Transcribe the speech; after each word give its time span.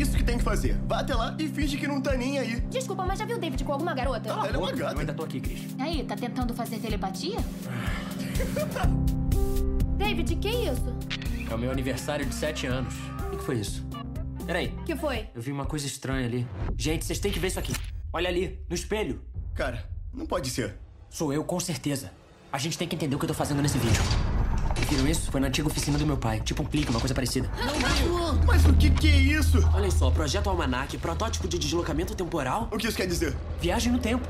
isso 0.00 0.16
que 0.16 0.24
tem 0.24 0.38
que 0.38 0.44
fazer. 0.44 0.76
Vá 0.86 1.00
até 1.00 1.14
lá 1.14 1.34
e 1.38 1.48
finge 1.48 1.76
que 1.76 1.86
não 1.86 2.00
tá 2.00 2.16
nem 2.16 2.38
aí. 2.38 2.60
Desculpa, 2.70 3.04
mas 3.04 3.18
já 3.18 3.26
viu 3.26 3.36
o 3.36 3.40
David 3.40 3.62
com 3.64 3.72
alguma 3.72 3.94
garota? 3.94 4.28
Ela 4.28 4.48
é 4.48 4.56
uma 4.58 4.70
Eu 4.70 4.76
gata. 4.76 5.00
ainda 5.00 5.14
tô 5.14 5.24
aqui, 5.24 5.40
Cris. 5.40 5.60
Aí, 5.78 6.04
tá 6.04 6.16
tentando 6.16 6.54
fazer 6.54 6.78
telepatia? 6.78 7.36
David, 9.96 10.36
que 10.36 10.48
isso? 10.48 10.94
É 11.50 11.54
o 11.54 11.58
meu 11.58 11.70
aniversário 11.70 12.26
de 12.26 12.34
7 12.34 12.66
anos. 12.66 12.94
O 13.32 13.36
que 13.36 13.44
foi 13.44 13.56
isso? 13.58 13.84
Peraí, 14.46 14.74
Que 14.84 14.94
foi? 14.94 15.28
eu 15.34 15.40
vi 15.40 15.50
uma 15.52 15.64
coisa 15.64 15.86
estranha 15.86 16.26
ali. 16.26 16.46
Gente, 16.76 17.04
vocês 17.04 17.18
têm 17.18 17.32
que 17.32 17.38
ver 17.38 17.48
isso 17.48 17.58
aqui. 17.58 17.72
Olha 18.12 18.28
ali, 18.28 18.60
no 18.68 18.74
espelho. 18.74 19.20
Cara, 19.54 19.88
não 20.12 20.26
pode 20.26 20.50
ser. 20.50 20.76
Sou 21.08 21.32
eu, 21.32 21.44
com 21.44 21.58
certeza. 21.60 22.12
A 22.52 22.58
gente 22.58 22.76
tem 22.76 22.86
que 22.86 22.94
entender 22.94 23.16
o 23.16 23.18
que 23.18 23.24
eu 23.24 23.28
tô 23.28 23.34
fazendo 23.34 23.62
nesse 23.62 23.78
vídeo. 23.78 24.02
Viram 24.88 25.08
isso? 25.08 25.30
Foi 25.30 25.40
na 25.40 25.48
antiga 25.48 25.66
oficina 25.66 25.98
do 25.98 26.06
meu 26.06 26.16
pai. 26.16 26.40
Tipo 26.40 26.62
um 26.62 26.66
clique, 26.66 26.90
uma 26.90 27.00
coisa 27.00 27.14
parecida. 27.14 27.50
Mas 28.46 28.64
o 28.66 28.72
que 28.74 28.90
que 28.90 29.08
é 29.08 29.16
isso? 29.16 29.58
Olha 29.74 29.90
só, 29.90 30.10
Projeto 30.10 30.48
Almanac, 30.48 30.96
protótipo 30.98 31.48
de 31.48 31.58
deslocamento 31.58 32.14
temporal. 32.14 32.68
O 32.70 32.76
que 32.76 32.86
isso 32.86 32.96
quer 32.96 33.06
dizer? 33.06 33.34
Viagem 33.60 33.92
no 33.92 33.98
tempo. 33.98 34.26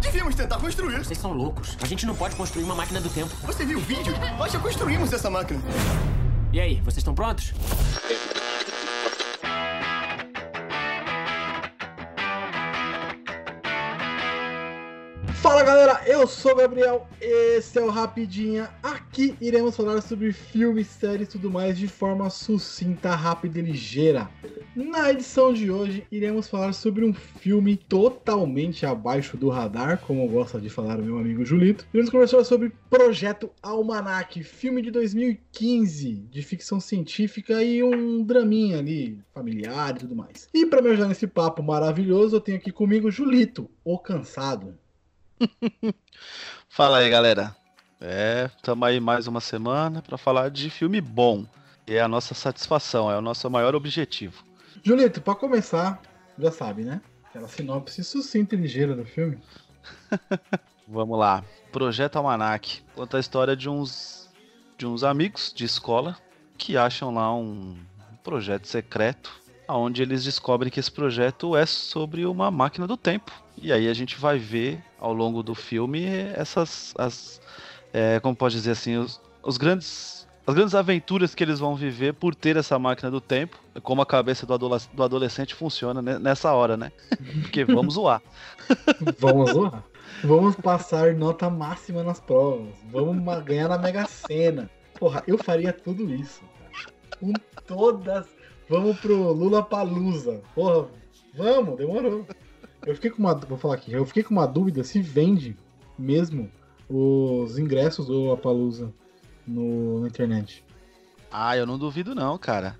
Devíamos 0.00 0.34
tentar 0.34 0.58
construir. 0.58 0.98
Vocês 0.98 1.18
são 1.18 1.32
loucos. 1.32 1.76
A 1.82 1.86
gente 1.86 2.06
não 2.06 2.14
pode 2.14 2.36
construir 2.36 2.62
uma 2.64 2.74
máquina 2.74 3.00
do 3.00 3.08
tempo. 3.08 3.34
Você 3.44 3.64
viu 3.64 3.78
o 3.78 3.82
vídeo? 3.82 4.14
Nós 4.38 4.52
já 4.52 4.58
construímos 4.60 5.12
essa 5.12 5.28
máquina. 5.28 5.60
E 6.52 6.60
aí, 6.60 6.76
vocês 6.82 6.98
estão 6.98 7.14
prontos? 7.14 7.52
Fala 15.40 15.62
galera, 15.62 16.02
eu 16.04 16.26
sou 16.26 16.50
o 16.50 16.56
Gabriel, 16.56 17.06
esse 17.20 17.78
é 17.78 17.82
o 17.82 17.90
Rapidinha. 17.90 18.68
Aqui 18.82 19.36
iremos 19.40 19.76
falar 19.76 20.00
sobre 20.00 20.32
filmes, 20.32 20.88
séries 20.88 21.28
e 21.28 21.30
tudo 21.30 21.48
mais 21.48 21.78
de 21.78 21.86
forma 21.86 22.28
sucinta, 22.28 23.14
rápida 23.14 23.60
e 23.60 23.62
ligeira. 23.62 24.28
Na 24.74 25.12
edição 25.12 25.52
de 25.52 25.70
hoje, 25.70 26.04
iremos 26.10 26.48
falar 26.48 26.72
sobre 26.72 27.04
um 27.04 27.14
filme 27.14 27.76
totalmente 27.76 28.84
abaixo 28.84 29.36
do 29.36 29.48
radar, 29.48 30.00
como 30.00 30.28
gosta 30.28 30.60
de 30.60 30.68
falar 30.68 30.98
o 30.98 31.04
meu 31.04 31.18
amigo 31.18 31.44
Julito. 31.44 31.86
Iremos 31.94 32.10
conversar 32.10 32.42
sobre 32.42 32.72
Projeto 32.90 33.48
Almanac, 33.62 34.42
filme 34.42 34.82
de 34.82 34.90
2015, 34.90 36.14
de 36.30 36.42
ficção 36.42 36.80
científica 36.80 37.62
e 37.62 37.80
um 37.80 38.24
draminha 38.24 38.80
ali, 38.80 39.20
familiar 39.32 39.94
e 39.94 40.00
tudo 40.00 40.16
mais. 40.16 40.48
E 40.52 40.66
para 40.66 40.82
me 40.82 40.90
ajudar 40.90 41.06
nesse 41.06 41.28
papo 41.28 41.62
maravilhoso, 41.62 42.34
eu 42.34 42.40
tenho 42.40 42.58
aqui 42.58 42.72
comigo 42.72 43.08
Julito, 43.08 43.70
o 43.84 43.96
cansado. 44.00 44.74
Fala 46.68 46.98
aí, 46.98 47.10
galera. 47.10 47.54
É, 48.00 48.48
tamo 48.62 48.84
aí 48.84 49.00
mais 49.00 49.26
uma 49.26 49.40
semana 49.40 50.02
pra 50.02 50.16
falar 50.16 50.50
de 50.50 50.70
filme 50.70 51.00
bom. 51.00 51.44
E 51.86 51.94
é 51.94 52.00
a 52.00 52.08
nossa 52.08 52.34
satisfação, 52.34 53.10
é 53.10 53.16
o 53.16 53.22
nosso 53.22 53.48
maior 53.50 53.74
objetivo. 53.74 54.44
Julito, 54.82 55.20
pra 55.20 55.34
começar, 55.34 56.00
já 56.38 56.52
sabe, 56.52 56.84
né? 56.84 57.00
Aquela 57.24 57.48
sinopse 57.48 58.04
sucinta 58.04 58.54
e 58.54 58.58
ligeira 58.58 58.94
do 58.94 59.04
filme. 59.04 59.38
Vamos 60.86 61.18
lá. 61.18 61.44
Projeto 61.72 62.16
Almanac 62.16 62.82
conta 62.94 63.16
a 63.16 63.20
história 63.20 63.56
de 63.56 63.68
uns 63.68 64.28
de 64.76 64.86
uns 64.86 65.02
amigos 65.02 65.52
de 65.54 65.64
escola 65.64 66.16
que 66.56 66.76
acham 66.76 67.12
lá 67.12 67.34
um 67.34 67.76
projeto 68.22 68.66
secreto, 68.66 69.32
onde 69.68 70.02
eles 70.02 70.24
descobrem 70.24 70.70
que 70.70 70.80
esse 70.80 70.90
projeto 70.90 71.56
é 71.56 71.66
sobre 71.66 72.24
uma 72.24 72.50
máquina 72.50 72.86
do 72.86 72.96
tempo. 72.96 73.32
E 73.60 73.72
aí 73.72 73.88
a 73.88 73.94
gente 73.94 74.16
vai 74.16 74.38
ver 74.38 74.82
ao 74.98 75.12
longo 75.12 75.42
do 75.42 75.54
filme 75.54 76.06
essas 76.34 76.94
as 76.96 77.40
é, 77.92 78.20
como 78.20 78.36
pode 78.36 78.54
dizer 78.54 78.72
assim, 78.72 78.96
os, 78.96 79.20
os 79.42 79.56
grandes 79.56 80.18
as 80.46 80.54
grandes 80.54 80.74
aventuras 80.74 81.34
que 81.34 81.44
eles 81.44 81.58
vão 81.58 81.76
viver 81.76 82.14
por 82.14 82.34
ter 82.34 82.56
essa 82.56 82.78
máquina 82.78 83.10
do 83.10 83.20
tempo, 83.20 83.58
como 83.82 84.00
a 84.00 84.06
cabeça 84.06 84.46
do, 84.46 84.56
do 84.56 85.02
adolescente 85.02 85.54
funciona 85.54 86.00
nessa 86.18 86.50
hora, 86.54 86.74
né? 86.74 86.90
Porque 87.42 87.66
vamos 87.66 87.94
zoar. 87.94 88.22
Vamos 89.20 89.52
lá. 89.52 89.84
Vamos 90.24 90.56
passar 90.56 91.14
nota 91.14 91.50
máxima 91.50 92.02
nas 92.02 92.18
provas. 92.18 92.74
Vamos 92.90 93.44
ganhar 93.44 93.68
na 93.68 93.76
Mega 93.76 94.06
Sena. 94.06 94.70
Porra, 94.98 95.22
eu 95.26 95.36
faria 95.36 95.70
tudo 95.70 96.12
isso. 96.14 96.40
cara. 96.58 96.94
Com 97.20 97.32
todas. 97.66 98.26
Vamos 98.68 98.98
pro 99.00 99.32
Lula 99.32 99.62
Palusa. 99.62 100.42
Porra, 100.54 100.88
vamos, 101.34 101.76
demorou. 101.76 102.26
Eu 102.86 102.94
fiquei 102.94 103.10
com 103.10 103.18
uma. 103.18 103.34
Vou 103.34 103.58
falar 103.58 103.74
aqui. 103.74 103.92
Eu 103.92 104.04
fiquei 104.04 104.22
com 104.22 104.34
uma 104.34 104.46
dúvida 104.46 104.84
se 104.84 105.00
vende 105.00 105.56
mesmo 105.98 106.50
os 106.88 107.58
ingressos 107.58 108.06
do 108.06 108.12
Lula 108.12 108.36
Palusa 108.36 108.92
no, 109.46 110.00
na 110.00 110.08
internet. 110.08 110.64
Ah, 111.30 111.56
eu 111.56 111.66
não 111.66 111.78
duvido 111.78 112.14
não, 112.14 112.38
cara. 112.38 112.76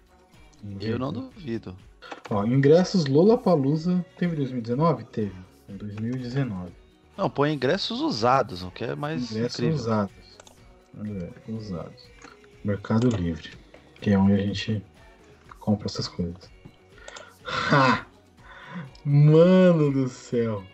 Eu 0.80 0.98
não 0.98 1.12
duvido. 1.12 1.76
Ó, 2.30 2.44
ingressos 2.44 3.06
Lollapalooza 3.06 4.04
teve 4.16 4.36
2019? 4.36 5.04
Teve. 5.04 5.34
Em 5.68 5.76
2019. 5.76 6.72
Não, 7.16 7.28
põe 7.28 7.52
ingressos 7.52 8.00
usados, 8.00 8.62
o 8.62 8.70
que 8.70 8.84
é 8.84 8.94
mais 8.94 9.30
ingressos 9.30 9.58
incrível. 9.58 9.76
usados. 9.76 10.14
É, 11.04 11.50
usados. 11.50 12.06
Mercado 12.64 13.08
Livre. 13.08 13.50
Que 14.00 14.10
é 14.10 14.18
onde 14.18 14.32
a 14.32 14.38
gente 14.38 14.82
compra 15.68 15.86
essas 15.86 16.08
coisas. 16.08 16.50
Ha! 17.44 18.06
Mano 19.04 19.92
do 19.92 20.08
céu. 20.08 20.64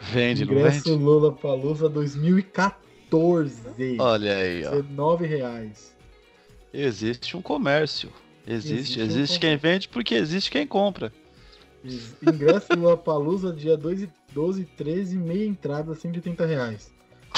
Vende, 0.00 0.44
não 0.44 0.52
Ingresso 0.52 0.90
vende? 0.90 1.02
Lollapalooza 1.02 1.88
2014. 1.88 3.96
Olha 3.98 4.36
aí, 4.36 4.66
ó. 4.66 4.72
19 4.72 5.26
reais. 5.26 5.96
Existe 6.72 7.36
um 7.36 7.42
comércio. 7.42 8.10
Existe, 8.46 8.74
Existe 8.74 9.00
um 9.00 9.04
existe 9.04 9.38
quem 9.38 9.56
vende 9.56 9.88
porque 9.88 10.14
existe 10.14 10.50
quem 10.50 10.66
compra. 10.66 11.12
Ingresso 12.22 12.68
Lollapalooza 12.76 13.52
dia 13.52 13.76
2 13.76 14.02
e 14.02 14.10
12 14.32 14.64
13, 14.76 15.16
meia 15.16 15.46
entrada, 15.46 15.94
180 15.94 16.44
reais. 16.44 16.92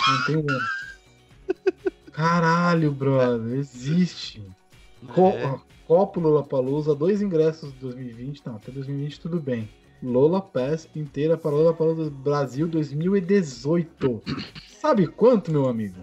Não 0.09 0.25
tem 0.25 0.37
um. 0.37 0.47
Caralho, 2.11 2.91
brother, 2.93 3.59
existe. 3.59 4.43
É. 5.17 5.74
Copo 5.87 6.19
Lollapalooza, 6.21 6.95
dois 6.95 7.21
ingressos 7.21 7.73
de 7.73 7.79
2020, 7.81 8.43
não, 8.47 8.57
até 8.57 8.73
2020 8.73 9.21
tudo 9.21 9.41
bem. 9.41 9.69
Lola 10.03 10.41
Pass 10.41 10.89
inteira 10.95 11.37
para 11.37 11.51
Lollapalooza 11.51 12.11
Brasil 12.11 12.67
2018. 12.69 14.23
Sabe 14.81 15.07
quanto, 15.07 15.51
meu 15.51 15.69
amigo? 15.69 15.97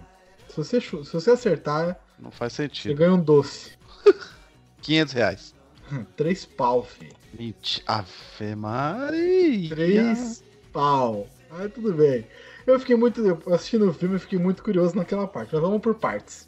Se 0.50 0.58
você, 0.58 0.82
se 0.82 0.92
você 1.14 1.32
acertar, 1.32 2.00
Não 2.20 2.32
faz 2.32 2.54
você 2.54 2.64
sentido. 2.64 2.96
ganha 2.96 3.14
um 3.14 3.22
doce. 3.22 3.72
500 4.82 5.14
reais. 5.14 5.56
Três 6.16 6.46
pau, 6.46 6.84
filho. 6.84 7.14
Mentira. 7.38 7.86
Ave 7.88 8.56
Maria. 8.56 9.70
Três 9.70 10.44
pau. 10.74 11.28
Aí 11.52 11.70
tudo 11.70 11.94
bem. 11.94 12.26
Eu 12.66 12.80
fiquei 12.80 12.96
muito. 12.96 13.22
Assistindo 13.54 13.90
o 13.90 13.94
filme, 13.94 14.16
eu 14.16 14.20
fiquei 14.20 14.40
muito 14.40 14.64
curioso 14.64 14.96
naquela 14.96 15.28
parte. 15.28 15.54
Mas 15.54 15.62
vamos 15.62 15.82
por 15.82 15.96
partes. 15.96 16.48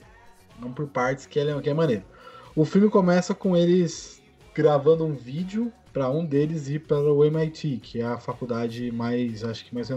Vamos 0.59 0.75
por 0.75 0.87
partes, 0.87 1.25
que 1.25 1.39
é, 1.39 1.61
que 1.61 1.69
é 1.69 1.73
maneiro. 1.73 2.03
O 2.55 2.65
filme 2.65 2.89
começa 2.89 3.33
com 3.33 3.57
eles 3.57 4.21
gravando 4.53 5.05
um 5.05 5.13
vídeo 5.15 5.73
para 5.91 6.09
um 6.09 6.25
deles 6.25 6.67
ir 6.69 6.79
para 6.79 6.99
o 6.99 7.23
MIT, 7.25 7.79
que 7.81 7.99
é 7.99 8.05
a 8.05 8.19
faculdade 8.19 8.91
mais, 8.91 9.43
acho 9.43 9.65
que 9.65 9.73
mais 9.73 9.89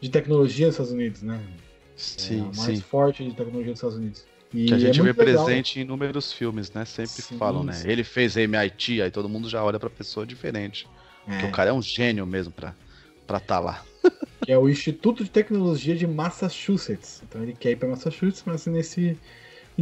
de 0.00 0.08
tecnologia 0.08 0.66
dos 0.66 0.74
Estados 0.74 0.92
Unidos, 0.92 1.22
né? 1.22 1.40
é 1.40 1.96
Sim, 1.96 2.40
a 2.40 2.56
mais 2.56 2.78
sim. 2.78 2.80
forte 2.80 3.24
de 3.24 3.34
tecnologia 3.34 3.72
dos 3.72 3.78
Estados 3.78 3.96
Unidos. 3.96 4.24
E 4.52 4.66
Que 4.66 4.74
a 4.74 4.78
gente 4.78 5.00
é 5.00 5.02
vê 5.02 5.12
legal. 5.12 5.44
presente 5.44 5.78
em 5.78 5.82
inúmeros 5.82 6.32
filmes, 6.32 6.72
né? 6.72 6.84
Sempre 6.84 7.22
Sim, 7.22 7.36
falam, 7.36 7.62
né? 7.62 7.72
sim. 7.72 7.88
Ele 7.88 8.02
fez 8.02 8.36
MIT, 8.36 9.02
aí 9.02 9.10
todo 9.10 9.28
mundo 9.28 9.48
já 9.48 9.62
olha 9.62 9.78
pra 9.78 9.90
pessoa 9.90 10.26
diferente. 10.26 10.88
Porque 11.24 11.44
É, 11.44 11.48
o 11.48 11.52
cara 11.52 11.70
é 11.70 11.72
um 11.72 11.82
gênio 11.82 12.26
mesmo 12.26 12.52
pra 12.52 12.74
estar 13.22 13.40
tá 13.40 13.60
lá. 13.60 13.84
que 14.42 14.50
é 14.50 14.58
o 14.58 14.68
Instituto 14.68 15.22
de 15.22 15.30
Tecnologia 15.30 15.94
de 15.94 16.06
Massachusetts. 16.06 17.22
Então 17.28 17.42
ele 17.42 17.52
quer 17.52 17.72
ir 17.72 17.76
para 17.76 17.88
Massachusetts, 17.88 18.42
mas 18.46 18.66
nesse 18.66 19.16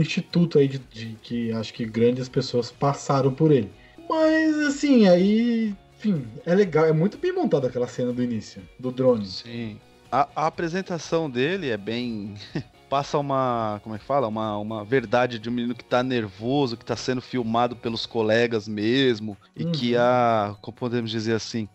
instituto 0.00 0.59
aí 0.59 0.69
de, 0.69 0.78
de 0.78 1.16
que 1.22 1.53
acho 1.53 1.72
que 1.75 1.84
grandes 1.84 2.28
pessoas 2.28 2.70
passaram 2.70 3.32
por 3.32 3.50
ele. 3.50 3.70
Mas 4.08 4.58
assim, 4.61 5.06
aí, 5.08 5.75
enfim, 5.96 6.26
é 6.46 6.55
legal, 6.55 6.87
é 6.87 6.93
muito 6.93 7.19
bem 7.19 7.32
montada 7.32 7.67
aquela 7.69 7.87
cena 7.87 8.12
do 8.12 8.22
início, 8.22 8.62
do 8.78 8.90
drone. 8.90 9.26
Sim. 9.26 9.78
A, 10.11 10.26
a 10.34 10.46
apresentação 10.46 11.28
dele 11.28 11.69
é 11.70 11.76
bem. 11.76 12.34
Passa 12.88 13.19
uma. 13.19 13.78
Como 13.82 13.94
é 13.94 13.99
que 13.99 14.05
fala? 14.05 14.26
Uma, 14.26 14.56
uma 14.56 14.82
verdade 14.82 15.38
de 15.38 15.50
um 15.50 15.52
menino 15.52 15.75
que 15.75 15.84
tá 15.84 16.02
nervoso, 16.02 16.75
que 16.75 16.84
tá 16.87 16.96
sendo 16.96 17.20
filmado 17.20 17.76
pelos 17.76 18.06
colegas 18.06 18.67
mesmo. 18.67 19.37
E 19.55 19.67
que 19.67 19.94
Uhum. 19.94 20.00
a. 20.00 20.56
Como 20.62 20.75
podemos 20.75 21.11
dizer 21.11 21.34
assim? 21.34 21.69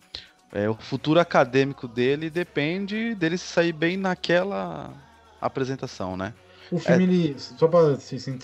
é, 0.54 0.68
o 0.70 0.74
futuro 0.74 1.18
acadêmico 1.18 1.88
dele 1.88 2.30
depende 2.30 3.14
dele 3.16 3.36
se 3.36 3.46
sair 3.46 3.72
bem 3.72 3.96
naquela 3.96 4.92
apresentação, 5.40 6.16
né? 6.16 6.32
O 6.70 6.78
filme, 6.78 7.04
ele, 7.04 7.36
só 7.38 7.68
pra 7.68 7.96
se 7.96 8.18
sin- 8.18 8.38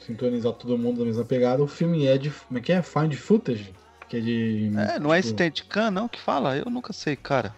sintonizar 0.00 0.52
todo 0.52 0.76
mundo 0.78 1.00
na 1.00 1.06
mesma 1.06 1.24
pegada, 1.24 1.62
o 1.62 1.66
filme 1.68 2.06
é 2.06 2.16
de. 2.18 2.30
Como 2.30 2.58
é 2.58 2.62
que 2.62 2.72
é? 2.72 2.82
Find 2.82 3.12
footage? 3.14 3.74
Que 4.08 4.16
é 4.16 4.20
de. 4.20 4.72
É, 4.76 4.98
não 4.98 5.12
é 5.12 5.20
tipo, 5.20 5.34
Steadicam, 5.34 5.90
não, 5.90 6.08
que 6.08 6.20
fala? 6.20 6.56
Eu 6.56 6.66
nunca 6.70 6.92
sei, 6.92 7.16
cara. 7.16 7.54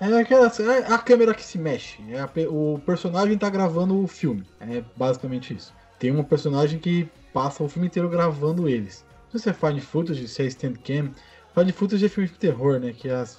É 0.00 0.06
aquela 0.06 0.46
é 0.48 0.92
a 0.92 0.98
câmera 0.98 1.32
que 1.34 1.44
se 1.44 1.56
mexe. 1.56 1.98
É 2.10 2.18
a 2.18 2.28
o 2.50 2.80
personagem 2.84 3.38
tá 3.38 3.48
gravando 3.48 4.02
o 4.02 4.08
filme. 4.08 4.44
É 4.60 4.82
basicamente 4.96 5.54
isso. 5.54 5.72
Tem 5.98 6.10
uma 6.10 6.24
personagem 6.24 6.78
que 6.80 7.08
passa 7.32 7.62
o 7.62 7.68
filme 7.68 7.86
inteiro 7.86 8.08
gravando 8.08 8.68
eles. 8.68 9.04
Não 9.32 9.38
sei 9.38 9.40
se 9.40 9.50
é 9.50 9.52
Find 9.52 9.80
Footage, 9.80 10.26
se 10.26 10.42
é 10.42 10.46
Stand 10.46 10.74
Cam. 10.84 11.10
Find 11.54 11.70
Footage 11.72 12.04
é 12.04 12.08
filme 12.08 12.28
de 12.28 12.34
terror, 12.36 12.80
né? 12.80 12.92
Que 12.92 13.08
é 13.08 13.14
as, 13.14 13.38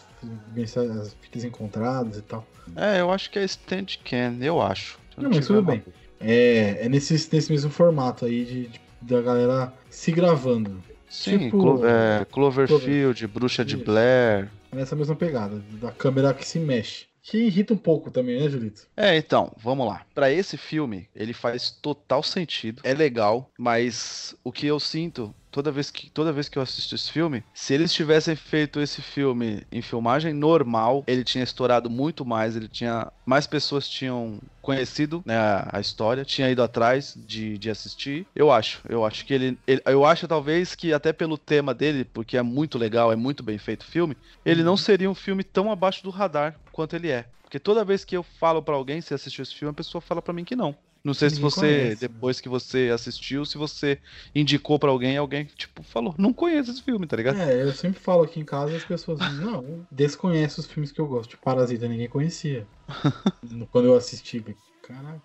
as 0.78 1.14
fitas 1.22 1.44
encontradas 1.44 2.18
e 2.18 2.22
tal. 2.22 2.48
É, 2.76 3.02
eu 3.02 3.12
acho 3.12 3.30
que 3.30 3.40
é 3.40 3.44
Standcam, 3.44 4.38
eu 4.42 4.62
acho. 4.62 4.98
Não, 5.24 5.30
mas 5.30 5.48
tudo 5.48 5.62
bem. 5.64 5.84
É, 6.20 6.86
é 6.86 6.90
nesse, 6.90 7.14
nesse 7.34 7.52
mesmo 7.52 7.70
formato 7.72 8.26
aí 8.26 8.44
de, 8.46 8.68
de- 8.68 8.82
da 9.02 9.22
galera 9.22 9.74
se 9.90 10.12
gravando. 10.12 10.84
Sim, 11.10 11.38
Tipo- 11.46 11.58
Clo- 11.60 11.86
é, 11.86 12.26
Cloverfield, 12.26 13.26
Bruxa 13.28 13.64
de 13.66 13.76
Isso. 13.76 13.86
Blair. 13.86 14.50
Nessa 14.72 14.96
mesma 14.96 15.16
pegada, 15.16 15.62
da 15.82 15.92
câmera 15.92 16.34
que 16.34 16.46
se 16.46 16.60
mexe. 16.60 17.06
Que 17.22 17.38
irrita 17.38 17.74
um 17.74 17.78
pouco 17.78 18.10
também, 18.12 18.40
né, 18.40 18.50
Julito? 18.50 18.88
É, 18.96 19.16
então, 19.18 19.52
vamos 19.58 19.86
lá. 19.88 20.04
Pra 20.16 20.32
esse 20.32 20.58
filme, 20.58 21.08
ele 21.16 21.34
faz 21.34 21.70
total 21.70 22.24
sentido. 22.24 22.82
É 22.84 22.94
legal, 22.94 23.50
mas 23.58 24.36
o 24.44 24.52
que 24.52 24.66
eu 24.68 24.80
sinto 24.80 25.34
toda 25.60 25.72
vez 25.72 25.92
que 25.92 26.10
toda 26.10 26.32
vez 26.32 26.48
que 26.48 26.58
eu 26.58 26.62
assisto 26.62 26.96
esse 26.96 27.12
filme, 27.12 27.44
se 27.54 27.74
eles 27.74 27.92
tivessem 27.92 28.34
feito 28.36 28.80
esse 28.80 29.02
filme 29.02 29.62
em 29.72 29.82
filmagem 29.82 30.34
normal, 30.34 31.04
ele 31.06 31.24
tinha 31.24 31.44
estourado 31.44 31.90
muito 31.90 32.26
mais, 32.26 32.56
ele 32.56 32.70
tinha 32.70 33.12
mais 33.26 33.46
pessoas 33.46 33.88
tinham 33.88 34.40
conhecido 34.62 35.22
né, 35.26 35.36
a, 35.38 35.80
história, 35.82 36.24
tinha 36.24 36.50
ido 36.50 36.64
atrás 36.64 37.14
de, 37.16 37.58
de 37.58 37.70
assistir. 37.70 38.26
Eu 38.34 38.50
acho, 38.52 38.82
eu 38.88 39.04
acho 39.06 39.26
que 39.26 39.34
ele, 39.34 39.60
ele- 39.68 39.82
eu 39.86 40.06
acho 40.06 40.28
talvez 40.28 40.76
que 40.76 40.94
até 40.94 41.12
pelo 41.12 41.38
tema 41.38 41.74
dele, 41.74 42.06
porque 42.06 42.38
é 42.38 42.42
muito 42.42 42.78
legal, 42.78 43.12
é 43.12 43.16
muito 43.18 43.44
bem 43.44 43.58
feito 43.58 43.82
o 43.82 43.86
filme, 43.88 44.16
ele 44.46 44.64
não 44.64 44.78
seria 44.78 45.10
um 45.10 45.16
filme 45.16 45.44
tão 45.44 45.72
abaixo 45.72 46.02
do 46.04 46.10
radar 46.10 46.56
quanto 46.72 46.96
ele 46.96 47.10
é. 47.12 47.26
Porque 47.44 47.60
toda 47.60 47.84
vez 47.84 48.06
que 48.06 48.16
eu 48.16 48.24
falo 48.24 48.62
pra 48.62 48.76
alguém 48.76 49.02
se 49.02 49.14
assistiu 49.14 49.42
esse 49.44 49.56
filme, 49.56 49.72
a 49.72 49.74
pessoa 49.74 50.00
fala 50.02 50.22
pra 50.22 50.34
mim 50.34 50.46
que 50.46 50.56
não. 50.56 50.78
Não 51.04 51.14
sei 51.14 51.30
se 51.30 51.40
você, 51.40 51.60
conhece, 51.60 51.90
né? 51.90 52.10
depois 52.10 52.42
que 52.42 52.50
você 52.50 52.90
assistiu, 52.94 53.46
se 53.46 53.58
você 53.58 54.00
indicou 54.36 54.78
pra 54.78 54.90
alguém, 54.90 55.18
alguém, 55.18 55.46
tipo, 55.46 55.82
falou, 55.82 56.14
não 56.18 56.34
conheço 56.34 56.72
esse 56.72 56.84
filme, 56.84 57.08
tá 57.08 57.16
ligado? 57.16 57.38
É, 57.40 57.64
eu 57.64 57.72
sempre 57.74 58.00
falo 58.00 58.24
aqui 58.24 58.40
em 58.40 58.46
casa 58.46 58.76
as 58.76 58.84
pessoas 58.84 59.20
não 59.40 59.88
desconhecem 59.92 60.60
os 60.64 60.70
filmes 60.70 60.92
que 60.92 61.00
eu 61.00 61.08
gosto. 61.08 61.32
Tipo, 61.32 61.44
Parasita 61.44 61.88
ninguém 61.88 62.10
conhecia. 62.10 62.68
Quando 63.72 63.86
eu 63.86 63.96
assisti, 63.96 64.44
caralho. 64.82 65.22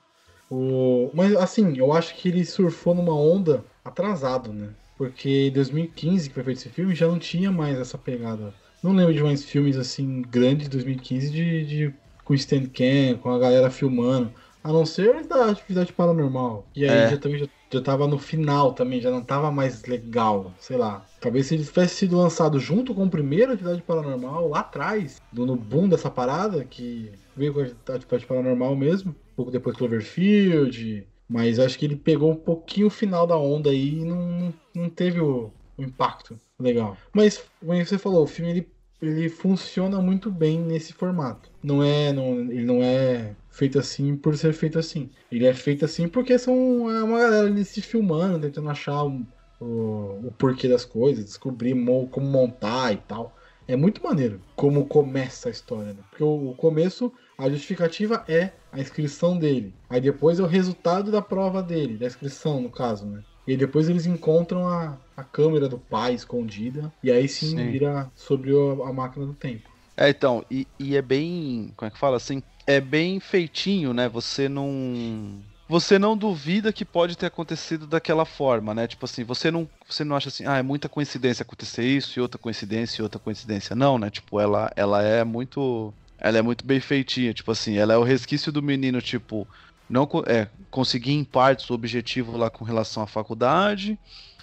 O... 0.50 1.10
Mas 1.14 1.34
assim, 1.36 1.76
eu 1.76 1.92
acho 1.92 2.14
que 2.16 2.28
ele 2.28 2.44
surfou 2.44 2.94
numa 2.94 3.14
onda 3.14 3.64
atrasado, 3.84 4.52
né? 4.52 4.70
Porque 4.96 5.48
em 5.48 5.50
2015, 5.50 6.28
que 6.28 6.34
foi 6.34 6.44
feito 6.44 6.58
esse 6.58 6.68
filme, 6.68 6.94
já 6.94 7.08
não 7.08 7.18
tinha 7.18 7.50
mais 7.50 7.78
essa 7.78 7.98
pegada. 7.98 8.54
Não 8.82 8.92
lembro 8.92 9.14
de 9.14 9.22
mais 9.22 9.44
filmes 9.44 9.76
assim 9.76 10.22
grandes 10.22 10.68
de 10.68 10.70
2015 10.70 11.30
de, 11.30 11.64
de 11.64 11.94
com 12.24 12.34
stand 12.34 12.66
cam, 12.66 13.18
com 13.20 13.30
a 13.30 13.38
galera 13.38 13.70
filmando. 13.70 14.32
A 14.64 14.72
não 14.72 14.86
ser 14.86 15.26
da 15.26 15.50
atividade 15.50 15.92
paranormal. 15.92 16.70
E 16.74 16.84
aí 16.84 17.04
É. 17.04 17.06
já 17.06 17.18
também 17.18 17.38
já, 17.38 17.46
já 17.72 17.82
tava 17.82 18.08
no 18.08 18.18
final 18.18 18.74
também, 18.74 19.00
já 19.00 19.10
não 19.10 19.22
tava 19.24 19.50
mais 19.52 19.84
legal, 19.84 20.56
sei 20.58 20.76
lá. 20.78 21.06
Talvez 21.20 21.46
se 21.46 21.54
ele 21.54 21.64
tivesse 21.64 21.96
sido 21.96 22.16
lançado 22.16 22.58
junto 22.58 22.94
com 22.94 23.04
o 23.04 23.10
primeiro 23.10 23.52
Atividade 23.52 23.82
Paranormal, 23.82 24.48
lá 24.48 24.60
atrás, 24.60 25.18
do- 25.30 25.44
no 25.46 25.56
boom 25.56 25.88
dessa 25.88 26.10
parada, 26.10 26.64
que 26.64 27.12
veio 27.36 27.52
com 27.52 27.60
a 27.60 27.64
Atividade 27.64 28.26
Paranormal 28.26 28.74
mesmo, 28.76 29.12
um 29.12 29.16
pouco 29.36 29.50
depois 29.50 29.76
Cloverfield, 29.76 31.08
mas 31.28 31.58
acho 31.58 31.78
que 31.78 31.84
ele 31.84 31.96
pegou 31.96 32.30
um 32.32 32.36
pouquinho 32.36 32.86
o 32.86 32.90
final 32.90 33.26
da 33.26 33.36
onda 33.36 33.70
aí 33.70 33.98
e 34.00 34.04
não, 34.04 34.54
não 34.74 34.88
teve 34.90 35.20
o, 35.20 35.54
o 35.76 35.82
impacto 35.82 36.40
legal. 36.58 36.96
Mas, 37.14 37.50
como 37.60 37.74
você 37.84 37.98
falou, 37.98 38.24
o 38.24 38.26
filme 38.26 38.50
ele, 38.50 38.73
ele 39.04 39.28
funciona 39.28 40.00
muito 40.00 40.30
bem 40.30 40.60
nesse 40.60 40.92
formato. 40.92 41.50
Não 41.62 41.82
é, 41.82 42.12
não, 42.12 42.40
ele 42.40 42.64
não 42.64 42.82
é 42.82 43.36
feito 43.50 43.78
assim 43.78 44.16
por 44.16 44.36
ser 44.36 44.52
feito 44.52 44.78
assim. 44.78 45.10
Ele 45.30 45.46
é 45.46 45.54
feito 45.54 45.84
assim 45.84 46.08
porque 46.08 46.38
são 46.38 46.90
é 46.90 47.02
uma 47.02 47.18
galera 47.18 47.46
ali 47.46 47.64
se 47.64 47.80
filmando, 47.82 48.40
tentando 48.40 48.68
achar 48.70 49.04
um- 49.04 49.26
o, 49.58 50.28
o 50.28 50.32
porquê 50.32 50.68
das 50.68 50.84
coisas, 50.84 51.24
descobrir 51.24 51.74
mo- 51.74 52.08
como 52.10 52.26
montar 52.26 52.92
e 52.92 52.96
tal. 52.98 53.36
É 53.66 53.76
muito 53.76 54.02
maneiro 54.02 54.44
como 54.54 54.86
começa 54.86 55.48
a 55.48 55.52
história, 55.52 55.94
né? 55.94 56.04
Porque 56.10 56.22
o, 56.22 56.50
o 56.50 56.56
começo, 56.56 57.12
a 57.38 57.48
justificativa 57.48 58.24
é 58.28 58.52
a 58.70 58.80
inscrição 58.80 59.38
dele. 59.38 59.78
Aí 59.88 60.00
depois 60.00 60.38
é 60.38 60.42
o 60.42 60.46
resultado 60.46 61.10
da 61.10 61.22
prova 61.22 61.62
dele, 61.62 61.96
da 61.96 62.06
inscrição, 62.06 62.60
no 62.60 62.70
caso, 62.70 63.06
né? 63.08 63.24
E 63.46 63.56
depois 63.56 63.88
eles 63.88 64.06
encontram 64.06 64.66
a, 64.68 64.98
a 65.16 65.24
câmera 65.24 65.68
do 65.68 65.78
pai 65.78 66.14
escondida. 66.14 66.92
E 67.02 67.10
aí 67.10 67.28
sim, 67.28 67.48
Sim. 67.56 67.70
vira 67.70 68.10
sobre 68.14 68.52
o- 68.52 68.82
a 68.84 68.92
máquina 68.92 69.26
do 69.26 69.34
tempo. 69.34 69.70
É, 69.96 70.08
então, 70.08 70.44
e, 70.50 70.66
e 70.78 70.96
é 70.96 71.02
bem. 71.02 71.72
Como 71.76 71.88
é 71.88 71.90
que 71.90 71.98
fala 71.98 72.16
assim? 72.16 72.42
É 72.66 72.80
bem 72.80 73.20
feitinho, 73.20 73.92
né? 73.92 74.08
Você 74.08 74.48
não. 74.48 75.44
Você 75.68 75.98
não 75.98 76.16
duvida 76.16 76.72
que 76.72 76.84
pode 76.84 77.16
ter 77.16 77.26
acontecido 77.26 77.86
daquela 77.86 78.24
forma, 78.26 78.74
né? 78.74 78.86
Tipo 78.86 79.06
assim, 79.06 79.24
você 79.24 79.50
não, 79.50 79.70
você 79.88 80.04
não 80.04 80.14
acha 80.14 80.28
assim, 80.28 80.44
ah, 80.46 80.58
é 80.58 80.62
muita 80.62 80.88
coincidência 80.90 81.42
acontecer 81.42 81.84
isso, 81.84 82.18
e 82.18 82.22
outra 82.22 82.38
coincidência, 82.38 83.00
e 83.00 83.02
outra 83.02 83.18
coincidência. 83.20 83.74
Não, 83.74 83.98
né? 83.98 84.10
Tipo, 84.10 84.40
ela, 84.40 84.70
ela 84.76 85.02
é 85.02 85.24
muito. 85.24 85.94
Ela 86.18 86.38
é 86.38 86.42
muito 86.42 86.66
bem 86.66 86.80
feitinha. 86.80 87.32
Tipo 87.34 87.50
assim, 87.52 87.76
ela 87.76 87.94
é 87.94 87.96
o 87.96 88.02
resquício 88.04 88.52
do 88.52 88.62
menino, 88.62 89.00
tipo, 89.00 89.48
não 89.88 90.08
é, 90.26 90.48
conseguir 90.70 91.12
em 91.12 91.24
partes 91.24 91.68
o 91.70 91.74
objetivo 91.74 92.36
lá 92.36 92.50
com 92.50 92.64
relação 92.64 93.02
à 93.02 93.06
faculdade. 93.06 93.98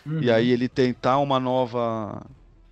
Uhum. 0.05 0.21
E 0.21 0.31
aí 0.31 0.49
ele 0.49 0.67
tentar 0.67 1.17
uma 1.19 1.39
nova. 1.39 2.25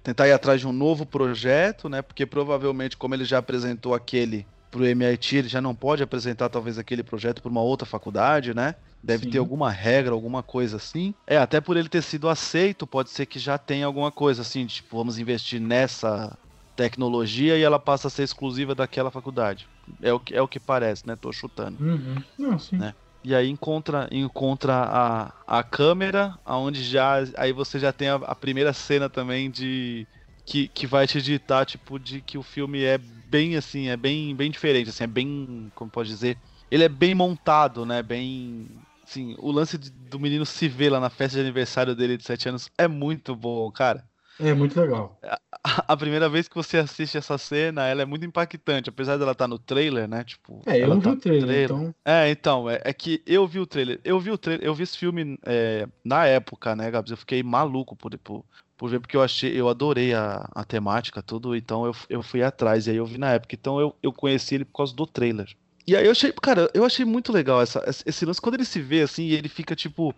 Tentar 0.04 0.28
ir 0.28 0.32
atrás 0.32 0.62
de 0.62 0.68
um 0.68 0.72
novo 0.72 1.06
projeto, 1.06 1.90
né? 1.90 2.02
Porque 2.02 2.26
provavelmente, 2.26 2.98
como 2.98 3.14
ele 3.14 3.26
já 3.26 3.38
apresentou 3.38 3.94
aquele 3.94 4.46
pro 4.72 4.86
MIT, 4.86 5.36
ele 5.36 5.48
já 5.48 5.62
não 5.62 5.76
pode 5.76 6.02
apresentar 6.02 6.50
talvez 6.50 6.78
aquele 6.78 7.04
projeto 7.04 7.42
para 7.42 7.52
uma 7.52 7.62
outra 7.62 7.86
faculdade, 7.86 8.54
né? 8.54 8.76
Deve 9.02 9.26
Sim. 9.26 9.32
ter 9.32 9.38
alguma 9.40 9.70
regra, 9.70 10.14
alguma 10.14 10.44
coisa 10.44 10.78
assim. 10.78 11.14
É, 11.26 11.38
até 11.38 11.60
por 11.62 11.78
ele 11.78 11.90
ter 11.90 12.02
sido 12.02 12.30
aceito, 12.30 12.86
pode 12.86 13.10
ser 13.10 13.26
que 13.26 13.40
já 13.40 13.58
tenha 13.58 13.86
alguma 13.86 14.12
coisa 14.12 14.42
assim, 14.42 14.66
tipo, 14.66 14.98
vamos 14.98 15.18
investir 15.18 15.60
nessa 15.60 16.38
tecnologia 16.76 17.58
e 17.58 17.62
ela 17.62 17.80
passa 17.80 18.08
a 18.08 18.12
ser 18.12 18.24
exclusiva 18.24 18.74
daquela 18.74 19.12
faculdade. 19.12 19.68
É 20.02 20.14
o 20.14 20.20
que, 20.20 20.34
é 20.36 20.42
o 20.42 20.48
que 20.48 20.60
parece, 20.60 21.06
né? 21.08 21.16
Tô 21.16 21.32
chutando. 21.32 21.80
Uhum. 21.80 22.16
Não, 22.38 22.60
sim. 22.60 22.78
Né? 22.78 22.94
E 23.24 23.36
aí 23.36 23.50
encontra, 23.50 24.08
encontra 24.12 24.74
a, 24.74 25.60
a 25.60 25.64
câmera, 25.64 26.40
aonde 26.46 26.84
já. 26.84 27.16
Aí 27.38 27.52
você 27.52 27.80
já 27.80 27.92
tem 27.92 28.10
a, 28.10 28.16
a 28.16 28.36
primeira 28.36 28.74
cena 28.74 29.10
também 29.10 29.52
de. 29.52 30.08
Que, 30.46 30.68
que 30.70 30.88
vai 30.88 31.06
te 31.06 31.22
ditar, 31.22 31.64
tipo, 31.66 32.00
de 32.00 32.22
que 32.24 32.36
o 32.38 32.42
filme 32.44 32.84
é 32.84 32.98
bem 32.98 33.56
assim, 33.56 33.88
é 33.90 33.96
bem, 33.98 34.36
bem 34.36 34.50
diferente, 34.50 34.90
assim, 34.90 35.04
é 35.04 35.08
bem. 35.08 35.72
Como 35.76 35.92
pode 35.92 36.10
dizer? 36.10 36.42
Ele 36.72 36.84
é 36.84 36.90
bem 36.90 37.14
montado, 37.14 37.86
né? 37.86 38.02
Bem. 38.02 38.68
Assim, 39.08 39.36
o 39.40 39.52
lance 39.52 39.78
de- 39.78 39.92
do 39.92 40.20
menino 40.20 40.46
se 40.46 40.68
ver 40.68 40.90
lá 40.92 41.00
na 41.00 41.10
festa 41.10 41.36
de 41.38 41.42
aniversário 41.42 41.96
dele 41.96 42.18
de 42.18 42.24
7 42.24 42.50
anos 42.50 42.70
é 42.78 42.88
muito 42.88 43.36
bom, 43.36 43.72
cara. 43.72 44.09
É 44.40 44.54
muito 44.54 44.80
legal. 44.80 45.20
A 45.64 45.98
primeira 45.98 46.30
vez 46.30 46.48
que 46.48 46.56
você 46.56 46.78
assiste 46.78 47.18
essa 47.18 47.38
cena, 47.38 47.86
ela 47.86 48.02
é 48.02 48.06
muito 48.06 48.26
impactante, 48.26 48.90
apesar 48.90 49.18
dela 49.18 49.34
estar 49.34 49.48
no 49.48 49.60
trailer, 49.60 50.08
né? 50.08 50.24
Tipo, 50.24 50.62
É, 50.66 50.82
eu 50.82 50.88
não 50.88 50.98
vi 50.98 51.04
tá 51.04 51.10
o 51.10 51.16
no 51.16 51.20
trailer, 51.20 51.66
então. 51.66 51.96
é, 52.06 52.30
então, 52.30 52.70
é, 52.70 52.82
é 52.86 52.94
que 52.94 53.22
eu 53.26 53.46
vi 53.46 53.60
o 53.60 53.66
trailer. 53.68 54.00
Eu 54.04 54.20
vi 54.20 54.32
o 54.32 54.38
trailer, 54.38 54.66
eu 54.66 54.74
vi 54.74 54.84
esse 54.84 54.98
filme 54.98 55.38
é, 55.46 55.88
na 56.06 56.26
época, 56.26 56.76
né, 56.76 56.90
Gabs? 56.90 57.12
Eu 57.12 57.18
fiquei 57.18 57.44
maluco 57.44 57.96
por, 57.98 58.18
por, 58.20 58.46
por 58.78 58.90
ver, 58.90 59.02
porque 59.02 59.18
eu 59.18 59.22
achei, 59.22 59.60
eu 59.60 59.68
adorei 59.68 60.14
a, 60.14 60.48
a 60.56 60.64
temática, 60.64 61.22
tudo, 61.22 61.54
então 61.56 61.86
eu, 61.86 61.96
eu 62.10 62.24
fui 62.24 62.42
atrás, 62.42 62.88
e 62.88 62.92
aí 62.92 62.96
eu 62.98 63.06
vi 63.06 63.18
na 63.18 63.32
época. 63.34 63.56
Então 63.56 63.80
eu, 63.80 63.94
eu 64.02 64.14
conheci 64.14 64.56
ele 64.56 64.66
por 64.66 64.78
causa 64.78 64.96
do 64.96 65.06
trailer. 65.06 65.54
E 65.86 65.96
aí 65.96 66.06
eu 66.06 66.12
achei, 66.12 66.32
cara, 66.32 66.70
eu 66.74 66.86
achei 66.86 67.04
muito 67.04 67.34
legal 67.34 67.62
essa, 67.62 67.84
esse 68.06 68.24
lance, 68.24 68.40
quando 68.40 68.56
ele 68.56 68.66
se 68.66 68.80
vê 68.80 69.02
assim, 69.02 69.28
ele 69.30 69.50
fica 69.50 69.76
tipo. 69.76 70.16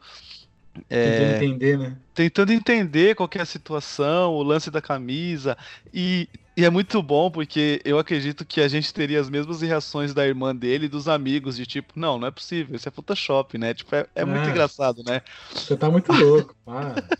É, 0.89 1.11
Tentando 1.11 1.31
entender, 1.43 1.77
né? 1.77 1.97
tentando 2.13 2.51
entender 2.53 3.15
qual 3.15 3.27
que 3.27 3.37
é 3.37 3.41
a 3.41 3.45
situação, 3.45 4.33
o 4.33 4.43
lance 4.43 4.69
da 4.71 4.81
camisa. 4.81 5.57
E, 5.93 6.27
e 6.55 6.63
é 6.65 6.69
muito 6.69 7.01
bom 7.01 7.29
porque 7.31 7.81
eu 7.83 7.97
acredito 7.99 8.45
que 8.45 8.61
a 8.61 8.67
gente 8.67 8.93
teria 8.93 9.19
as 9.19 9.29
mesmas 9.29 9.61
reações 9.61 10.13
da 10.13 10.25
irmã 10.25 10.55
dele 10.55 10.85
e 10.85 10.89
dos 10.89 11.07
amigos, 11.07 11.55
de 11.57 11.65
tipo, 11.65 11.93
não, 11.95 12.17
não 12.19 12.27
é 12.27 12.31
possível, 12.31 12.75
isso 12.75 12.87
é 12.87 12.91
Photoshop, 12.91 13.57
né? 13.57 13.73
Tipo, 13.73 13.95
é, 13.95 14.05
é 14.15 14.25
muito 14.25 14.47
É. 14.47 14.49
engraçado, 14.51 15.03
né? 15.03 15.21
Você 15.53 15.75
tá 15.75 15.89
muito 15.89 16.11
louco, 16.11 16.55
para. 16.65 16.95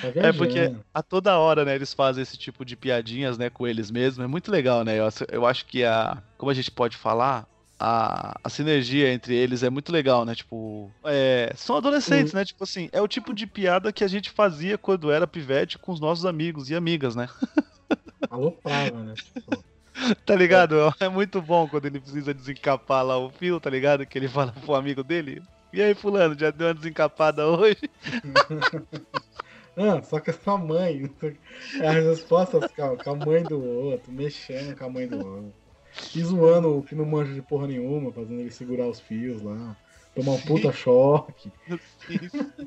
Tá 0.00 0.08
É 0.16 0.32
porque 0.32 0.72
a 0.94 1.02
toda 1.02 1.36
hora, 1.38 1.64
né, 1.64 1.74
eles 1.74 1.92
fazem 1.92 2.22
esse 2.22 2.36
tipo 2.36 2.64
de 2.64 2.76
piadinhas, 2.76 3.36
né, 3.36 3.50
com 3.50 3.66
eles 3.66 3.90
mesmos. 3.90 4.24
É 4.24 4.26
muito 4.28 4.50
legal, 4.50 4.84
né? 4.84 4.98
Eu, 4.98 5.06
acho- 5.06 5.26
eu 5.30 5.44
acho 5.46 5.66
que 5.66 5.84
a. 5.84 6.22
Como 6.38 6.50
a 6.50 6.54
gente 6.54 6.70
pode 6.70 6.96
falar? 6.96 7.46
A, 7.78 8.38
a 8.42 8.48
sinergia 8.48 9.12
entre 9.12 9.34
eles 9.34 9.62
é 9.62 9.68
muito 9.68 9.92
legal, 9.92 10.24
né? 10.24 10.34
Tipo, 10.34 10.90
é, 11.04 11.52
são 11.56 11.76
adolescentes, 11.76 12.32
né? 12.32 12.44
Tipo 12.44 12.64
assim, 12.64 12.88
é 12.90 13.02
o 13.02 13.08
tipo 13.08 13.34
de 13.34 13.46
piada 13.46 13.92
que 13.92 14.02
a 14.02 14.08
gente 14.08 14.30
fazia 14.30 14.78
quando 14.78 15.10
era 15.10 15.26
pivete 15.26 15.78
com 15.78 15.92
os 15.92 16.00
nossos 16.00 16.24
amigos 16.24 16.70
e 16.70 16.74
amigas, 16.74 17.14
né? 17.14 17.28
Aloprava, 18.30 19.02
né? 19.02 19.14
Tipo, 19.14 19.64
Tá 20.24 20.34
ligado? 20.34 20.94
É 21.00 21.08
muito 21.08 21.40
bom 21.40 21.66
quando 21.66 21.86
ele 21.86 22.00
precisa 22.00 22.34
desencapar 22.34 23.04
lá 23.04 23.18
o 23.18 23.30
fio, 23.30 23.58
tá 23.58 23.70
ligado? 23.70 24.06
Que 24.06 24.18
ele 24.18 24.28
fala 24.28 24.52
pro 24.52 24.74
amigo 24.74 25.02
dele. 25.02 25.42
E 25.72 25.82
aí, 25.82 25.94
fulano, 25.94 26.38
já 26.38 26.50
deu 26.50 26.68
uma 26.68 26.74
desencapada 26.74 27.46
hoje? 27.46 27.90
Ah, 29.78 30.00
só 30.02 30.18
que 30.18 30.30
a 30.30 30.32
sua 30.32 30.56
mãe. 30.56 31.14
É 31.82 31.88
as 31.88 32.02
respostas 32.02 32.72
com 32.72 33.10
a 33.10 33.14
mãe 33.14 33.42
do 33.42 33.62
outro, 33.62 34.10
mexendo 34.10 34.74
com 34.74 34.86
a 34.86 34.88
mãe 34.88 35.06
do 35.06 35.18
outro. 35.18 35.65
E 36.14 36.22
zoando 36.22 36.78
o 36.78 36.82
que 36.82 36.94
não 36.94 37.04
manja 37.04 37.32
de 37.32 37.42
porra 37.42 37.66
nenhuma, 37.66 38.12
fazendo 38.12 38.40
ele 38.40 38.50
segurar 38.50 38.88
os 38.88 39.00
fios 39.00 39.42
lá. 39.42 39.76
Tomar 40.14 40.32
um 40.32 40.40
puta 40.40 40.72
choque. 40.72 41.50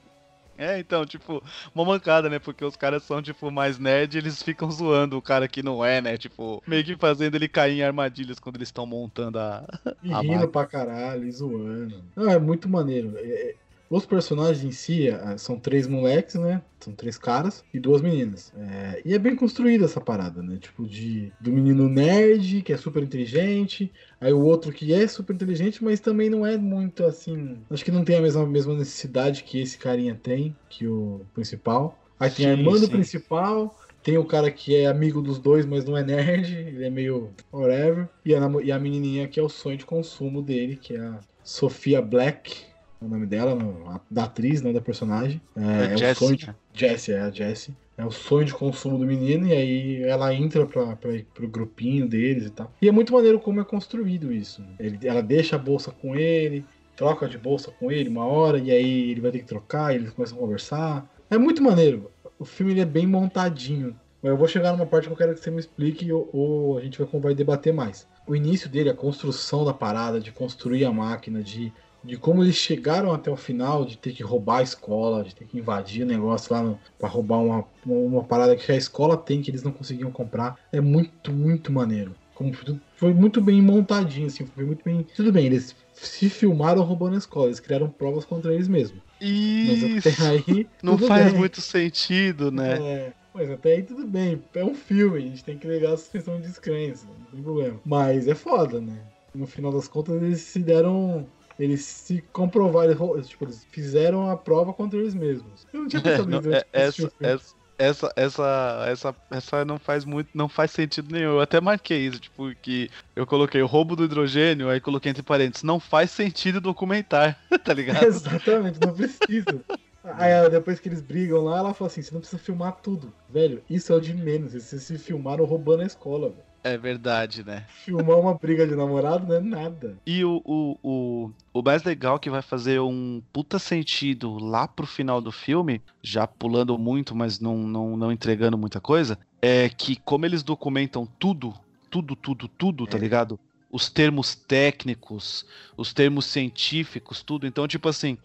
É, 0.58 0.78
então, 0.78 1.06
tipo, 1.06 1.42
uma 1.74 1.86
mancada, 1.86 2.30
né? 2.30 2.38
Porque 2.38 2.66
os 2.66 2.76
caras 2.76 3.04
são, 3.04 3.22
tipo, 3.22 3.50
mais 3.50 3.80
nerd 3.80 4.14
e 4.16 4.18
eles 4.18 4.44
ficam 4.44 4.70
zoando 4.70 5.18
o 5.18 5.22
cara 5.22 5.48
que 5.48 5.64
não 5.64 5.86
é, 5.86 6.02
né? 6.02 6.18
Tipo, 6.18 6.62
meio 6.68 6.84
que 6.84 6.98
fazendo 6.98 7.36
ele 7.36 7.48
cair 7.48 7.80
em 7.80 7.82
armadilhas 7.82 8.40
quando 8.42 8.58
eles 8.58 8.68
estão 8.68 8.86
montando 8.86 9.40
a. 9.40 9.66
E 10.04 10.12
a 10.12 10.20
rindo 10.20 10.34
máquina. 10.34 10.48
pra 10.50 10.66
caralho, 10.66 11.26
e 11.26 11.32
zoando. 11.32 12.04
Não, 12.14 12.30
é 12.30 12.38
muito 12.38 12.68
maneiro. 12.68 13.14
É- 13.18 13.22
é- 13.52 13.56
Os 13.90 14.06
personagens 14.06 14.64
em 14.64 14.72
si 14.72 15.08
é, 15.10 15.38
são 15.38 15.60
três 15.60 15.88
moleques, 15.88 16.36
né? 16.36 16.64
São 16.80 16.94
três 16.94 17.18
caras 17.18 17.66
e 17.74 17.80
duas 17.80 18.02
meninas. 18.02 18.54
É, 18.56 19.02
e 19.04 19.14
é 19.14 19.20
bem 19.20 19.36
construída 19.36 19.86
essa 19.86 20.00
parada, 20.00 20.44
né? 20.44 20.58
Tipo, 20.58 20.88
de 20.88 21.34
do 21.40 21.52
menino 21.52 21.90
nerd, 21.90 22.62
que 22.62 22.72
é 22.72 22.78
super 22.78 23.02
inteligente, 23.04 23.92
aí 24.22 24.32
o 24.32 24.40
outro 24.42 24.72
que 24.72 24.94
é 24.94 25.08
super 25.08 25.34
inteligente, 25.34 25.84
mas 25.84 26.00
também 26.00 26.30
não 26.30 26.46
é 26.46 26.58
muito 26.58 27.04
assim. 27.04 27.66
Acho 27.70 27.84
que 27.84 27.92
não 27.92 28.04
tem 28.06 28.16
a 28.18 28.22
mesma, 28.22 28.46
mesma 28.46 28.76
necessidade 28.76 29.44
que 29.44 29.60
esse 29.60 29.78
carinha 29.78 30.16
tem, 30.16 30.56
que 30.70 30.88
o 30.88 31.26
principal. 31.34 32.00
Aí 32.20 32.30
tem 32.30 32.46
a 32.46 32.50
Sim, 32.50 32.52
irmã 32.52 32.80
do 32.80 32.88
sim. 32.88 32.90
principal, 32.90 33.76
tem 34.04 34.18
o 34.18 34.26
cara 34.26 34.52
que 34.52 34.76
é 34.76 34.88
amigo 34.88 35.22
dos 35.22 35.40
dois, 35.40 35.66
mas 35.66 35.86
não 35.86 35.98
é 35.98 36.04
nerd, 36.04 36.54
ele 36.56 36.86
é 36.86 36.90
meio 36.90 37.36
whatever. 37.52 38.10
E 38.26 38.36
a, 38.36 38.40
e 38.64 38.72
a 38.72 38.80
menininha 38.80 39.28
que 39.28 39.40
é 39.40 39.44
o 39.44 39.50
sonho 39.50 39.78
de 39.78 39.86
consumo 39.86 40.42
dele, 40.42 40.78
que 40.78 40.96
é 40.96 41.00
a 41.00 41.20
Sofia 41.44 42.02
Black, 42.02 42.69
o 43.02 43.08
nome 43.08 43.26
dela, 43.26 43.56
não, 43.56 44.02
da 44.10 44.26
atriz, 44.26 44.62
não 44.62 44.74
da 44.74 44.82
personagem. 44.82 45.42
É, 45.56 45.96
É 46.02 46.10
é 46.10 46.12
o 46.12 46.16
sonho 46.16 46.36
de, 46.36 46.48
né? 46.48 46.56
Jessie, 46.74 47.14
é 47.14 47.20
a 47.22 47.30
Jessie. 47.32 47.74
É 47.98 48.06
o 48.06 48.12
sonho 48.12 48.46
de 48.46 48.54
consumo 48.54 48.98
do 48.98 49.06
menino, 49.06 49.46
e 49.48 49.52
aí 49.52 50.04
ela 50.04 50.34
entra 50.34 50.66
pra, 50.66 50.96
pra, 50.96 51.12
pro 51.34 51.48
grupinho 51.50 52.08
deles 52.08 52.46
e 52.46 52.50
tal. 52.50 52.72
E 52.82 52.88
é 52.88 52.92
muito 52.92 53.12
maneiro 53.12 53.40
como 53.40 53.60
é 53.60 53.64
construído 53.66 54.32
isso. 54.32 54.62
né? 54.62 54.70
Ele, 54.80 55.00
ela 55.06 55.22
deixa 55.22 55.56
a 55.58 55.60
bolsa 55.60 55.92
com 55.92 56.16
ele, 56.16 56.66
troca 56.96 57.28
de 57.28 57.38
bolsa 57.38 57.72
com 57.72 57.92
ele 57.92 58.08
uma 58.10 58.26
hora, 58.26 58.58
e 58.58 58.72
aí 58.72 59.12
ele 59.12 59.20
vai 59.22 59.32
ter 59.32 59.40
que 59.40 59.46
trocar, 59.46 59.92
e 59.92 59.98
eles 59.98 60.12
começam 60.12 60.38
a 60.38 60.42
conversar. 60.42 61.10
É 61.30 61.38
muito 61.38 61.62
maneiro. 61.62 62.10
O 62.38 62.46
filme 62.46 62.72
ele 62.72 62.82
é 62.82 62.86
bem 62.86 63.06
montadinho. 63.06 63.96
Mas 64.22 64.32
eu 64.32 64.38
vou 64.38 64.48
chegar 64.48 64.72
numa 64.74 64.86
parte 64.86 65.08
que 65.08 65.14
eu 65.14 65.18
quero 65.18 65.34
que 65.34 65.40
você 65.42 65.52
me 65.52 65.60
explique 65.60 66.12
ou, 66.12 66.30
ou 66.34 66.78
a 66.78 66.82
gente 66.82 67.02
vai, 67.02 67.22
vai 67.22 67.36
debater 67.36 67.74
mais. 67.74 68.08
O 68.28 68.36
início 68.36 68.70
dele, 68.70 68.90
a 68.90 68.94
construção 68.94 69.64
da 69.66 69.74
parada, 69.74 70.20
de 70.20 70.32
construir 70.32 70.84
a 70.86 70.92
máquina, 70.92 71.42
de, 71.42 71.72
de 72.04 72.18
como 72.18 72.44
eles 72.44 72.56
chegaram 72.56 73.14
até 73.14 73.30
o 73.30 73.36
final, 73.36 73.86
de 73.86 73.98
ter 73.98 74.14
que 74.14 74.24
roubar 74.24 74.60
a 74.60 74.64
escola, 74.64 75.24
de 75.24 75.36
ter 75.36 75.46
que 75.46 75.58
invadir 75.58 76.04
o 76.04 76.08
negócio 76.08 76.54
lá 76.54 76.78
pra 76.98 77.10
roubar 77.10 77.40
uma, 77.40 77.66
uma 77.86 78.24
parada 78.24 78.56
que 78.56 78.72
a 78.72 78.76
escola 78.76 79.18
tem 79.18 79.42
que 79.42 79.52
eles 79.52 79.64
não 79.64 79.72
conseguiam 79.72 80.12
comprar. 80.12 80.58
É 80.72 80.80
muito, 80.80 81.32
muito 81.32 81.72
maneiro. 81.72 82.16
Como 82.34 82.54
foi 82.96 83.14
muito 83.14 83.42
bem 83.42 83.62
montadinho, 83.62 84.28
assim, 84.28 84.46
foi 84.46 84.64
muito 84.64 84.82
bem. 84.84 85.06
Tudo 85.14 85.30
bem, 85.30 85.46
eles 85.46 85.76
se 85.94 86.30
filmaram 86.30 86.84
roubando 86.84 87.16
a 87.16 87.18
escola, 87.18 87.48
eles 87.48 87.60
criaram 87.60 87.90
provas 87.90 88.24
contra 88.24 88.54
eles 88.54 88.70
mesmos. 88.70 89.02
Mas 89.20 89.84
Isso! 89.84 90.08
até 90.08 90.28
aí. 90.28 90.68
Não 90.82 90.98
faz 90.98 91.32
bem. 91.32 91.38
muito 91.38 91.60
sentido, 91.60 92.50
né? 92.50 92.80
É, 92.82 93.14
mas 93.34 93.50
até 93.50 93.74
aí 93.74 93.84
tudo 93.84 94.08
bem. 94.08 94.42
É 94.56 94.64
um 94.64 94.74
filme, 94.74 95.18
a 95.18 95.22
gente 95.22 95.44
tem 95.44 95.58
que 95.58 95.68
ligar 95.68 95.94
a 95.94 95.98
suspensão 95.98 96.40
de 96.40 96.48
descrença, 96.48 97.06
não 97.08 97.26
tem 97.26 97.44
problema. 97.44 97.80
Mas 97.86 98.28
é 98.28 98.36
foda, 98.36 98.80
né? 98.80 98.98
No 99.36 99.46
final 99.46 99.72
das 99.72 99.88
contas, 99.88 100.22
eles 100.22 100.40
se 100.42 100.60
deram. 100.60 101.28
Eles 101.60 101.84
se 101.84 102.22
comprovaram, 102.32 103.16
eles, 103.16 103.28
tipo, 103.28 103.44
eles 103.44 103.66
fizeram 103.70 104.30
a 104.30 104.38
prova 104.38 104.74
contra 104.74 104.98
eles 104.98 105.14
mesmos. 105.14 105.68
Eu 105.74 105.82
não 105.82 105.88
tinha 105.90 106.02
pensado 106.02 106.30
nisso, 106.30 106.50
é- 106.50 106.66
essa, 106.72 107.12
essa, 107.20 107.56
essa, 107.78 108.14
essa, 108.16 108.86
essa, 108.88 109.16
essa 109.30 109.66
não 109.66 109.78
faz 109.78 110.06
muito, 110.06 110.30
não 110.34 110.48
faz 110.48 110.72
sentido 110.72 111.12
nenhum. 111.12 111.32
Eu 111.32 111.42
até 111.42 111.60
marquei 111.60 112.08
isso, 112.08 112.20
tipo, 112.20 112.54
que 112.62 112.90
eu 113.16 113.28
coloquei 113.28 113.62
o 113.62 113.68
roubo 113.68 113.96
do 113.96 114.06
hidrogênio, 114.06 114.70
aí 114.70 114.80
coloquei 114.80 115.10
entre 115.10 115.22
parênteses, 115.24 115.64
não 115.64 115.80
faz 115.80 116.12
sentido 116.12 116.62
documentar, 116.62 117.38
tá 117.64 117.74
ligado? 117.74 118.04
Exatamente, 118.06 118.80
não 118.80 118.94
precisa. 118.94 119.64
Aí 120.04 120.32
ela, 120.32 120.50
depois 120.50 120.80
que 120.80 120.88
eles 120.88 121.02
brigam 121.02 121.44
lá, 121.44 121.60
ela 121.60 121.74
fala 121.74 121.90
assim: 121.90 122.02
você 122.02 122.14
não 122.14 122.22
precisa 122.22 122.42
filmar 122.42 122.78
tudo. 122.82 123.14
Velho, 123.30 123.62
isso 123.70 123.92
é 123.92 123.96
o 123.96 124.02
de 124.02 124.14
menos. 124.14 124.54
Vocês 124.54 124.84
se 124.84 124.98
filmaram 124.98 125.46
roubando 125.46 125.84
a 125.84 125.86
escola, 125.86 126.30
velho. 126.30 126.49
É 126.64 126.78
verdade, 126.78 127.44
né? 127.44 127.66
Filmar 127.70 128.18
uma 128.20 128.34
briga 128.34 128.68
de 128.68 128.76
namorado 128.76 129.26
não 129.28 129.36
é 129.36 129.40
nada. 129.40 129.98
E 130.06 130.24
o, 130.26 130.42
o, 130.44 130.78
o, 130.84 131.32
o 131.54 131.62
mais 131.62 131.84
legal 131.84 132.20
que 132.20 132.30
vai 132.30 132.42
fazer 132.42 132.80
um 132.82 133.22
puta 133.32 133.58
sentido 133.58 134.38
lá 134.38 134.68
pro 134.68 134.86
final 134.86 135.22
do 135.22 135.32
filme, 135.32 135.82
já 136.02 136.28
pulando 136.28 136.78
muito, 136.78 137.16
mas 137.16 137.40
não, 137.40 137.58
não, 137.58 137.96
não 137.96 138.12
entregando 138.12 138.58
muita 138.58 138.82
coisa, 138.82 139.18
é 139.42 139.70
que 139.70 139.96
como 139.96 140.26
eles 140.26 140.44
documentam 140.44 141.08
tudo, 141.18 141.54
tudo, 141.90 142.16
tudo, 142.16 142.48
tudo, 142.48 142.86
tá 142.86 142.98
É. 142.98 143.02
ligado? 143.02 143.40
Os 143.72 143.90
termos 143.90 144.34
técnicos, 144.34 145.46
os 145.78 145.94
termos 145.94 146.26
científicos, 146.26 147.22
tudo. 147.22 147.46
Então, 147.46 147.68
tipo 147.68 147.88
assim, 147.88 148.18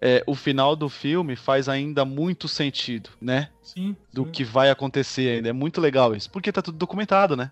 é, 0.00 0.22
o 0.26 0.34
final 0.34 0.76
do 0.76 0.88
filme 0.88 1.34
faz 1.36 1.68
ainda 1.68 2.04
muito 2.04 2.46
sentido, 2.46 3.10
né? 3.20 3.48
Sim. 3.62 3.96
Do 4.12 4.24
sim. 4.24 4.30
que 4.30 4.44
vai 4.44 4.70
acontecer 4.70 5.28
ainda. 5.36 5.48
É 5.48 5.52
muito 5.52 5.80
legal 5.80 6.14
isso. 6.14 6.30
Porque 6.30 6.52
tá 6.52 6.62
tudo 6.62 6.78
documentado, 6.78 7.36
né? 7.36 7.50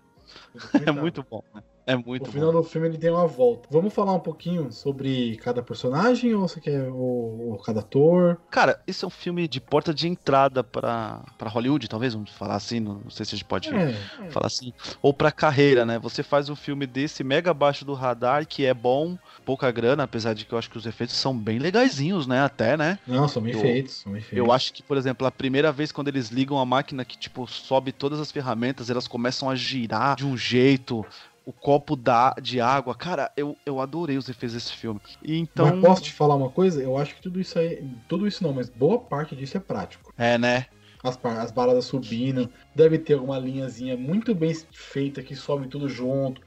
É 0.87 0.91
muito 0.91 1.23
bom, 1.23 1.43
né? 1.53 1.63
É 1.87 1.95
muito 1.95 2.21
No 2.21 2.25
bom. 2.25 2.31
final 2.31 2.51
do 2.51 2.63
filme 2.63 2.87
ele 2.87 2.97
tem 2.97 3.11
uma 3.11 3.27
volta. 3.27 3.67
Vamos 3.71 3.93
falar 3.93 4.13
um 4.13 4.19
pouquinho 4.19 4.71
sobre 4.71 5.35
cada 5.37 5.61
personagem 5.61 6.33
ou 6.33 6.47
você 6.47 6.59
quer 6.59 6.89
ou, 6.89 7.51
ou 7.51 7.57
cada 7.59 7.81
ator? 7.81 8.39
Cara, 8.49 8.81
esse 8.87 9.03
é 9.03 9.07
um 9.07 9.11
filme 9.11 9.47
de 9.47 9.61
porta 9.61 9.93
de 9.93 10.07
entrada 10.07 10.63
pra, 10.63 11.21
pra 11.37 11.49
Hollywood, 11.49 11.87
talvez, 11.87 12.13
vamos 12.15 12.31
falar 12.31 12.55
assim, 12.55 12.79
não, 12.79 12.95
não 13.03 13.11
sei 13.11 13.25
se 13.25 13.35
a 13.35 13.37
gente 13.37 13.45
pode 13.47 13.69
É, 13.69 13.91
falar 14.31 14.47
assim, 14.47 14.73
ou 15.01 15.13
pra 15.13 15.31
carreira, 15.31 15.85
né? 15.85 15.99
Você 15.99 16.23
faz 16.23 16.49
um 16.49 16.55
filme 16.55 16.87
desse 16.87 17.23
mega 17.23 17.51
abaixo 17.51 17.85
do 17.85 17.93
radar, 17.93 18.47
que 18.47 18.65
é 18.65 18.73
bom, 18.73 19.15
pouca 19.45 19.69
grana, 19.71 20.03
apesar 20.03 20.33
de 20.33 20.45
que 20.45 20.53
eu 20.53 20.57
acho 20.57 20.71
que 20.71 20.77
os 20.77 20.85
efeitos 20.87 21.15
são 21.15 21.37
bem 21.37 21.59
legaisinhos, 21.59 22.25
né? 22.25 22.41
Até, 22.43 22.75
né? 22.75 22.97
não, 23.05 23.27
são 23.27 23.43
bem 23.43 23.53
Eu- 23.53 23.59
feitos, 23.61 23.95
são 24.01 24.11
bem 24.11 24.21
feitos. 24.21 24.37
Eu 24.37 24.51
acho 24.51 24.73
que, 24.73 24.81
por 24.81 24.97
exemplo, 24.97 25.27
a 25.27 25.31
primeira 25.31 25.71
vez 25.71 25.91
quando 25.91 26.07
eles 26.07 26.29
ligam 26.29 26.57
a 26.57 26.65
máquina 26.65 27.05
que, 27.05 27.17
tipo, 27.17 27.45
sobe 27.47 27.91
todas 27.91 28.19
as 28.19 28.31
ferramentas, 28.31 28.89
elas 28.89 29.07
começam 29.07 29.49
a 29.49 29.55
girar 29.55 30.15
de 30.15 30.25
um 30.25 30.35
jeito, 30.35 31.05
o 31.45 31.53
copo 31.53 31.95
da, 31.95 32.33
de 32.41 32.59
água. 32.59 32.95
Cara, 32.95 33.31
eu, 33.37 33.55
eu 33.65 33.79
adorei 33.79 34.17
os 34.17 34.27
efeitos 34.27 34.53
desse 34.53 34.73
filme. 34.73 34.99
E 35.23 35.37
então. 35.37 35.67
Mas 35.67 35.79
posso 35.79 36.01
te 36.01 36.11
falar 36.11 36.35
uma 36.35 36.49
coisa? 36.49 36.81
Eu 36.81 36.97
acho 36.97 37.15
que 37.15 37.21
tudo 37.21 37.39
isso 37.39 37.57
aí, 37.59 37.87
tudo 38.07 38.27
isso 38.27 38.43
não, 38.43 38.53
mas 38.53 38.69
boa 38.69 38.99
parte 38.99 39.35
disso 39.35 39.55
é 39.57 39.59
prático. 39.59 40.11
É, 40.17 40.37
né? 40.37 40.65
As, 41.03 41.19
as 41.23 41.51
baradas 41.51 41.85
subindo, 41.85 42.49
deve 42.73 42.97
ter 42.97 43.13
alguma 43.13 43.37
linhazinha 43.37 43.95
muito 43.95 44.33
bem 44.33 44.53
feita 44.71 45.21
que 45.21 45.35
sobe 45.35 45.67
tudo 45.67 45.87
junto. 45.87 46.41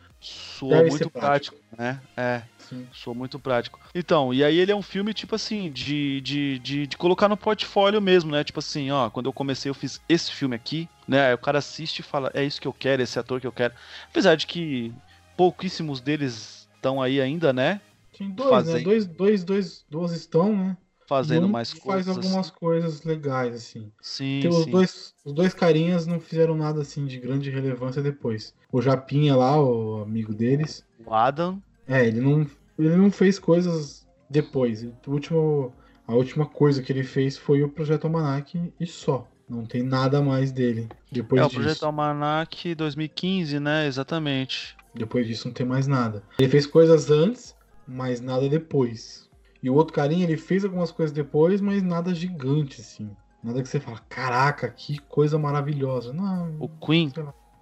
Deve 0.68 0.90
muito 0.90 1.10
prático, 1.10 1.56
prático. 1.56 1.76
né? 1.76 2.00
É. 2.16 2.42
Sim. 2.58 2.86
Sou 2.92 3.14
muito 3.14 3.38
prático. 3.38 3.80
Então, 3.94 4.34
e 4.34 4.44
aí 4.44 4.58
ele 4.58 4.72
é 4.72 4.76
um 4.76 4.82
filme, 4.82 5.14
tipo 5.14 5.34
assim, 5.34 5.70
de, 5.70 6.20
de, 6.20 6.58
de, 6.58 6.86
de 6.86 6.96
colocar 6.96 7.28
no 7.28 7.36
portfólio 7.36 8.00
mesmo, 8.02 8.30
né? 8.30 8.44
Tipo 8.44 8.58
assim, 8.58 8.90
ó, 8.90 9.08
quando 9.08 9.26
eu 9.26 9.32
comecei 9.32 9.70
eu 9.70 9.74
fiz 9.74 10.00
esse 10.08 10.32
filme 10.32 10.54
aqui, 10.54 10.88
né? 11.06 11.28
Aí 11.28 11.34
o 11.34 11.38
cara 11.38 11.58
assiste 11.58 12.00
e 12.00 12.02
fala, 12.02 12.30
é 12.34 12.44
isso 12.44 12.60
que 12.60 12.68
eu 12.68 12.72
quero, 12.72 13.02
esse 13.02 13.18
ator 13.18 13.40
que 13.40 13.46
eu 13.46 13.52
quero. 13.52 13.72
Apesar 14.10 14.34
de 14.34 14.46
que 14.46 14.92
pouquíssimos 15.36 16.00
deles 16.00 16.68
estão 16.74 17.00
aí 17.00 17.20
ainda, 17.20 17.52
né? 17.52 17.80
Tem 18.16 18.30
dois, 18.30 18.50
Fazem. 18.50 18.74
né? 18.74 18.80
Dois, 18.82 19.06
dois, 19.06 19.44
dois, 19.44 19.84
duas 19.88 20.12
estão, 20.12 20.54
né? 20.54 20.76
Fazendo 21.06 21.46
um 21.46 21.50
mais 21.50 21.70
faz 21.70 21.82
coisas. 21.82 22.16
algumas 22.16 22.48
assim. 22.48 22.58
coisas 22.58 23.02
legais, 23.02 23.54
assim. 23.54 23.90
Sim, 24.02 24.46
os 24.46 24.64
sim. 24.64 24.70
dois, 24.70 25.14
os 25.24 25.32
dois 25.32 25.54
carinhas 25.54 26.06
não 26.06 26.20
fizeram 26.20 26.54
nada 26.54 26.82
assim 26.82 27.06
de 27.06 27.18
grande 27.18 27.48
relevância 27.48 28.02
depois. 28.02 28.52
O 28.70 28.82
Japinha 28.82 29.34
lá, 29.34 29.60
o 29.60 30.02
amigo 30.02 30.34
deles, 30.34 30.84
O 31.04 31.14
Adam, 31.14 31.62
é, 31.86 32.06
ele 32.06 32.20
não, 32.20 32.46
ele 32.78 32.96
não 32.96 33.10
fez 33.10 33.38
coisas 33.38 34.06
depois. 34.28 34.82
O 34.84 35.10
último, 35.10 35.72
a 36.06 36.14
última 36.14 36.44
coisa 36.44 36.82
que 36.82 36.92
ele 36.92 37.02
fez 37.02 37.38
foi 37.38 37.62
o 37.62 37.68
Projeto 37.68 38.04
Almanac 38.04 38.72
e 38.78 38.86
só. 38.86 39.26
Não 39.48 39.64
tem 39.64 39.82
nada 39.82 40.20
mais 40.20 40.52
dele 40.52 40.86
depois 41.10 41.40
é 41.40 41.44
o. 41.46 41.50
Projeto 41.50 41.84
Almanac 41.84 42.74
2015, 42.74 43.58
né? 43.58 43.86
Exatamente. 43.86 44.76
Depois 44.94 45.26
disso 45.26 45.48
não 45.48 45.54
tem 45.54 45.64
mais 45.64 45.86
nada. 45.86 46.22
Ele 46.38 46.48
fez 46.48 46.66
coisas 46.66 47.10
antes, 47.10 47.56
mas 47.86 48.20
nada 48.20 48.46
depois. 48.46 49.26
E 49.62 49.70
o 49.70 49.74
outro 49.74 49.94
carinha, 49.94 50.24
ele 50.24 50.36
fez 50.36 50.64
algumas 50.64 50.92
coisas 50.92 51.12
depois, 51.12 51.62
mas 51.62 51.82
nada 51.82 52.14
gigante, 52.14 52.82
assim. 52.82 53.10
Nada 53.42 53.62
que 53.62 53.68
você 53.68 53.80
fala, 53.80 54.00
caraca, 54.08 54.68
que 54.68 54.98
coisa 54.98 55.38
maravilhosa. 55.38 56.12
Não. 56.12 56.56
O 56.60 56.68
Queen, 56.68 57.10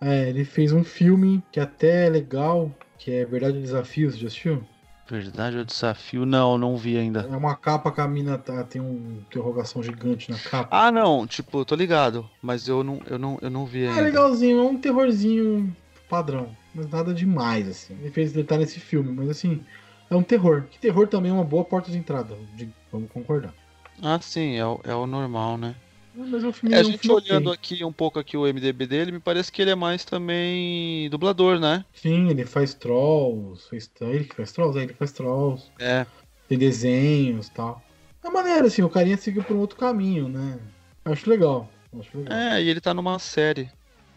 É, 0.00 0.28
ele 0.28 0.44
fez 0.44 0.72
um 0.72 0.84
filme 0.84 1.42
que 1.50 1.58
até 1.58 2.06
é 2.06 2.10
legal, 2.10 2.70
que 2.98 3.10
é 3.10 3.24
Verdade 3.24 3.56
ou 3.56 3.62
Desafio, 3.62 4.10
você 4.10 4.18
já 4.18 4.26
assistiu? 4.26 4.64
Verdade 5.08 5.56
ou 5.58 5.64
Desafio? 5.64 6.26
Não, 6.26 6.58
não 6.58 6.76
vi 6.76 6.98
ainda. 6.98 7.20
É 7.30 7.36
uma 7.36 7.54
capa 7.54 7.92
que 7.92 8.00
a 8.00 8.08
mina 8.08 8.36
tá, 8.36 8.64
tem 8.64 8.80
uma 8.80 9.20
interrogação 9.20 9.82
gigante 9.82 10.30
na 10.30 10.36
capa. 10.38 10.68
Ah, 10.76 10.90
não, 10.90 11.26
tipo, 11.26 11.64
tô 11.64 11.74
ligado, 11.76 12.28
mas 12.42 12.66
eu 12.68 12.82
não, 12.82 13.00
eu 13.06 13.18
não, 13.18 13.38
eu 13.40 13.48
não 13.50 13.64
vi 13.64 13.84
É 13.84 13.90
ainda. 13.90 14.02
legalzinho, 14.02 14.58
é 14.58 14.62
um 14.62 14.76
terrorzinho 14.76 15.74
padrão, 16.08 16.54
mas 16.74 16.88
nada 16.90 17.14
demais, 17.14 17.68
assim. 17.68 17.96
Ele 18.00 18.10
fez 18.10 18.32
tá 18.46 18.58
nesse 18.58 18.80
filme, 18.80 19.12
mas 19.12 19.28
assim, 19.30 19.64
é 20.10 20.16
um 20.16 20.22
terror. 20.22 20.64
Que 20.70 20.78
terror 20.78 21.06
também 21.06 21.30
é 21.30 21.34
uma 21.34 21.44
boa 21.44 21.64
porta 21.64 21.90
de 21.90 21.98
entrada, 21.98 22.36
de- 22.54 22.68
vamos 22.90 23.10
concordar. 23.10 23.54
Ah, 24.02 24.18
sim, 24.20 24.56
é 24.56 24.66
o, 24.66 24.80
é 24.84 24.94
o 24.94 25.06
normal, 25.06 25.56
né? 25.56 25.74
Mas 26.16 26.42
o 26.44 26.52
filme 26.52 26.74
É, 26.74 26.78
a 26.78 26.82
é 26.82 26.86
um 26.86 26.90
gente 26.92 27.10
olhando 27.12 27.52
aqui 27.52 27.84
um 27.84 27.92
pouco 27.92 28.18
aqui 28.18 28.36
o 28.36 28.46
MDB 28.46 28.86
dele, 28.86 29.12
me 29.12 29.20
parece 29.20 29.52
que 29.52 29.60
ele 29.60 29.70
é 29.70 29.74
mais 29.74 30.04
também 30.04 31.10
dublador, 31.10 31.60
né? 31.60 31.84
Sim, 31.94 32.30
ele 32.30 32.44
faz 32.46 32.72
trolls, 32.74 33.68
fez, 33.68 33.90
é 34.00 34.04
ele 34.06 34.24
que 34.24 34.34
faz 34.34 34.50
trolls, 34.52 34.78
é 34.78 34.82
ele 34.84 34.94
faz 34.94 35.12
trolls, 35.12 35.70
É. 35.78 36.06
tem 36.48 36.56
desenhos 36.58 37.48
e 37.48 37.50
tal. 37.50 37.82
É 38.24 38.30
maneiro, 38.30 38.66
assim, 38.66 38.82
o 38.82 38.88
carinha 38.88 39.16
seguiu 39.16 39.44
por 39.44 39.54
um 39.54 39.60
outro 39.60 39.78
caminho, 39.78 40.28
né? 40.28 40.58
Acho 41.04 41.28
legal. 41.28 41.68
Acho 42.00 42.18
legal. 42.18 42.36
É, 42.36 42.62
e 42.62 42.68
ele 42.68 42.80
tá 42.80 42.92
numa 42.94 43.18
série. 43.18 43.70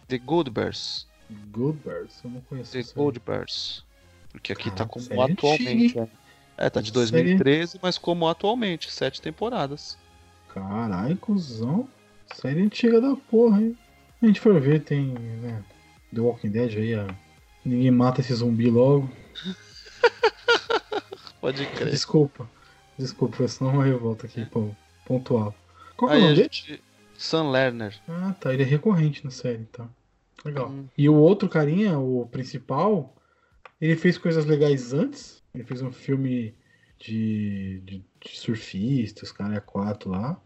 The 0.08 0.18
Gold 0.18 0.50
Bears. 0.50 1.06
Good 1.52 1.80
Bears, 1.86 2.20
eu 2.24 2.32
não 2.32 2.42
conheço 2.42 2.72
The 2.72 2.82
série. 2.82 2.96
Gold 2.96 3.20
Bears. 3.20 3.84
Porque 4.32 4.54
aqui 4.54 4.70
tá 4.72 4.78
Caraca, 4.78 4.90
como 4.90 5.06
série 5.06 5.22
atualmente. 5.22 5.66
antiga, 6.00 6.02
né? 6.02 6.08
É, 6.58 6.70
tá 6.70 6.82
de 6.82 6.88
Série- 6.92 6.94
2013, 7.36 7.80
mas 7.82 7.98
como 7.98 8.28
atualmente, 8.28 8.92
sete 8.92 9.22
temporadas. 9.22 9.98
Caralho, 10.54 11.16
cuzão. 11.18 11.88
Série 12.34 12.62
antiga 12.62 13.02
da 13.02 13.16
porra, 13.16 13.62
hein? 13.62 13.78
A 14.22 14.26
gente 14.26 14.40
for 14.40 14.60
ver, 14.60 14.82
tem, 14.82 15.08
né? 15.14 15.64
The 16.14 16.22
Walking 16.22 16.50
Dead 16.50 16.76
aí, 16.78 16.96
ó. 16.96 17.08
Ninguém 17.64 17.92
mata 17.92 18.22
esse 18.22 18.34
zumbi 18.34 18.70
logo. 18.70 19.10
Pode 21.42 21.66
crer. 21.68 21.90
Desculpa. 21.92 22.50
Desculpa, 22.98 23.38
foi 23.38 23.48
só 23.48 23.66
uma 23.66 23.84
revolta 23.84 24.26
aqui, 24.26 24.46
pô, 24.46 24.70
pontual. 25.06 25.56
Qual 25.96 26.10
que 26.12 26.18
é 26.18 26.20
o 26.20 26.22
Aí 26.22 26.26
a 26.26 26.30
nome 26.30 26.36
dele? 26.36 26.50
gente. 26.52 26.84
Sam 27.18 27.50
Lerner. 27.52 27.96
Ah, 28.08 28.34
tá. 28.40 28.54
Ele 28.54 28.64
é 28.64 28.66
recorrente 28.66 29.24
na 29.24 29.32
série, 29.32 29.66
tá. 29.66 29.88
Legal. 30.44 30.70
Hum. 30.70 30.86
E 30.98 31.08
o 31.10 31.16
outro 31.16 31.50
carinha, 31.50 31.98
o 32.00 32.28
principal, 32.28 33.16
ele 33.80 33.96
fez 33.96 34.18
coisas 34.18 34.46
legais 34.46 34.94
antes. 34.94 35.42
Ele 35.54 35.64
fez 35.64 35.82
um 35.82 35.92
filme 35.92 36.54
de, 36.98 37.82
de 37.86 38.04
surfistas, 38.26 39.32
cara, 39.32 39.56
é 39.56 39.60
quatro 39.60 40.10
lá. 40.12 40.40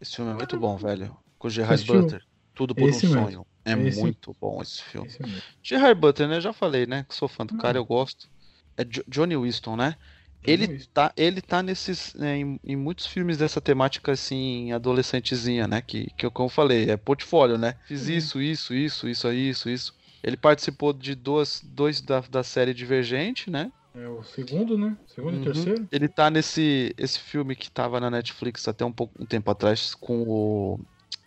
Esse 0.00 0.16
filme 0.16 0.30
é 0.32 0.34
muito 0.34 0.58
bom, 0.58 0.76
velho. 0.76 1.16
Com 1.38 1.48
Gerard 1.48 1.74
Esse 1.76 1.84
filme- 1.86 2.02
Butler. 2.02 2.22
Tudo 2.54 2.74
por 2.74 2.88
esse 2.88 3.06
um 3.06 3.10
mesmo. 3.10 3.24
sonho. 3.24 3.46
É 3.64 3.72
Esse- 3.72 4.00
muito 4.00 4.34
bom 4.40 4.60
esse 4.62 4.82
filme. 4.82 5.06
Esse. 5.08 5.18
Gerard 5.62 6.00
Butler, 6.00 6.28
né? 6.28 6.40
Já 6.40 6.52
falei, 6.52 6.86
né? 6.86 7.04
Que 7.08 7.14
sou 7.14 7.28
fã 7.28 7.46
do 7.46 7.54
Hum. 7.54 7.58
cara, 7.58 7.78
eu 7.78 7.84
gosto. 7.84 8.28
É 8.76 8.84
Jo- 8.84 9.04
Johnny 9.08 9.36
Winston, 9.36 9.76
né? 9.76 9.96
Ele 10.42 10.86
tá, 10.94 11.12
ele 11.16 11.42
tá 11.42 11.62
nesses, 11.62 12.14
né, 12.14 12.38
em, 12.38 12.60
em 12.64 12.76
muitos 12.76 13.06
filmes 13.06 13.36
dessa 13.38 13.60
temática 13.60 14.12
assim, 14.12 14.70
adolescentezinha, 14.72 15.66
né? 15.66 15.82
Que, 15.82 16.06
que 16.16 16.24
eu, 16.24 16.30
como 16.30 16.46
eu 16.46 16.50
falei, 16.50 16.88
é 16.90 16.96
portfólio, 16.96 17.58
né? 17.58 17.74
Fiz 17.86 18.06
Uhum. 18.06 18.12
isso, 18.14 18.40
isso, 18.40 18.74
isso, 18.74 19.08
isso, 19.08 19.32
isso, 19.32 19.68
isso. 19.68 19.94
Ele 20.22 20.36
participou 20.36 20.92
de 20.92 21.14
duas, 21.16 21.60
dois 21.64 22.00
da, 22.00 22.20
da 22.20 22.42
série 22.44 22.72
Divergente, 22.72 23.50
né? 23.50 23.70
É 23.94 24.08
o 24.08 24.22
segundo, 24.22 24.78
né? 24.78 24.96
Segundo 25.06 25.34
Uhum. 25.34 25.42
e 25.42 25.44
terceiro? 25.44 25.88
Ele 25.90 26.08
tá 26.08 26.30
nesse 26.30 26.94
esse 26.96 27.18
filme 27.18 27.56
que 27.56 27.70
tava 27.70 27.98
na 28.00 28.10
Netflix 28.10 28.66
até 28.68 28.84
um 28.84 28.92
pouco 28.92 29.20
um 29.22 29.26
tempo 29.26 29.50
atrás 29.50 29.94
com 29.94 30.22
o 30.22 30.80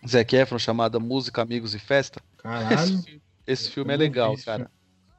Zac 0.06 0.34
Efron 0.36 0.58
chamado 0.58 1.00
Música, 1.00 1.42
Amigos 1.42 1.74
e 1.74 1.78
Festa. 1.78 2.20
Caralho. 2.38 2.98
Esse, 2.98 3.22
esse 3.46 3.70
filme 3.70 3.92
é 3.92 3.96
vi 3.96 3.96
legal, 3.96 4.34
esse 4.34 4.44
cara. 4.44 4.70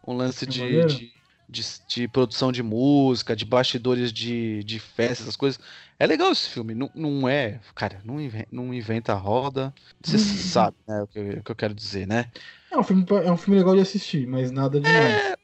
Um 0.08 0.14
lance 0.16 0.46
É 0.46 0.50
de, 0.50 0.86
de, 0.86 1.14
de, 1.50 1.64
de 1.88 2.08
produção 2.10 2.52
de 2.52 2.64
música, 2.64 3.36
de 3.36 3.46
bastidores 3.46 4.14
de, 4.14 4.64
de 4.64 4.80
festa, 4.80 5.24
essas 5.24 5.36
coisas. 5.36 5.60
É 6.00 6.08
legal 6.08 6.32
esse 6.32 6.50
filme. 6.50 6.76
Não, 6.76 6.92
não 6.96 7.28
é. 7.30 7.60
Cara, 7.76 8.02
não 8.06 8.20
inventa, 8.22 8.48
não 8.52 8.74
inventa 8.74 9.14
a 9.14 9.16
roda. 9.18 9.74
Você 10.04 10.18
sabe, 10.20 10.78
né? 10.88 11.02
O 11.04 11.08
que, 11.08 11.20
eu- 11.20 11.40
o 11.40 11.44
que 11.44 11.52
eu 11.52 11.56
quero 11.56 11.74
dizer, 11.76 12.08
né? 12.08 12.32
É 12.72 12.78
um, 12.78 12.84
filme, 12.84 13.06
é 13.26 13.32
um 13.32 13.38
filme 13.38 13.58
legal 13.60 13.76
de 13.76 13.82
assistir, 13.82 14.28
mas 14.28 14.52
nada 14.52 14.80
demais. 14.80 15.34
É, 15.34 15.36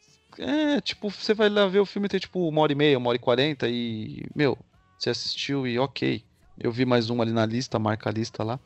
tipo, 0.82 1.10
você 1.10 1.34
vai 1.34 1.50
lá 1.50 1.68
ver 1.68 1.80
o 1.80 1.86
filme 1.86 2.08
tem 2.08 2.20
tipo 2.20 2.48
uma 2.48 2.62
hora 2.62 2.72
e 2.72 2.76
meia, 2.76 2.98
uma 2.98 3.10
hora 3.10 3.18
e 3.18 3.20
quarenta 3.20 3.68
e. 3.68 4.26
Meu, 4.36 4.58
você 4.98 5.10
assistiu 5.10 5.68
e 5.68 5.78
ok. 5.78 6.24
Eu 6.60 6.72
vi 6.72 6.86
mais 6.86 7.10
um 7.10 7.22
ali 7.22 7.32
na 7.32 7.46
lista, 7.46 7.80
marca 7.80 8.10
a 8.10 8.14
lista 8.14 8.44
lá. 8.44 8.60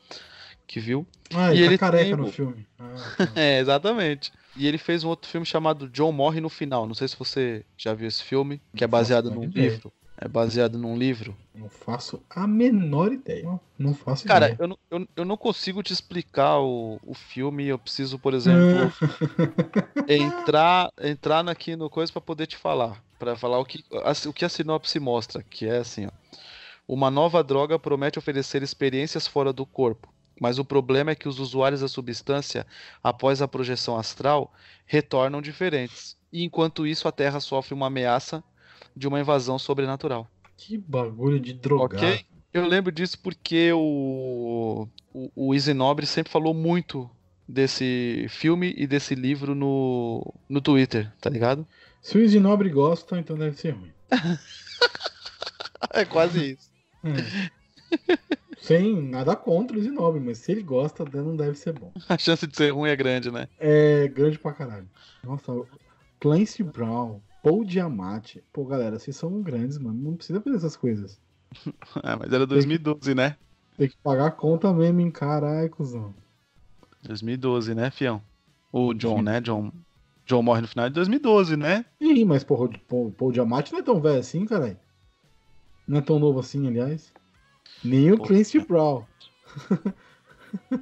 Que 0.66 0.80
viu. 0.80 1.06
Ah, 1.34 1.52
e 1.52 1.58
ele, 1.58 1.66
ele 1.66 1.78
tá 1.78 1.86
careca 1.86 2.04
tem 2.04 2.16
no 2.16 2.32
filme. 2.32 2.66
Ah, 2.78 2.94
tá. 3.16 3.32
É, 3.36 3.58
exatamente. 3.60 4.32
E 4.56 4.66
ele 4.66 4.78
fez 4.78 5.04
um 5.04 5.08
outro 5.08 5.28
filme 5.28 5.44
chamado 5.44 5.88
John 5.88 6.12
Morre 6.12 6.40
no 6.40 6.48
Final. 6.48 6.86
Não 6.86 6.94
sei 6.94 7.08
se 7.08 7.16
você 7.16 7.64
já 7.76 7.92
viu 7.92 8.08
esse 8.08 8.22
filme, 8.22 8.60
que 8.74 8.84
é 8.84 8.86
baseado 8.86 9.28
faço 9.28 9.40
a 9.40 9.44
num 9.44 9.50
livro. 9.50 9.92
É 10.16 10.28
baseado 10.28 10.78
num 10.78 10.96
livro. 10.96 11.36
Não 11.54 11.68
faço 11.68 12.22
a 12.30 12.46
menor 12.46 13.12
ideia. 13.12 13.58
Não, 13.78 13.92
faço 13.92 14.26
Cara, 14.26 14.46
ideia. 14.46 14.56
eu, 14.60 14.68
não- 14.68 14.78
eu, 14.90 15.08
eu 15.16 15.24
não 15.24 15.36
consigo 15.36 15.82
te 15.82 15.92
explicar 15.92 16.58
o, 16.60 17.00
o 17.02 17.14
filme. 17.14 17.66
Eu 17.66 17.78
preciso, 17.78 18.18
por 18.18 18.32
exemplo, 18.32 18.92
entrar, 20.08 20.90
entrar 21.00 21.48
aqui 21.48 21.76
no 21.76 21.90
coisa 21.90 22.12
pra 22.12 22.20
poder 22.20 22.46
te 22.46 22.56
falar. 22.56 23.02
Pra 23.18 23.36
falar 23.36 23.58
o 23.58 23.64
que, 23.64 23.84
a- 23.92 24.28
o 24.28 24.32
que 24.32 24.44
a 24.44 24.48
sinopse 24.48 24.98
mostra. 25.00 25.42
Que 25.42 25.66
é 25.66 25.78
assim, 25.78 26.06
ó. 26.06 26.10
Uma 26.86 27.10
nova 27.10 27.42
droga 27.42 27.78
promete 27.78 28.18
oferecer 28.18 28.62
experiências 28.62 29.26
fora 29.26 29.52
do 29.52 29.64
corpo. 29.64 30.12
Mas 30.40 30.58
o 30.58 30.64
problema 30.64 31.12
é 31.12 31.14
que 31.14 31.28
os 31.28 31.38
usuários 31.38 31.80
da 31.80 31.88
substância, 31.88 32.66
após 33.02 33.40
a 33.40 33.48
projeção 33.48 33.96
astral, 33.96 34.52
retornam 34.84 35.40
diferentes. 35.40 36.16
E 36.32 36.42
enquanto 36.44 36.86
isso, 36.86 37.06
a 37.08 37.12
Terra 37.12 37.38
sofre 37.40 37.72
uma 37.72 37.86
ameaça 37.86 38.42
de 38.96 39.08
uma 39.08 39.20
invasão 39.20 39.58
sobrenatural. 39.58 40.28
Que 40.56 40.78
bagulho 40.78 41.40
de 41.40 41.52
drogado. 41.52 42.04
Ok? 42.04 42.24
Eu 42.52 42.66
lembro 42.66 42.92
disso 42.92 43.18
porque 43.18 43.72
o, 43.72 44.88
o, 45.12 45.30
o 45.34 45.54
Easy 45.54 45.74
Nobre 45.74 46.06
sempre 46.06 46.32
falou 46.32 46.54
muito 46.54 47.10
desse 47.48 48.26
filme 48.28 48.72
e 48.76 48.86
desse 48.86 49.14
livro 49.14 49.54
no, 49.54 50.32
no 50.48 50.60
Twitter, 50.60 51.12
tá 51.20 51.28
ligado? 51.28 51.66
Se 52.00 52.16
o 52.16 52.20
Easy 52.20 52.38
Nobre 52.38 52.68
gosta, 52.70 53.18
então 53.18 53.36
deve 53.36 53.56
ser 53.56 53.70
ruim. 53.70 53.92
É 55.92 56.04
quase 56.04 56.52
isso. 56.52 56.70
É. 57.04 57.50
Sem 58.58 59.00
nada 59.02 59.36
contra 59.36 59.76
o 59.76 59.80
Easy 59.80 59.90
Nobre, 59.90 60.20
mas 60.20 60.38
se 60.38 60.50
ele 60.50 60.62
gosta, 60.62 61.04
não 61.04 61.36
deve 61.36 61.56
ser 61.56 61.72
bom. 61.72 61.92
A 62.08 62.18
chance 62.18 62.46
de 62.46 62.56
ser 62.56 62.70
ruim 62.70 62.88
é 62.88 62.96
grande, 62.96 63.30
né? 63.30 63.46
É 63.58 64.08
grande 64.08 64.38
pra 64.38 64.52
caralho. 64.52 64.88
Nossa, 65.22 65.52
Clancy 66.18 66.62
Brown, 66.62 67.20
Paul 67.44 67.62
Diamante. 67.62 68.42
Pô, 68.50 68.64
galera, 68.64 68.98
vocês 68.98 69.14
são 69.14 69.42
grandes, 69.42 69.76
mano. 69.76 70.02
Não 70.02 70.16
precisa 70.16 70.40
fazer 70.40 70.56
essas 70.56 70.76
coisas. 70.76 71.20
É, 72.02 72.16
mas 72.16 72.32
era 72.32 72.46
2012, 72.46 73.14
né? 73.14 73.36
Tem 73.76 73.86
que 73.86 73.96
pagar 73.98 74.28
a 74.28 74.30
conta 74.30 74.72
mesmo, 74.72 75.00
hein? 75.00 75.10
Caralho, 75.10 75.68
cuzão. 75.68 76.14
2012, 77.02 77.74
né, 77.74 77.90
fião? 77.90 78.22
O 78.72 78.94
John, 78.94 79.20
né? 79.20 79.42
John, 79.42 79.70
John 80.24 80.42
morre 80.42 80.62
no 80.62 80.68
final 80.68 80.88
de 80.88 80.94
2012, 80.94 81.54
né? 81.54 81.84
Ih, 82.00 82.24
mas 82.24 82.42
porra, 82.42 82.64
o 82.64 82.78
Paul, 82.78 83.12
Paul 83.12 83.30
Diamante 83.30 83.72
não 83.72 83.80
é 83.80 83.82
tão 83.82 84.00
velho 84.00 84.20
assim, 84.20 84.46
caralho. 84.46 84.78
Não 85.86 85.98
é 85.98 86.00
tão 86.00 86.18
novo 86.18 86.40
assim, 86.40 86.66
aliás. 86.66 87.12
Nem 87.84 88.10
o 88.10 88.16
Pô, 88.16 88.24
Clancy 88.24 88.58
Brown. 88.58 89.04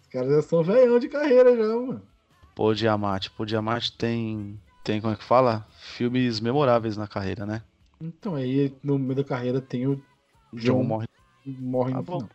Os 0.00 0.06
caras 0.08 0.30
já 0.30 0.42
são 0.42 0.62
velhão 0.62 1.00
de 1.00 1.08
carreira 1.08 1.56
já, 1.56 1.66
mano. 1.66 2.02
Pô, 2.54 2.72
Diamante. 2.72 3.28
Pô, 3.32 3.44
Diamante 3.44 3.92
tem. 3.96 4.60
Tem, 4.86 5.00
como 5.00 5.12
é 5.12 5.16
que 5.16 5.24
fala? 5.24 5.66
Filmes 5.80 6.38
memoráveis 6.38 6.96
na 6.96 7.08
carreira, 7.08 7.44
né? 7.44 7.60
Então 8.00 8.36
aí 8.36 8.72
no 8.84 8.96
meio 9.00 9.16
da 9.16 9.24
carreira 9.24 9.60
tem 9.60 9.84
o 9.88 9.96
John 10.52 10.78
John 10.78 10.82
morre. 10.84 11.08
morre 11.44 11.92
Tá 11.92 12.02
no. 12.02 12.28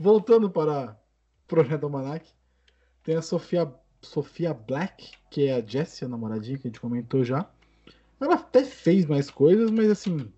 Voltando 0.00 0.48
para 0.48 0.92
o 0.92 1.46
Projeto 1.46 1.84
Almanac, 1.84 2.26
tem 3.04 3.14
a 3.14 3.20
Sofia, 3.20 3.70
Sofia 4.00 4.54
Black, 4.54 5.10
que 5.30 5.48
é 5.48 5.56
a 5.56 5.60
Jessie, 5.60 6.06
a 6.06 6.08
namoradinha 6.08 6.56
que 6.56 6.66
a 6.66 6.70
gente 6.70 6.80
comentou 6.80 7.22
já. 7.22 7.46
Ela 8.18 8.36
até 8.36 8.64
fez 8.64 9.04
mais 9.04 9.28
coisas, 9.30 9.70
mas 9.70 9.90
assim, 9.90 10.32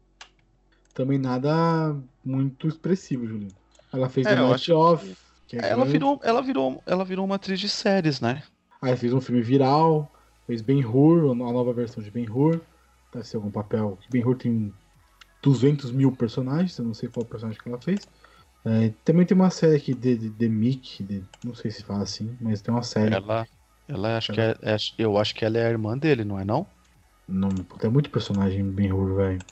também 0.93 1.19
nada 1.19 1.97
muito 2.25 2.67
expressivo, 2.67 3.29
Julinho. 3.29 3.55
Ela 3.93 4.09
fez 4.09 4.27
É, 4.27 4.35
The 4.35 4.41
Night 4.43 4.73
Off, 4.73 5.17
que 5.47 5.57
é 5.57 5.61
Ela 5.61 5.77
grande. 5.77 5.93
virou, 5.93 6.21
ela, 6.25 6.43
virou, 6.43 6.83
ela 6.85 7.05
virou 7.05 7.25
uma 7.25 7.37
atriz 7.37 7.61
de 7.61 7.69
séries, 7.69 8.21
né? 8.21 8.43
Aí 8.83 8.97
fez 8.97 9.13
um 9.13 9.21
filme 9.21 9.41
viral, 9.41 10.11
fez 10.51 10.63
Ben 10.63 10.85
Hur, 10.85 11.31
a 11.33 11.35
nova 11.35 11.73
versão 11.73 12.03
de 12.03 12.11
Ben 12.11 12.29
Hur. 12.31 12.61
Deve 13.13 13.27
ser 13.27 13.37
algum 13.37 13.51
papel. 13.51 13.99
Ben 14.11 14.25
Hur 14.25 14.37
tem 14.37 14.75
200 15.43 15.93
mil 15.93 16.13
personagens, 16.17 16.79
eu 16.79 16.85
não 16.85 16.95
sei 16.95 17.09
qual 17.09 17.27
personagem 17.27 17.61
que 17.63 17.69
ela 17.69 17.81
fez. 17.81 18.09
É, 18.65 18.91
também 19.05 19.27
tem 19.27 19.37
uma 19.37 19.51
série 19.51 19.77
aqui 19.77 19.95
de, 19.95 20.17
de, 20.17 20.31
de 20.31 20.49
Mick, 20.49 21.03
de- 21.05 21.25
não 21.43 21.55
sei 21.55 21.71
se 21.71 21.85
fala 21.85 22.03
assim, 22.05 22.37
mas 22.41 22.63
tem 22.63 22.73
uma 22.75 22.83
série. 22.83 23.23
Ela, 23.23 23.47
ela 23.89 24.17
acho 24.17 24.31
que 24.33 24.41
é, 24.41 24.51
é- 24.63 24.77
eu 24.99 25.19
acho 25.19 25.35
que 25.35 25.45
ela 25.45 25.59
é 25.59 25.67
a 25.67 25.71
irmã 25.71 25.97
dele, 25.99 26.25
não 26.25 26.39
é 26.39 26.45
não? 26.45 26.67
Não, 27.27 27.65
tem 27.65 27.91
muito 27.91 28.11
personagem 28.11 28.61
em 28.61 28.71
Ben 28.73 28.93
Hur, 28.93 29.17
velho. 29.17 29.45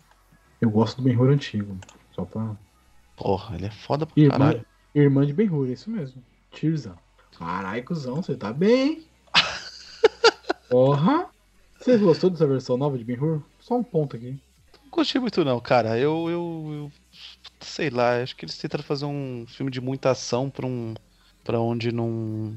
Eu 0.61 0.71
gosto 0.71 0.99
do 0.99 1.05
Ben 1.05 1.17
Hur 1.17 1.31
antigo. 1.31 1.81
Só 2.13 2.25
pra. 2.27 2.57
Porra, 3.17 3.55
ele 3.57 3.67
é 3.67 3.71
foda 3.71 4.07
pra 4.07 4.17
Irmã, 4.17 4.55
caralho. 4.57 4.65
irmã 4.95 5.25
de 5.27 5.33
Ben 5.33 5.49
Hur, 5.51 5.69
é 5.69 5.73
isso 5.73 5.91
mesmo. 5.91 6.23
Tirza. 6.51 6.99
Caralho, 7.39 7.85
cuzão, 7.85 8.23
você 8.23 8.37
tá 8.37 8.53
bem, 8.53 8.89
hein? 9.01 9.08
Porra! 10.69 11.29
Você 11.81 11.97
gostou 11.97 12.29
dessa 12.31 12.47
versão 12.47 12.77
nova 12.77 12.99
de 12.99 13.05
Ben 13.05 13.19
Hur? 13.19 13.43
Só 13.61 13.77
um 13.77 13.83
ponto 13.85 14.17
aqui. 14.17 14.33
Não 14.83 14.91
gostei 14.91 15.21
muito 15.21 15.45
não, 15.45 15.61
cara. 15.61 15.99
Eu, 15.99 16.29
eu, 16.29 16.71
eu 16.73 16.93
sei 17.61 17.89
lá, 17.91 18.21
acho 18.23 18.35
que 18.37 18.45
eles 18.45 18.59
tentaram 18.59 18.83
fazer 18.85 19.05
um 19.05 19.45
filme 19.49 19.71
de 19.71 19.81
muita 19.81 20.11
ação 20.11 20.51
pra 20.51 20.67
um 20.67 20.95
para 21.45 21.61
onde 21.61 21.93
não 21.93 22.55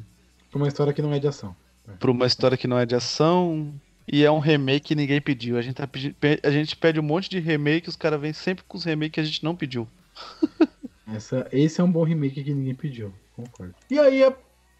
Pra 0.49 0.57
uma 0.57 0.67
história 0.67 0.91
que 0.91 1.01
não 1.01 1.13
é 1.13 1.19
de 1.19 1.27
ação. 1.27 1.55
pra 1.99 2.11
uma 2.11 2.25
história 2.25 2.57
que 2.57 2.67
não 2.67 2.77
é 2.79 2.85
de 2.85 2.95
ação 2.95 3.73
e 4.11 4.23
é 4.25 4.31
um 4.31 4.39
remake 4.39 4.87
que 4.87 4.95
ninguém 4.95 5.21
pediu. 5.21 5.57
A 5.57 5.61
gente 5.61 5.75
tá 5.75 5.87
pedi- 5.87 6.13
pe- 6.13 6.39
a 6.43 6.49
gente 6.51 6.75
pede 6.75 6.99
um 6.99 7.03
monte 7.03 7.29
de 7.29 7.39
remake, 7.39 7.87
os 7.87 7.95
caras 7.95 8.19
vêm 8.19 8.33
sempre 8.33 8.63
com 8.67 8.77
os 8.77 8.83
remakes 8.83 9.13
que 9.13 9.19
a 9.19 9.23
gente 9.23 9.43
não 9.43 9.55
pediu. 9.55 9.87
Essa, 11.13 11.47
esse 11.51 11.81
é 11.81 11.83
um 11.83 11.91
bom 11.91 12.03
remake 12.03 12.43
que 12.43 12.53
ninguém 12.53 12.73
pediu, 12.75 13.13
concordo. 13.35 13.75
E 13.89 13.99
aí, 13.99 14.23
a- 14.23 14.33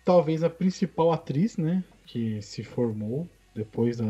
talvez 0.05 0.43
a 0.43 0.49
principal 0.49 1.11
atriz, 1.11 1.57
né, 1.57 1.83
que 2.11 2.41
se 2.41 2.63
formou 2.63 3.29
depois 3.53 3.97
da, 3.97 4.05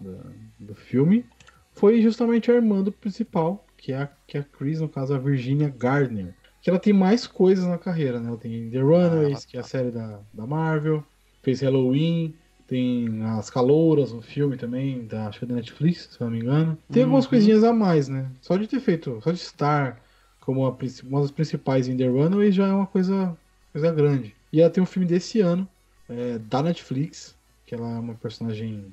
da- 0.00 0.32
do 0.58 0.74
filme, 0.74 1.24
foi 1.72 2.00
justamente 2.02 2.50
a 2.50 2.54
irmã 2.54 2.82
do 2.82 2.92
principal, 2.92 3.66
que 3.76 3.92
é 3.92 4.02
a, 4.02 4.06
que 4.26 4.36
é 4.36 4.40
a 4.40 4.44
Chris, 4.44 4.80
no 4.80 4.88
caso, 4.88 5.14
a 5.14 5.18
Virginia 5.18 5.68
Gardner. 5.68 6.34
Que 6.60 6.70
ela 6.70 6.78
tem 6.78 6.92
mais 6.92 7.26
coisas 7.26 7.66
na 7.66 7.78
carreira, 7.78 8.20
né? 8.20 8.28
Ela 8.28 8.38
tem 8.38 8.70
The 8.70 8.80
Runaways, 8.80 9.44
Ah, 9.44 9.46
que 9.48 9.56
é 9.56 9.60
a 9.60 9.64
série 9.64 9.90
da, 9.90 10.20
da 10.32 10.46
Marvel, 10.46 11.04
fez 11.42 11.60
Halloween, 11.60 12.34
tem 12.66 13.22
As 13.24 13.50
Calouras, 13.50 14.12
um 14.12 14.22
filme 14.22 14.56
também, 14.56 15.06
da, 15.06 15.26
acho 15.28 15.40
que 15.40 15.44
é 15.44 15.48
da 15.48 15.54
Netflix, 15.56 16.08
se 16.12 16.20
eu 16.20 16.26
não 16.26 16.32
me 16.32 16.38
engano. 16.40 16.78
Tem 16.90 17.02
algumas 17.02 17.24
Uhum. 17.24 17.30
coisinhas 17.30 17.64
a 17.64 17.72
mais, 17.72 18.08
né? 18.08 18.30
Só 18.40 18.56
de 18.56 18.66
ter 18.68 18.80
feito, 18.80 19.20
só 19.22 19.30
de 19.32 19.38
estar 19.38 20.00
como 20.40 20.64
a, 20.66 20.76
uma 21.04 21.20
das 21.20 21.30
principais 21.30 21.88
em 21.88 21.96
The 21.96 22.06
Runaways 22.06 22.54
já 22.54 22.68
é 22.68 22.72
uma 22.72 22.86
coisa, 22.86 23.36
coisa 23.72 23.92
grande. 23.92 24.36
E 24.52 24.60
ela 24.60 24.70
tem 24.70 24.82
um 24.82 24.86
filme 24.86 25.06
desse 25.06 25.40
ano, 25.40 25.68
é, 26.08 26.38
da 26.38 26.62
Netflix, 26.62 27.34
que 27.66 27.74
ela 27.74 27.90
é 27.90 27.98
uma 27.98 28.14
personagem 28.14 28.92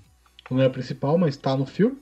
não 0.50 0.62
é 0.62 0.66
a 0.66 0.70
principal, 0.70 1.18
mas 1.18 1.38
tá 1.38 1.56
no 1.56 1.66
filme, 1.66 1.98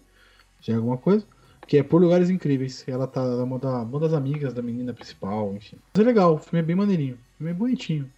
já 0.61 0.73
é 0.73 0.75
alguma 0.77 0.97
coisa. 0.97 1.25
Que 1.67 1.77
é 1.77 1.83
Por 1.83 2.01
Lugares 2.01 2.29
Incríveis. 2.29 2.85
Ela 2.87 3.05
tá 3.07 3.21
é 3.21 3.43
uma, 3.43 3.59
da- 3.59 3.81
uma 3.81 3.99
das 3.99 4.13
amigas 4.13 4.53
da 4.53 4.61
menina 4.61 4.93
principal, 4.93 5.53
enfim. 5.55 5.77
Mas 5.93 6.01
é 6.03 6.07
legal, 6.07 6.35
o 6.35 6.37
filme 6.39 6.59
é 6.59 6.63
bem 6.63 6.75
maneirinho. 6.75 7.15
O 7.15 7.37
filme 7.37 7.51
é 7.51 7.53
bonitinho. 7.53 8.09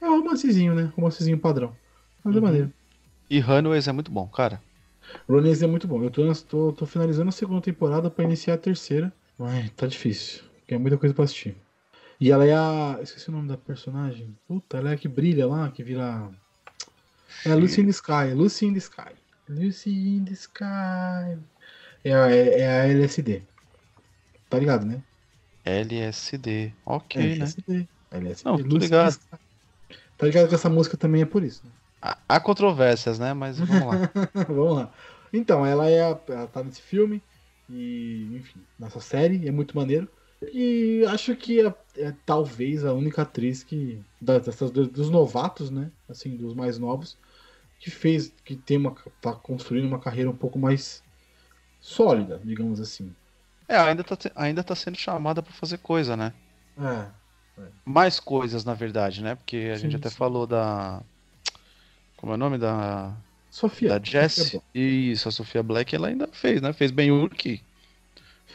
É 0.00 0.08
um 0.08 0.18
romancezinho, 0.20 0.74
né? 0.74 0.92
Romancezinho 0.96 1.38
padrão. 1.38 1.76
Mas 2.24 2.34
é 2.34 2.38
Uhum. 2.38 2.44
maneiro. 2.44 2.72
E 3.30 3.38
Runaways 3.40 3.86
é 3.86 3.92
muito 3.92 4.10
bom, 4.10 4.26
cara. 4.26 4.60
Ronese 5.28 5.64
é 5.64 5.66
muito 5.66 5.86
bom. 5.86 6.02
Eu 6.02 6.10
tô, 6.10 6.32
tô, 6.34 6.72
tô 6.72 6.86
finalizando 6.86 7.28
a 7.28 7.32
segunda 7.32 7.60
temporada 7.60 8.10
pra 8.10 8.24
iniciar 8.24 8.54
a 8.54 8.58
terceira. 8.58 9.12
Mas 9.38 9.70
tá 9.70 9.86
difícil. 9.86 10.42
Porque 10.60 10.74
é 10.74 10.78
muita 10.78 10.98
coisa 10.98 11.14
pra 11.14 11.24
assistir. 11.24 11.56
E 12.20 12.30
ela 12.30 12.44
é 12.44 12.54
a. 12.54 12.98
Esqueci 13.02 13.28
o 13.28 13.32
nome 13.32 13.48
da 13.48 13.56
personagem. 13.56 14.36
Puta, 14.46 14.76
ela 14.78 14.90
é 14.90 14.94
a 14.94 14.96
que 14.96 15.08
brilha 15.08 15.46
lá, 15.46 15.70
que 15.70 15.82
vira. 15.82 16.30
É 17.44 17.52
a 17.52 17.54
Lucy 17.54 17.80
in 17.82 17.84
the 17.84 17.90
Sky. 17.90 18.34
Lucy 18.34 18.66
in 18.66 18.72
the 18.72 18.78
Sky. 18.78 19.12
Lucy 19.48 19.90
in 19.90 20.24
the 20.24 20.32
Sky. 20.32 21.38
É 22.04 22.12
a, 22.14 22.30
é, 22.30 22.60
é 22.60 22.80
a 22.80 22.86
LSD. 22.88 23.42
Tá 24.50 24.58
ligado, 24.58 24.84
né? 24.84 25.02
LSD. 25.64 26.72
Ok, 26.84 27.20
é, 27.22 27.36
né? 27.36 27.44
LSD. 27.44 27.88
LSD. 28.10 28.48
Não, 28.48 28.56
tô 28.58 28.64
Lucy 28.64 28.78
ligado. 28.78 29.18
Tá 30.16 30.26
ligado 30.26 30.48
que 30.48 30.54
essa 30.54 30.68
música 30.68 30.96
também 30.96 31.22
é 31.22 31.26
por 31.26 31.42
isso, 31.42 31.62
né? 31.64 31.70
Há- 32.02 32.18
Há 32.28 32.40
controvérsias, 32.40 33.18
né? 33.18 33.32
Mas 33.34 33.58
vamos 33.58 33.86
lá. 33.86 34.10
Vamos 34.48 34.76
lá. 34.76 34.92
Então, 35.32 35.64
ela 35.66 35.88
é 35.88 36.00
a- 36.02 36.18
ela 36.28 36.46
tá 36.46 36.62
nesse 36.64 36.80
filme 36.80 37.22
e, 37.68 38.28
enfim, 38.36 38.60
nessa 38.78 39.00
série, 39.00 39.46
é 39.46 39.50
muito 39.50 39.76
maneiro. 39.76 40.08
E 40.40 41.04
acho 41.08 41.34
que 41.36 41.60
é, 41.60 41.74
é 41.96 42.12
talvez 42.24 42.84
a 42.84 42.92
única 42.92 43.22
atriz 43.22 43.64
que 43.64 44.00
da- 44.20 44.38
dessas 44.38 44.70
do- 44.70 44.86
dos 44.88 45.10
novatos, 45.10 45.70
né, 45.70 45.90
assim, 46.08 46.36
dos 46.36 46.54
mais 46.54 46.78
novos, 46.78 47.18
que 47.80 47.90
fez 47.90 48.28
que 48.44 48.56
tem 48.56 48.76
uma 48.76 48.94
tá 49.20 49.34
construindo 49.34 49.86
uma 49.86 50.00
carreira 50.00 50.30
um 50.30 50.36
pouco 50.36 50.58
mais 50.58 51.02
sólida, 51.80 52.40
digamos 52.44 52.80
assim. 52.80 53.14
É, 53.68 53.76
ainda 53.76 54.02
tá, 54.02 54.16
ainda 54.34 54.64
tá 54.64 54.74
sendo 54.74 54.96
chamada 54.96 55.42
pra 55.42 55.52
fazer 55.52 55.78
coisa, 55.78 56.16
né? 56.16 56.32
É. 56.76 57.10
Mais 57.84 58.20
coisas, 58.20 58.64
na 58.64 58.74
verdade, 58.74 59.22
né? 59.22 59.34
Porque 59.34 59.56
a 59.72 59.76
Sim, 59.76 59.82
gente 59.82 59.96
até 59.96 60.10
sim. 60.10 60.16
falou 60.16 60.46
da. 60.46 61.02
Como 62.16 62.32
é 62.32 62.34
o 62.34 62.38
nome 62.38 62.58
da. 62.58 63.12
Sofia. 63.50 63.90
Da 63.90 64.00
Jessie. 64.02 64.60
Black. 64.60 64.64
Isso, 64.74 65.28
a 65.28 65.32
Sofia 65.32 65.62
Black, 65.62 65.94
ela 65.94 66.08
ainda 66.08 66.28
fez, 66.32 66.60
né? 66.60 66.72
Fez 66.72 66.90
bem 66.90 67.10
Urk. 67.10 67.60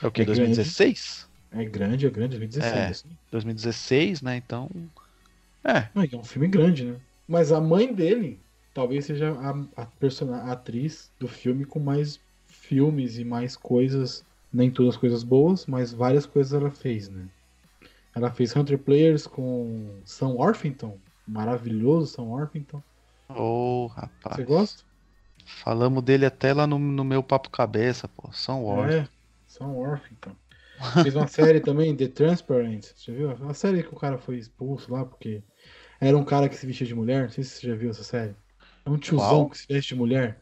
É 0.02 0.08
o 0.08 0.12
que? 0.12 0.22
É 0.22 0.26
grande. 0.26 0.56
2016? 0.56 1.28
É 1.53 1.63
grande, 1.65 2.05
é 2.07 2.09
grande, 2.09 2.37
2016. 2.37 2.75
É. 2.75 2.87
assim. 2.87 3.09
2016, 3.31 4.21
né? 4.21 4.35
Então. 4.37 4.69
É. 5.63 5.87
Não, 5.93 6.03
é 6.03 6.15
um 6.15 6.23
filme 6.23 6.47
grande, 6.47 6.83
né? 6.85 6.97
Mas 7.27 7.51
a 7.51 7.61
mãe 7.61 7.93
dele 7.93 8.39
talvez 8.73 9.05
seja 9.05 9.31
a, 9.31 9.81
a, 9.83 9.85
persona- 9.85 10.37
a 10.43 10.51
atriz 10.53 11.11
do 11.19 11.27
filme 11.27 11.63
com 11.65 11.79
mais 11.79 12.19
filmes 12.47 13.17
e 13.17 13.23
mais 13.23 13.55
coisas. 13.55 14.25
Nem 14.51 14.69
todas 14.69 14.95
coisas 14.97 15.23
boas, 15.23 15.65
mas 15.65 15.91
várias 15.91 16.25
coisas 16.27 16.53
ela 16.53 16.69
fez, 16.69 17.09
né? 17.09 17.27
Ela 18.15 18.31
fez 18.31 18.55
Hunter 18.55 18.77
Players 18.77 19.25
com 19.25 19.99
Sam 20.05 20.35
Orpington. 20.35 20.97
Maravilhoso 21.27 22.13
Sam 22.13 22.23
Orpington. 22.23 22.83
Ô, 23.29 23.87
rapaz. 23.87 24.35
Você 24.35 24.43
gosta? 24.43 24.83
Falamos 25.45 26.03
dele 26.03 26.25
até 26.25 26.53
lá 26.53 26.67
no, 26.67 26.77
no 26.77 27.03
meu 27.03 27.23
papo 27.23 27.49
cabeça, 27.49 28.07
pô. 28.07 28.31
São 28.31 28.63
Wars. 28.63 28.93
É, 28.93 29.07
Sam 29.47 29.69
Orpington. 29.69 30.35
Fez 31.01 31.15
uma 31.15 31.27
série 31.27 31.59
também, 31.59 31.95
The 31.95 32.07
Transparent. 32.07 32.83
Você 32.95 33.12
já 33.12 33.17
viu? 33.17 33.33
Uma 33.36 33.53
série 33.53 33.83
que 33.83 33.93
o 33.93 33.97
cara 33.97 34.17
foi 34.17 34.38
expulso 34.38 34.91
lá 34.91 35.05
porque 35.05 35.43
era 35.99 36.17
um 36.17 36.23
cara 36.25 36.49
que 36.49 36.55
se 36.55 36.65
vestia 36.65 36.88
de 36.88 36.95
mulher. 36.95 37.23
Não 37.23 37.29
sei 37.29 37.43
se 37.43 37.51
você 37.62 37.67
já 37.67 37.75
viu 37.75 37.89
essa 37.89 38.03
série. 38.03 38.36
É 38.86 38.89
um 38.89 38.97
tiozão 38.97 39.29
Qual? 39.29 39.49
que 39.49 39.57
se 39.57 39.67
veste 39.67 39.93
de 39.93 39.99
mulher. 39.99 40.41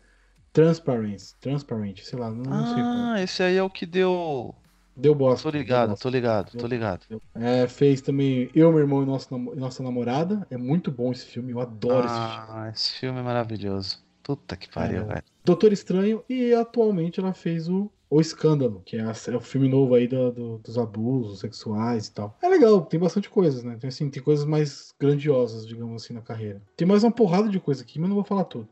Transparent, 0.54 1.22
Transparent, 1.40 2.00
sei 2.02 2.20
lá, 2.20 2.30
não, 2.30 2.44
não 2.44 2.74
sei. 2.74 2.84
Ah, 2.84 3.22
esse 3.22 3.42
aí 3.42 3.56
é 3.56 3.64
o 3.64 3.70
que 3.70 3.86
deu. 3.86 4.54
Deu 4.96 5.16
bosta. 5.16 5.50
Tô 5.50 5.58
ligado, 5.58 5.96
tô 5.98 6.10
ligado, 6.10 6.58
tô 6.58 6.68
ligado. 6.68 7.06
É, 7.34 7.66
fez 7.68 8.02
também 8.02 8.50
Eu, 8.54 8.70
Meu 8.72 8.82
Irmão 8.82 9.02
e 9.02 9.06
e 9.06 9.60
Nossa 9.60 9.82
Namorada. 9.82 10.46
É 10.52 10.58
muito 10.58 10.92
bom 10.92 11.12
esse 11.12 11.26
filme, 11.26 11.54
eu 11.54 11.62
adoro 11.62 12.06
esse 12.06 12.14
filme. 12.14 12.46
Ah, 12.50 12.72
esse 12.74 12.92
filme 13.00 13.20
é 13.20 13.24
maravilhoso. 13.24 14.04
Puta 14.22 14.58
que 14.58 14.70
pariu, 14.70 15.04
É. 15.04 15.06
velho. 15.06 15.24
Doutor 15.46 15.72
Estranho 15.72 16.24
e 16.30 16.54
atualmente 16.54 17.20
ela 17.20 17.34
fez 17.34 17.70
o, 17.70 17.90
o 18.14 18.20
Escândalo, 18.20 18.82
que 18.86 18.98
é, 18.98 19.02
a- 19.02 19.14
é 19.32 19.36
o 19.36 19.40
filme 19.40 19.70
novo 19.70 19.96
aí 19.96 20.06
do- 20.06 20.32
do- 20.32 20.58
dos 20.58 20.78
abusos 20.78 21.40
sexuais 21.40 22.08
e 22.08 22.12
tal. 22.14 22.38
É 22.44 22.48
legal, 22.50 22.82
tem 22.82 23.00
bastante 23.00 23.30
coisas, 23.30 23.64
né? 23.64 23.78
Tem, 23.80 23.88
assim, 23.88 24.10
tem 24.10 24.22
coisas 24.22 24.44
mais 24.46 24.94
grandiosas, 25.00 25.66
digamos 25.66 26.04
assim, 26.04 26.14
na 26.14 26.22
carreira. 26.22 26.62
Tem 26.76 26.86
mais 26.88 27.04
uma 27.06 27.12
porrada 27.12 27.48
de 27.48 27.58
coisa 27.60 27.82
aqui, 27.84 27.98
mas 28.00 28.10
não 28.10 28.16
vou 28.16 28.26
falar 28.26 28.44
tudo. 28.44 28.68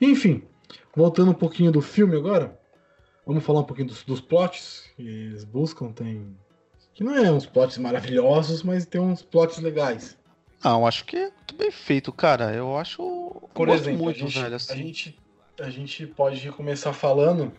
Enfim, 0.00 0.42
voltando 0.96 1.30
um 1.30 1.34
pouquinho 1.34 1.70
do 1.70 1.82
filme 1.82 2.16
agora, 2.16 2.58
vamos 3.26 3.44
falar 3.44 3.60
um 3.60 3.64
pouquinho 3.64 3.88
dos, 3.88 4.02
dos 4.02 4.20
plots 4.20 4.84
que 4.96 5.02
eles 5.06 5.44
buscam. 5.44 5.92
Tem. 5.92 6.34
Que 6.94 7.04
não 7.04 7.14
é 7.14 7.30
uns 7.30 7.44
plots 7.44 7.76
maravilhosos, 7.76 8.62
mas 8.62 8.86
tem 8.86 9.00
uns 9.00 9.20
plots 9.22 9.58
legais. 9.58 10.16
Não, 10.64 10.86
acho 10.86 11.04
que 11.04 11.16
é 11.16 11.30
muito 11.30 11.54
bem 11.54 11.70
feito, 11.70 12.10
cara. 12.12 12.54
Eu 12.54 12.76
acho. 12.78 13.02
Por 13.54 13.68
exemplo, 13.68 14.04
muito, 14.04 14.16
a, 14.16 14.20
gente, 14.20 14.38
velho. 14.40 14.54
a, 14.54 14.56
Assim. 14.56 14.76
gente, 14.76 15.18
a 15.60 15.68
gente 15.70 16.06
pode 16.06 16.50
começar 16.52 16.92
falando 16.94 17.52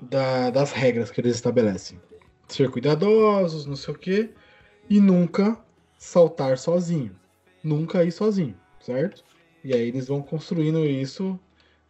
da- 0.00 0.50
das 0.50 0.72
regras 0.72 1.10
que 1.10 1.20
eles 1.20 1.34
estabelecem. 1.34 2.00
Ser 2.48 2.70
cuidadosos, 2.70 3.66
não 3.66 3.76
sei 3.76 3.94
o 3.94 3.98
quê, 3.98 4.30
e 4.88 5.00
nunca 5.00 5.58
saltar 5.98 6.58
sozinho. 6.58 7.14
Nunca 7.62 8.04
ir 8.04 8.12
sozinho, 8.12 8.54
certo? 8.80 9.24
E 9.62 9.72
aí 9.72 9.88
eles 9.88 10.06
vão 10.08 10.20
construindo 10.20 10.84
isso, 10.84 11.38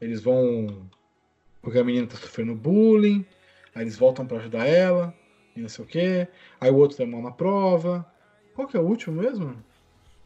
eles 0.00 0.20
vão. 0.22 0.88
Porque 1.60 1.78
a 1.78 1.84
menina 1.84 2.06
tá 2.06 2.16
sofrendo 2.16 2.54
bullying, 2.54 3.24
aí 3.74 3.82
eles 3.82 3.96
voltam 3.96 4.26
pra 4.26 4.36
ajudar 4.38 4.66
ela, 4.66 5.12
e 5.56 5.60
não 5.60 5.68
sei 5.68 5.84
o 5.84 5.88
quê. 5.88 6.28
Aí 6.60 6.70
o 6.70 6.76
outro 6.76 6.96
tem 6.96 7.06
mal 7.06 7.22
na 7.22 7.32
prova. 7.32 8.06
Qual 8.54 8.68
que 8.68 8.76
é 8.76 8.80
o 8.80 8.84
último 8.86 9.20
mesmo? 9.20 9.56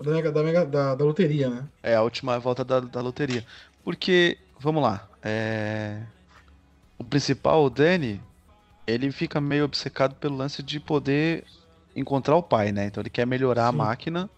Da, 0.00 0.10
mega, 0.12 0.30
da, 0.30 0.42
mega- 0.42 0.66
da, 0.66 0.94
da 0.94 1.04
loteria, 1.04 1.48
né? 1.48 1.68
É 1.82 1.94
a 1.94 2.02
última 2.02 2.38
volta 2.38 2.62
da, 2.64 2.80
da 2.80 3.00
loteria. 3.00 3.44
Porque, 3.82 4.36
vamos 4.60 4.82
lá. 4.82 5.08
é, 5.22 6.02
O 6.98 7.04
principal, 7.04 7.64
o 7.64 7.70
Danny, 7.70 8.20
ele 8.86 9.10
fica 9.12 9.40
meio 9.40 9.64
obcecado 9.64 10.14
pelo 10.16 10.36
lance 10.36 10.62
de 10.62 10.80
poder 10.80 11.44
encontrar 11.94 12.36
o 12.36 12.42
pai, 12.42 12.72
né? 12.72 12.86
Então 12.86 13.00
ele 13.00 13.10
quer 13.10 13.26
melhorar 13.26 13.68
a 13.68 13.70
Sim. 13.70 13.78
máquina 13.78 14.30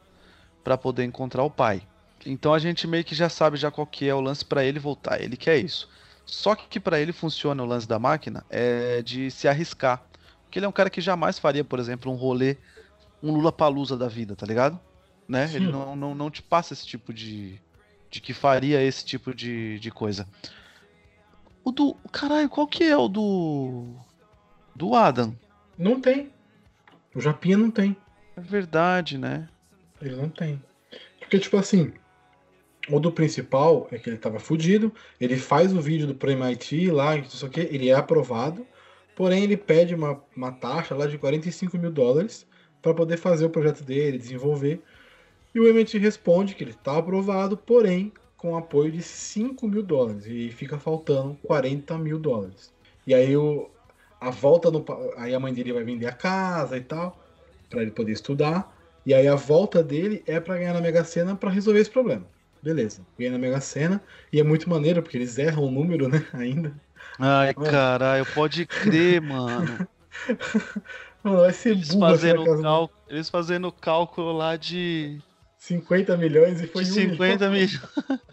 pra 0.63 0.77
poder 0.77 1.05
encontrar 1.05 1.43
o 1.43 1.51
pai. 1.51 1.83
Então 2.25 2.53
a 2.53 2.59
gente 2.59 2.87
meio 2.87 3.05
que 3.05 3.15
já 3.15 3.29
sabe 3.29 3.57
já 3.57 3.71
qual 3.71 3.87
que 3.87 4.09
é 4.09 4.15
o 4.15 4.21
lance 4.21 4.45
pra 4.45 4.65
ele 4.65 4.79
voltar. 4.79 5.21
Ele 5.21 5.37
quer 5.37 5.59
isso. 5.59 5.89
Só 6.27 6.55
que 6.55 6.79
pra 6.79 7.01
ele 7.01 7.13
funciona 7.13 7.63
o 7.63 7.67
lance 7.67 7.89
da 7.89 7.99
máquina 7.99 8.45
é 8.51 9.03
de 9.03 9.31
se 9.31 9.49
arriscar. 9.49 10.05
Porque 10.45 10.59
ele 10.59 10.67
é 10.67 10.69
um 10.69 10.73
cara 10.73 10.91
que 10.91 11.01
jamais 11.01 11.39
faria, 11.39 11.65
por 11.65 11.79
exemplo, 11.79 12.13
um 12.13 12.17
rolê, 12.17 12.57
um 13.23 13.33
Lula 13.33 13.53
Palusa 13.53 13.97
da 13.97 14.09
vida, 14.09 14.37
tá 14.37 14.45
ligado? 14.45 14.79
Né? 15.29 15.51
Ele 15.55 15.71
não, 15.71 15.95
não, 15.95 16.15
não 16.15 16.31
te 16.31 16.43
passa 16.43 16.73
esse 16.73 16.85
tipo 16.85 17.13
de. 17.13 17.61
de 18.11 18.21
que 18.21 18.35
faria 18.35 18.83
esse 18.83 19.05
tipo 19.05 19.33
de, 19.35 19.79
de 19.79 19.91
coisa. 19.91 20.27
O 21.65 21.71
do. 21.71 21.95
Caralho, 22.13 22.49
qual 22.49 22.67
que 22.67 22.85
é 22.85 22.97
o 22.97 23.09
do. 23.09 23.95
Do 24.75 24.95
Adam? 24.95 25.37
Não 25.77 26.01
tem. 26.01 26.31
O 27.15 27.21
Japinha 27.21 27.57
não 27.57 27.71
tem. 27.71 27.97
É 28.37 28.41
verdade, 28.41 29.19
né? 29.19 29.49
Ele 30.01 30.17
não 30.17 30.29
tem. 30.29 30.63
Porque, 31.19 31.39
tipo 31.39 31.57
assim, 31.57 31.93
o 32.89 32.99
do 32.99 33.13
principal 33.13 33.87
é 33.91 33.99
que 33.99 34.09
ele 34.09 34.17
tava 34.17 34.39
fudido, 34.39 34.93
ele 35.21 35.37
faz 35.37 35.73
o 35.73 35.81
vídeo 35.81 36.07
do 36.07 36.15
Pro 36.15 36.31
MIT 36.31 36.91
lá, 36.91 37.17
não 37.17 37.25
sei 37.25 37.49
o 37.49 37.51
que, 37.51 37.61
ele 37.61 37.89
é 37.89 37.95
aprovado, 37.95 38.67
porém 39.15 39.45
ele 39.45 39.57
pede 39.57 39.95
uma, 39.95 40.21
uma 40.37 40.53
taxa 40.53 40.95
lá 40.95 41.07
de 41.07 41.19
45 41.19 41.77
mil 41.79 41.91
dólares 41.91 42.47
para 42.81 42.95
poder 42.95 43.17
fazer 43.17 43.45
o 43.45 43.51
projeto 43.51 43.85
dele, 43.85 44.19
desenvolver. 44.19 44.83
E 45.55 45.61
o 45.61 45.69
MIT 45.69 45.99
responde 45.99 46.55
que 46.55 46.65
ele 46.65 46.73
tá 46.73 46.97
aprovado, 46.97 47.57
porém 47.57 48.13
com 48.41 48.57
apoio 48.57 48.91
de 48.91 49.03
5 49.03 49.69
mil 49.69 49.83
dólares. 49.83 50.25
E 50.27 50.51
fica 50.51 50.79
faltando 50.79 51.37
40 51.43 51.99
mil 51.99 52.19
dólares. 52.19 52.73
E 53.07 53.15
aí 53.15 53.37
o, 53.37 53.69
a 54.19 54.31
volta 54.31 54.71
no. 54.71 54.83
Aí 55.19 55.35
a 55.35 55.39
mãe 55.41 55.53
dele 55.53 55.75
vai 55.75 55.85
vender 55.85 56.07
a 56.07 56.13
casa 56.13 56.79
e 56.79 56.81
tal, 56.81 57.23
para 57.69 57.83
ele 57.83 57.91
poder 57.91 58.13
estudar. 58.13 58.75
E 59.05 59.13
aí 59.13 59.29
a 59.29 59.35
volta 59.35 59.83
dele 59.83 60.23
é 60.27 60.41
pra 60.41 60.57
ganhar 60.57 60.73
na 60.73 60.81
Mega 60.81 61.05
Sena 61.05 61.37
pra 61.37 61.51
resolver 61.51 61.81
esse 61.81 61.91
problema. 61.91 62.25
Beleza, 62.63 63.03
ganha 63.19 63.33
na 63.33 63.39
Mega 63.39 63.61
Sena. 63.61 64.03
E 64.33 64.41
é 64.41 64.43
muito 64.43 64.71
maneiro, 64.71 65.03
porque 65.03 65.19
eles 65.19 65.37
erram 65.37 65.65
o 65.65 65.71
número, 65.71 66.09
né, 66.09 66.27
ainda. 66.33 66.75
Ai, 67.19 67.53
Mano. 67.55 67.71
caralho, 67.71 68.27
pode 68.35 68.65
crer, 68.65 69.21
mano. 69.21 69.87
Mano, 71.23 71.41
vai 71.41 71.53
ser 71.53 71.73
Eles 71.73 71.95
fazendo, 71.95 72.63
cal... 72.63 72.91
Eles 73.07 73.29
fazendo 73.29 73.71
cálculo 73.71 74.33
lá 74.33 74.57
de, 74.57 75.21
50 75.61 76.17
milhões 76.17 76.61
e 76.61 76.67
foi 76.67 76.83
de 76.85 76.91
um 76.91 76.95
50 76.95 77.51
milhão. 77.51 77.53
milhões. 77.53 77.81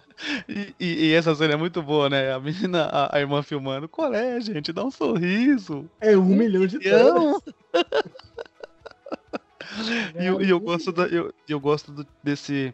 E, 0.50 0.74
e- 0.80 1.06
e 1.10 1.14
essa 1.14 1.36
cena 1.36 1.54
é 1.54 1.56
muito 1.56 1.80
boa, 1.84 2.10
né? 2.10 2.34
A 2.34 2.40
menina, 2.40 2.86
a, 2.86 3.18
a 3.18 3.20
irmã 3.20 3.44
filmando. 3.44 3.88
Qual 3.88 4.12
é, 4.12 4.42
gente? 4.42 4.74
Dá 4.74 4.84
um 4.84 4.90
sorriso. 4.90 5.88
É 6.02 6.18
um 6.18 6.26
milhão 6.26 6.66
de 6.66 6.80
dólares. 6.80 7.40
E 10.20 10.26
eu, 10.26 10.42
e 10.42 10.50
eu 10.50 10.60
gosto, 10.60 10.92
da, 10.92 11.04
eu, 11.08 11.32
eu 11.48 11.60
gosto 11.60 11.92
do- 11.92 12.08
desse. 12.24 12.74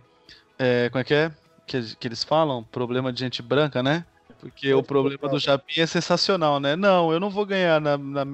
é, 0.58 0.89
como 0.89 1.02
é 1.02 1.04
que 1.04 1.13
é? 1.13 1.32
Que, 1.68 1.96
que 1.98 2.08
eles 2.08 2.24
falam? 2.24 2.63
Problema 2.63 3.12
de 3.12 3.20
gente 3.20 3.42
branca, 3.42 3.84
né? 3.84 4.06
Porque 4.39 4.74
o 4.74 4.82
problema 4.84 5.28
do 5.28 5.39
Japim 5.39 5.82
é 5.82 5.86
sensacional, 5.88 6.60
né? 6.60 6.76
Não, 6.78 7.12
eu 7.12 7.20
não 7.20 7.30
vou 7.30 7.46
ganhar 7.46 7.82
na, 7.82 7.98
na, 7.98 8.26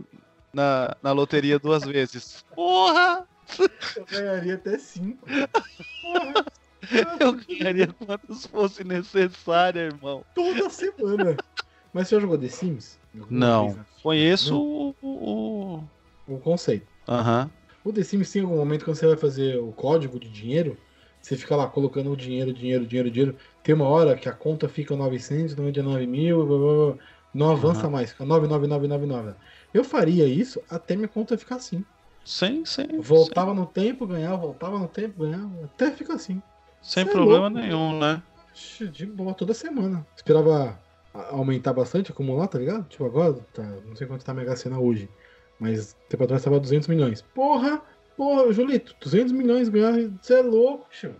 na, 0.53 0.97
na 1.01 1.11
loteria 1.11 1.57
duas 1.57 1.83
vezes. 1.83 2.43
Porra! 2.55 3.25
Eu 3.95 4.05
ganharia 4.05 4.55
até 4.55 4.77
5. 4.77 5.27
Eu 7.19 7.33
ganharia 7.33 7.87
quantos 7.87 8.45
fosse 8.45 8.83
necessário, 8.83 9.81
irmão. 9.81 10.23
toda 10.33 10.69
semana. 10.69 11.35
Mas 11.93 12.07
você 12.07 12.15
já 12.15 12.21
jogou 12.21 12.37
The 12.37 12.47
Sims? 12.49 12.99
Não. 13.29 13.75
né? 13.75 13.85
Conheço 14.03 14.53
Não? 14.53 14.61
o. 14.61 14.95
o- 15.01 15.83
o- 16.27 16.39
conceito. 16.39 16.87
Aham. 17.07 17.49
O 17.83 17.91
The 17.91 18.03
Sims 18.03 18.31
tem 18.31 18.41
algum 18.43 18.57
momento 18.57 18.85
quando 18.85 18.97
você 18.97 19.07
vai 19.07 19.17
fazer 19.17 19.57
o 19.59 19.71
código 19.71 20.19
de 20.19 20.29
dinheiro, 20.29 20.77
você 21.21 21.35
fica 21.35 21.55
lá 21.55 21.67
colocando 21.67 22.11
o 22.11 22.17
dinheiro, 22.17 22.53
dinheiro, 22.53 22.85
dinheiro, 22.85 23.09
dinheiro. 23.09 23.37
Tem 23.63 23.73
uma 23.73 23.87
hora 23.87 24.15
que 24.15 24.29
a 24.29 24.33
conta 24.33 24.69
fica 24.69 24.95
999 24.95 26.05
mil, 26.07 26.45
blá, 26.45 26.57
blá, 26.57 26.93
blá. 26.95 27.03
não 27.33 27.51
avança 27.51 27.81
Aham. 27.81 27.89
mais, 27.89 28.11
fica 28.11 28.25
99999. 28.25 29.33
Eu 29.73 29.83
faria 29.83 30.25
isso 30.27 30.61
até 30.69 30.95
minha 30.95 31.07
conta 31.07 31.37
ficar 31.37 31.55
assim. 31.55 31.83
Sem, 32.29 32.63
sem, 32.63 33.01
Voltava 33.01 33.55
no 33.55 33.65
tempo, 33.65 34.05
ganhava, 34.05 34.37
voltava 34.37 34.77
no 34.77 34.87
tempo, 34.87 35.23
ganhava, 35.23 35.49
até 35.65 35.89
fica 35.89 36.13
assim. 36.13 36.39
sem 36.79 37.01
é 37.01 37.05
problema 37.07 37.49
nenhum, 37.49 37.97
né? 37.97 38.21
De 38.91 39.07
boa, 39.07 39.33
toda 39.33 39.51
semana. 39.51 40.05
Esperava 40.15 40.79
aumentar 41.31 41.73
bastante, 41.73 42.11
acumular, 42.11 42.47
tá 42.47 42.59
ligado? 42.59 42.87
Tipo, 42.87 43.05
agora, 43.05 43.33
tá, 43.51 43.63
não 43.83 43.95
sei 43.95 44.05
quanto 44.05 44.23
tá 44.23 44.31
a 44.31 44.35
Mega 44.35 44.55
Sena 44.55 44.77
hoje. 44.77 45.09
Mas 45.59 45.97
tempo 46.07 46.23
atrás 46.23 46.43
tava 46.43 46.59
200 46.59 46.87
milhões. 46.87 47.23
Porra! 47.33 47.81
Porra, 48.15 48.53
Julito, 48.53 48.95
200 49.01 49.31
milhões 49.31 49.67
ganhar, 49.67 49.93
você 50.21 50.35
é 50.35 50.41
louco, 50.43 50.87
tio. 50.91 51.15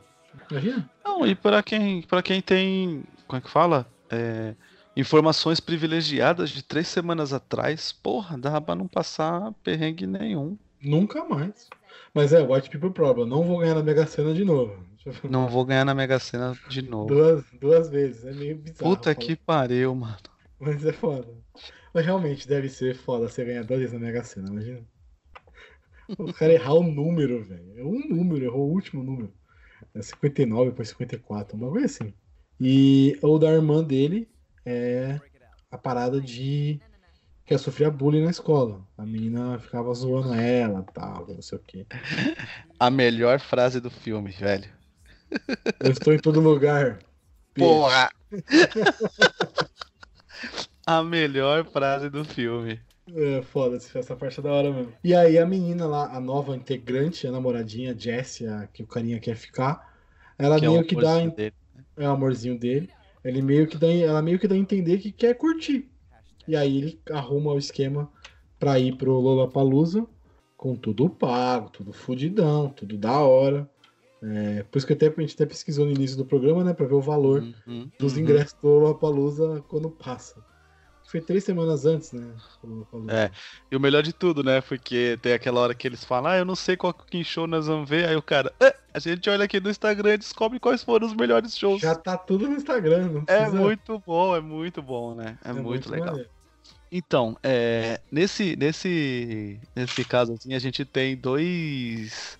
Imagina? 0.52 0.88
Não, 1.04 1.26
e 1.26 1.34
para 1.34 1.64
quem, 1.64 2.04
para 2.04 2.22
quem 2.22 2.40
tem, 2.40 3.04
como 3.26 3.40
é 3.40 3.42
que 3.42 3.50
fala? 3.50 3.88
É, 4.12 4.54
informações 4.96 5.60
privilegiadas 5.60 6.52
de 6.52 6.62
três 6.62 6.88
semanas 6.88 7.34
atrás, 7.34 7.92
porra, 7.92 8.38
dava 8.38 8.62
pra 8.62 8.76
não 8.76 8.88
passar 8.88 9.52
perrengue 9.64 10.06
nenhum. 10.06 10.56
Nunca 10.82 11.24
mais. 11.26 11.68
Mas 12.14 12.34
é, 12.34 12.42
White 12.42 12.70
People 12.70 12.92
Problem. 12.92 13.28
Não 13.28 13.44
vou 13.44 13.60
ganhar 13.60 13.76
na 13.76 13.84
Mega 13.84 14.06
Sena 14.06 14.34
de 14.34 14.44
novo. 14.46 14.86
Não 15.30 15.48
vou 15.48 15.66
ganhar 15.66 15.86
na 15.86 15.94
Mega 15.94 16.20
Sena 16.20 16.58
de 16.68 16.82
novo. 16.82 17.08
Duas, 17.08 17.44
duas 17.60 17.90
vezes. 17.90 18.26
É 18.26 18.34
meio 18.34 18.58
bizarro. 18.58 18.96
Puta 18.96 19.14
que 19.16 19.36
pariu, 19.36 19.96
mano. 19.96 20.18
Mas 20.60 20.86
é 20.86 20.92
foda. 20.92 21.28
Mas 21.94 22.06
realmente 22.06 22.48
deve 22.48 22.70
ser 22.70 22.96
foda 22.96 23.30
você 23.30 23.44
ganhar 23.44 23.64
duas 23.64 23.80
vezes 23.80 23.94
na 23.94 24.00
Mega 24.00 24.24
Sena, 24.24 24.50
imagina. 24.50 24.82
O 26.18 26.34
cara 26.34 26.54
errar 26.54 26.74
o 26.74 26.84
número, 26.84 27.44
velho. 27.44 27.78
É 27.78 27.84
um 27.84 28.00
número, 28.08 28.46
errou 28.46 28.68
o 28.68 28.74
último 28.74 29.04
número. 29.04 29.32
É 29.94 30.02
59, 30.02 30.72
depois 30.72 30.90
54, 30.90 31.56
um 31.56 31.60
bagulho 31.60 31.86
assim. 31.86 32.14
E 32.60 33.18
o 33.22 33.38
da 33.38 33.52
irmã 33.52 33.84
dele 33.84 34.28
é 34.66 35.20
a 35.72 35.78
parada 35.78 36.20
de 36.20 36.82
que 37.50 37.56
ela 37.56 37.64
sofria 37.64 37.90
bullying 37.90 38.26
na 38.26 38.30
escola. 38.30 38.80
A 38.96 39.04
menina 39.04 39.58
ficava 39.58 39.92
zoando 39.92 40.36
ela 40.36 40.84
tal, 40.94 41.26
não 41.28 41.42
sei 41.42 41.58
o 41.58 41.62
quê. 41.66 41.84
A 42.80 42.92
melhor 42.92 43.40
frase 43.40 43.82
do 43.82 43.90
filme, 43.90 44.30
velho. 44.30 44.70
Eu 45.84 45.90
estou 45.90 46.14
em 46.14 46.20
todo 46.20 46.40
lugar. 46.40 47.00
Porra! 47.56 48.12
A 50.86 51.02
melhor 51.02 51.66
frase 51.66 52.08
do 52.08 52.24
filme. 52.24 52.80
É, 53.16 53.42
foda-se, 53.42 53.98
essa 53.98 54.16
parte 54.16 54.40
é 54.40 54.44
da 54.44 54.52
hora 54.52 54.72
mesmo. 54.72 54.94
E 55.04 55.16
aí 55.16 55.40
a 55.40 55.46
menina 55.46 55.88
lá, 55.88 56.16
a 56.16 56.20
nova 56.20 56.56
integrante, 56.56 57.26
a 57.26 57.32
namoradinha, 57.32 57.98
Jessie, 57.98 58.48
a 58.48 58.68
que 58.68 58.84
o 58.84 58.88
carinha 58.88 59.20
quer 59.20 59.36
ficar, 59.36 59.92
ela 60.38 60.60
Que 60.60 60.68
é 60.68 60.70
meio 60.70 60.86
que 60.86 60.96
dá. 60.96 61.26
dele. 61.26 61.54
É 61.98 62.08
o 62.08 62.12
amorzinho 62.12 62.60
dele. 62.60 62.92
Ele 63.24 63.42
meio 63.42 63.66
que 63.66 63.76
dá, 63.76 63.88
ela 63.88 64.22
meio 64.22 64.38
que 64.38 64.48
dá 64.48 64.54
a 64.54 64.60
entender 64.60 65.00
que 65.00 65.12
quer 65.12 65.34
curtir. 65.34 65.89
E 66.50 66.56
aí 66.56 66.78
ele 66.80 67.00
arruma 67.12 67.54
o 67.54 67.58
esquema 67.60 68.10
pra 68.58 68.80
ir 68.80 68.96
pro 68.96 69.20
Lollapalooza 69.20 70.06
com 70.58 70.76
tudo 70.76 71.08
pago, 71.10 71.70
tudo 71.70 71.94
fudidão, 71.94 72.70
tudo 72.70 72.98
da 72.98 73.20
hora. 73.20 73.70
É, 74.22 74.64
por 74.64 74.78
isso 74.80 74.88
que 74.88 74.94
até, 74.94 75.08
a 75.08 75.22
gente 75.22 75.36
até 75.36 75.46
pesquisou 75.46 75.86
no 75.86 75.92
início 75.92 76.18
do 76.18 76.26
programa, 76.26 76.64
né, 76.64 76.74
pra 76.74 76.86
ver 76.88 76.96
o 76.96 77.02
valor 77.02 77.42
Uhum, 77.68 77.90
dos 78.00 78.14
uhum. 78.16 78.20
ingressos 78.20 78.58
do 78.62 78.68
Lollapalooza 78.68 79.64
quando 79.70 79.90
passa. 79.92 80.44
Foi 81.08 81.22
três 81.22 81.44
semanas 81.44 81.86
antes, 81.86 82.12
né? 82.12 82.36
É. 83.08 83.32
E 83.72 83.76
o 83.76 83.80
melhor 83.80 84.04
de 84.04 84.14
tudo, 84.14 84.44
né? 84.44 84.62
Porque 84.62 85.18
tem 85.22 85.34
aquela 85.34 85.60
hora 85.60 85.74
que 85.74 85.88
eles 85.88 86.04
falam, 86.04 86.32
ah, 86.32 86.38
eu 86.38 86.46
não 86.46 86.56
sei 86.56 86.78
qual 86.78 86.94
que 86.94 87.24
show 87.24 87.48
nós 87.48 87.66
vamos 87.66 87.90
ver. 87.90 88.08
Aí 88.08 88.16
o 88.16 88.22
cara, 88.22 88.54
"Ah, 88.62 88.76
a 88.94 89.00
gente 89.00 89.28
olha 89.28 89.46
aqui 89.46 89.60
no 89.60 89.72
Instagram 89.72 90.14
e 90.14 90.18
descobre 90.20 90.60
quais 90.60 90.84
foram 90.84 91.08
os 91.08 91.14
melhores 91.16 91.58
shows. 91.58 91.82
Já 91.82 91.96
tá 91.96 92.16
tudo 92.16 92.48
no 92.48 92.56
Instagram, 92.56 93.08
não 93.08 93.22
É 93.26 93.38
precisa... 93.38 93.58
muito 93.58 94.04
bom, 94.06 94.36
é 94.36 94.40
muito 94.42 94.84
bom, 94.84 95.16
né? 95.16 95.38
É, 95.44 95.52
muito, 95.52 95.90
legal. 95.90 96.10
maneiro. 96.10 96.30
Então, 96.92 97.38
é, 97.44 98.02
nesse, 98.12 98.56
nesse, 98.56 99.60
nesse 99.76 100.04
caso, 100.04 100.34
assim, 100.34 100.54
a 100.54 100.60
gente 100.60 100.84
tem 100.84 101.16
dois, 101.16 102.40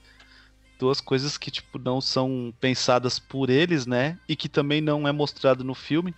duas 0.80 1.00
coisas 1.00 1.38
que, 1.38 1.52
tipo, 1.52 1.78
não 1.78 2.02
são 2.02 2.54
pensadas 2.60 3.20
por 3.20 3.50
eles, 3.50 3.86
né? 3.86 4.18
E 4.28 4.36
que 4.36 4.50
também 4.50 4.82
não 4.82 5.08
é 5.08 5.12
mostrado 5.12 5.64
no 5.64 5.76
filme. 5.76 6.16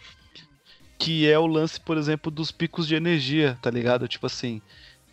Que 0.97 1.27
é 1.29 1.37
o 1.37 1.47
lance, 1.47 1.79
por 1.79 1.97
exemplo, 1.97 2.31
dos 2.31 2.51
picos 2.51 2.87
de 2.87 2.95
energia, 2.95 3.57
tá 3.61 3.69
ligado? 3.69 4.07
Tipo 4.07 4.27
assim, 4.27 4.61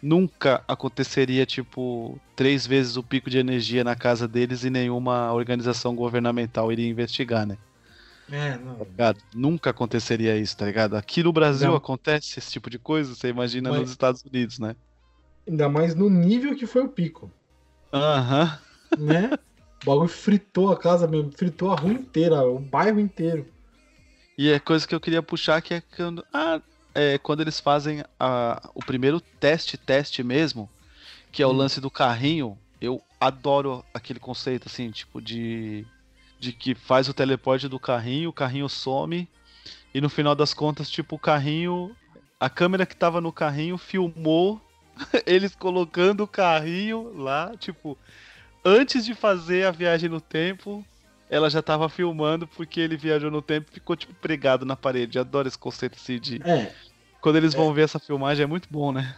nunca 0.02 0.62
aconteceria, 0.68 1.44
tipo, 1.46 2.20
três 2.36 2.66
vezes 2.66 2.96
o 2.96 3.02
pico 3.02 3.30
de 3.30 3.38
energia 3.38 3.82
na 3.82 3.96
casa 3.96 4.28
deles 4.28 4.64
e 4.64 4.70
nenhuma 4.70 5.32
organização 5.32 5.96
governamental 5.96 6.70
iria 6.70 6.88
investigar, 6.88 7.46
né? 7.46 7.58
É, 8.30 8.58
não. 8.58 8.76
tá 8.76 8.84
ligado? 8.84 9.18
Nunca 9.34 9.70
aconteceria 9.70 10.36
isso, 10.36 10.56
tá 10.56 10.66
ligado? 10.66 10.96
Aqui 10.96 11.22
no 11.22 11.32
Brasil 11.32 11.70
Não. 11.70 11.76
acontece 11.76 12.38
esse 12.38 12.50
tipo 12.50 12.68
de 12.68 12.78
coisa, 12.78 13.14
você 13.14 13.28
imagina 13.28 13.70
Mas- 13.70 13.80
nos 13.80 13.90
Estados 13.90 14.22
Unidos, 14.22 14.58
né? 14.58 14.76
Ainda 15.48 15.68
mais 15.68 15.94
no 15.94 16.10
nível 16.10 16.54
que 16.54 16.66
foi 16.66 16.82
o 16.82 16.88
pico, 16.88 17.30
Aham. 17.92 18.58
né? 18.98 19.30
o 19.82 19.86
bagulho 19.86 20.08
fritou 20.08 20.70
a 20.70 20.76
casa 20.76 21.06
mesmo, 21.06 21.32
fritou 21.32 21.70
a 21.70 21.76
rua 21.76 21.92
inteira, 21.92 22.42
o 22.46 22.58
bairro 22.58 23.00
inteiro. 23.00 23.46
E 24.36 24.50
é 24.50 24.58
coisa 24.60 24.86
que 24.86 24.94
eu 24.94 25.00
queria 25.00 25.22
puxar 25.22 25.62
que 25.62 25.74
é 25.74 25.80
quando, 25.80 26.24
ah, 26.34 26.60
é 26.94 27.16
quando 27.18 27.40
eles 27.40 27.58
fazem 27.60 28.04
a, 28.20 28.70
o 28.74 28.80
primeiro 28.80 29.20
teste, 29.20 29.78
teste 29.78 30.22
mesmo, 30.22 30.68
que 31.32 31.42
é 31.42 31.46
o 31.46 31.50
Hum. 31.50 31.54
lance 31.54 31.80
do 31.80 31.90
carrinho. 31.90 32.58
Eu 32.80 33.00
adoro 33.20 33.84
aquele 33.94 34.20
conceito 34.20 34.68
assim, 34.68 34.90
tipo 34.90 35.20
de 35.20 35.84
de 36.38 36.52
que 36.52 36.74
faz 36.74 37.08
o 37.08 37.14
teleporte 37.14 37.68
do 37.68 37.78
carrinho, 37.80 38.30
o 38.30 38.32
carrinho 38.32 38.68
some 38.68 39.28
e 39.94 40.00
no 40.00 40.08
final 40.08 40.34
das 40.34 40.54
contas, 40.54 40.88
tipo, 40.90 41.16
o 41.16 41.18
carrinho, 41.18 41.94
a 42.38 42.48
câmera 42.48 42.86
que 42.86 42.94
tava 42.96 43.20
no 43.20 43.32
carrinho 43.32 43.76
filmou 43.78 44.60
eles 45.26 45.54
colocando 45.54 46.22
o 46.24 46.28
carrinho 46.28 47.12
lá, 47.16 47.52
tipo, 47.58 47.96
antes 48.64 49.04
de 49.04 49.14
fazer 49.14 49.66
a 49.66 49.70
viagem 49.70 50.08
no 50.08 50.20
tempo, 50.20 50.84
ela 51.30 51.48
já 51.50 51.62
tava 51.62 51.88
filmando 51.88 52.46
porque 52.46 52.80
ele 52.80 52.96
viajou 52.96 53.30
no 53.30 53.42
tempo 53.42 53.68
e 53.70 53.74
ficou, 53.74 53.96
tipo, 53.96 54.14
pregado 54.14 54.64
na 54.64 54.76
parede. 54.76 55.18
Eu 55.18 55.22
adoro 55.22 55.48
esse 55.48 55.58
conceito 55.58 55.96
assim 55.96 56.18
de. 56.18 56.40
É, 56.44 56.72
Quando 57.20 57.36
eles 57.36 57.54
vão 57.54 57.72
ver 57.72 57.82
essa 57.82 57.98
filmagem 57.98 58.44
é 58.44 58.46
muito 58.46 58.68
bom, 58.70 58.92
né? 58.92 59.14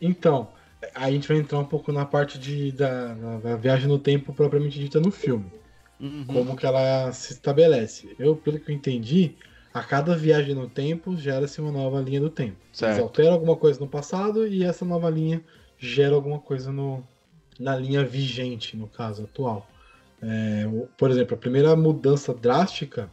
então, 0.00 0.48
aí 0.94 1.10
a 1.10 1.12
gente 1.12 1.28
vai 1.28 1.36
entrar 1.38 1.58
um 1.58 1.64
pouco 1.64 1.92
na 1.92 2.04
parte 2.04 2.38
de, 2.38 2.72
da- 2.72 3.14
da 3.14 3.56
viagem 3.56 3.86
no 3.88 3.98
tempo 3.98 4.32
propriamente 4.32 4.78
dita 4.78 4.98
no 5.00 5.10
filme. 5.10 5.50
Uhum. 6.00 6.24
Como 6.26 6.56
que 6.56 6.64
ela 6.64 7.12
se 7.12 7.32
estabelece. 7.34 8.14
Eu, 8.18 8.34
pelo 8.34 8.58
que 8.58 8.70
eu 8.70 8.74
entendi, 8.74 9.34
a 9.72 9.82
cada 9.82 10.16
viagem 10.16 10.54
no 10.54 10.68
tempo 10.68 11.16
gera-se 11.16 11.60
uma 11.60 11.70
nova 11.70 12.00
linha 12.00 12.20
do 12.20 12.30
tempo. 12.30 12.56
Eles 12.62 12.78
Certo. 12.78 13.02
alteram 13.02 13.32
alguma 13.34 13.56
coisa 13.56 13.78
no 13.78 13.86
passado 13.86 14.46
e 14.46 14.64
essa 14.64 14.84
nova 14.84 15.10
linha 15.10 15.42
gera 15.78 16.14
alguma 16.14 16.38
coisa 16.38 16.72
no, 16.72 17.06
na 17.58 17.76
linha 17.76 18.04
vigente, 18.04 18.76
no 18.76 18.88
caso 18.88 19.24
atual. 19.24 19.68
É, 20.22 20.64
por 20.96 21.10
exemplo, 21.10 21.34
a 21.34 21.38
primeira 21.38 21.76
mudança 21.76 22.34
drástica 22.34 23.10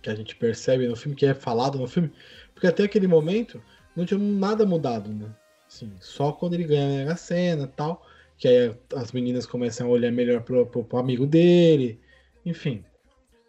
que 0.00 0.08
a 0.08 0.14
gente 0.14 0.36
percebe 0.36 0.86
no 0.86 0.96
filme, 0.96 1.16
que 1.16 1.26
é 1.26 1.34
falado 1.34 1.78
no 1.78 1.86
filme, 1.86 2.12
porque 2.54 2.66
até 2.66 2.84
aquele 2.84 3.06
momento 3.06 3.60
não 3.96 4.04
tinha 4.04 4.18
nada 4.18 4.64
mudado, 4.64 5.10
né? 5.10 5.28
Assim, 5.66 5.92
só 6.00 6.32
quando 6.32 6.54
ele 6.54 6.64
ganha 6.64 6.84
a 6.84 6.88
Mega 6.88 7.16
Sena 7.16 7.64
e 7.64 7.68
tal, 7.68 8.06
que 8.38 8.48
aí 8.48 8.74
as 8.94 9.12
meninas 9.12 9.44
começam 9.44 9.86
a 9.86 9.90
olhar 9.90 10.10
melhor 10.10 10.42
pro, 10.42 10.64
pro, 10.64 10.84
pro 10.84 10.98
amigo 10.98 11.26
dele, 11.26 12.00
enfim. 12.48 12.84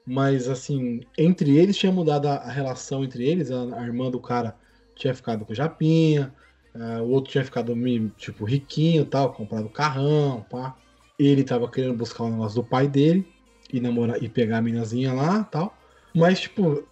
Mas 0.05 0.47
assim, 0.49 1.01
entre 1.17 1.57
eles 1.57 1.77
tinha 1.77 1.91
mudado 1.91 2.27
a, 2.27 2.35
a 2.37 2.51
relação 2.51 3.03
entre 3.03 3.25
eles, 3.27 3.51
a, 3.51 3.79
a 3.79 3.83
irmã 3.83 4.09
do 4.09 4.19
cara 4.19 4.57
tinha 4.95 5.13
ficado 5.13 5.45
com 5.45 5.53
o 5.53 5.55
Japinha, 5.55 6.33
Ah, 6.75 7.01
o 7.01 7.09
outro 7.09 7.31
tinha 7.31 7.43
ficado 7.45 7.73
tipo, 8.17 8.45
riquinho 8.45 9.03
e 9.03 9.05
tal, 9.05 9.33
comprado 9.33 9.69
carrão, 9.69 10.45
pá. 10.49 10.75
Ele 11.17 11.43
tava 11.43 11.69
querendo 11.69 11.95
buscar 11.97 12.23
o 12.25 12.29
negócio 12.29 12.61
do 12.61 12.67
pai 12.67 12.87
dele 12.87 13.27
e 13.71 13.79
namorar 13.79 14.21
e 14.23 14.29
pegar 14.29 14.57
a 14.59 14.61
minazinha 14.61 15.13
lá 15.13 15.43
tal. 15.45 15.77
Mas, 16.13 16.41
tipo, 16.41 16.87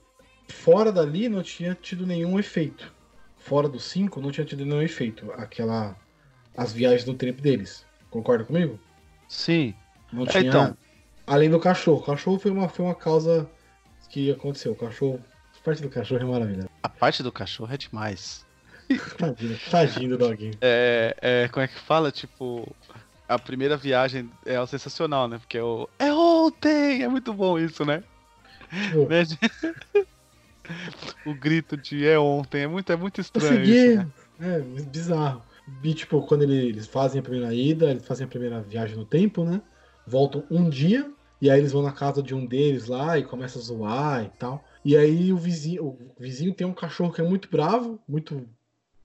fora 0.47 0.91
dali 0.91 1.29
não 1.29 1.43
tinha 1.43 1.75
tido 1.75 2.05
nenhum 2.05 2.39
efeito. 2.39 2.93
Fora 3.37 3.69
do 3.69 3.79
5 3.79 4.19
não 4.21 4.31
tinha 4.31 4.45
tido 4.45 4.65
nenhum 4.65 4.81
efeito. 4.81 5.31
Aquela. 5.33 5.97
As 6.55 6.73
viagens 6.73 7.05
no 7.05 7.15
tempo 7.15 7.41
deles. 7.41 7.87
Concorda 8.09 8.43
comigo? 8.45 8.79
Sim. 9.27 9.73
Não 10.11 10.25
É, 10.25 10.41
tinha. 10.41 10.49
então. 10.49 10.77
Além 11.27 11.49
do 11.49 11.59
cachorro. 11.59 11.99
O 11.99 12.03
cachorro 12.05 12.39
foi 12.39 12.49
uma, 12.51 12.69
foi 12.69 12.85
uma 12.85 12.95
causa 12.95 13.49
que 14.09 14.31
aconteceu. 14.31 14.71
O 14.71 14.75
cachorro. 14.75 15.21
A 15.59 15.63
parte 15.63 15.81
do 15.81 15.89
cachorro 15.89 16.21
é 16.21 16.25
maravilha. 16.25 16.69
A 16.81 16.87
parte 16.89 17.21
do 17.21 17.31
cachorro 17.31 17.73
é 17.73 17.77
demais. 17.77 18.45
Tadinho, 19.19 19.59
tadinho 19.69 20.09
do 20.11 20.17
doguinho. 20.17 20.57
É, 20.61 21.15
é, 21.21 21.47
como 21.49 21.61
é 21.61 21.67
que 21.67 21.77
fala? 21.77 22.09
Tipo, 22.09 22.65
a 23.27 23.37
primeira 23.37 23.75
viagem 23.75 24.31
é 24.45 24.65
sensacional, 24.65 25.27
né? 25.27 25.37
Porque 25.37 25.57
é 25.57 25.63
o. 25.63 25.89
É 25.99 26.13
ontem! 26.13 27.03
É 27.03 27.07
muito 27.09 27.33
bom 27.33 27.59
isso, 27.59 27.83
né? 27.83 28.01
Tipo, 28.69 29.07
Né, 29.09 29.23
o 31.25 31.33
grito 31.33 31.77
de 31.77 32.05
é 32.05 32.19
ontem 32.19 32.63
é 32.63 32.67
muito, 32.67 32.91
é 32.91 32.95
muito 32.95 33.21
estranho 33.21 33.61
isso, 33.63 33.97
né? 33.97 34.07
É, 34.39 34.59
bizarro. 34.83 35.41
E 35.83 35.93
tipo, 35.93 36.21
quando 36.23 36.43
ele- 36.43 36.67
eles 36.69 36.87
fazem 36.87 37.19
a 37.19 37.23
primeira 37.23 37.53
ida, 37.53 37.89
eles 37.89 38.05
fazem 38.05 38.25
a 38.25 38.27
primeira 38.29 38.61
viagem 38.61 38.95
no 38.95 39.05
tempo, 39.05 39.43
né? 39.43 39.61
Voltam 40.05 40.43
um 40.49 40.69
dia, 40.69 41.09
e 41.41 41.49
aí 41.49 41.59
eles 41.59 41.71
vão 41.71 41.81
na 41.81 41.91
casa 41.91 42.21
de 42.23 42.33
um 42.33 42.45
deles 42.45 42.87
lá 42.87 43.17
e 43.17 43.23
começa 43.23 43.59
a 43.59 43.61
zoar 43.61 44.23
e 44.25 44.29
tal. 44.37 44.63
E 44.83 44.95
aí 44.97 45.31
o 45.33 45.37
vizinho, 45.37 45.83
o 45.85 45.97
vizinho 46.19 46.53
tem 46.53 46.65
um 46.65 46.73
cachorro 46.73 47.11
que 47.13 47.21
é 47.21 47.23
muito 47.23 47.49
bravo, 47.49 47.99
muito 48.07 48.47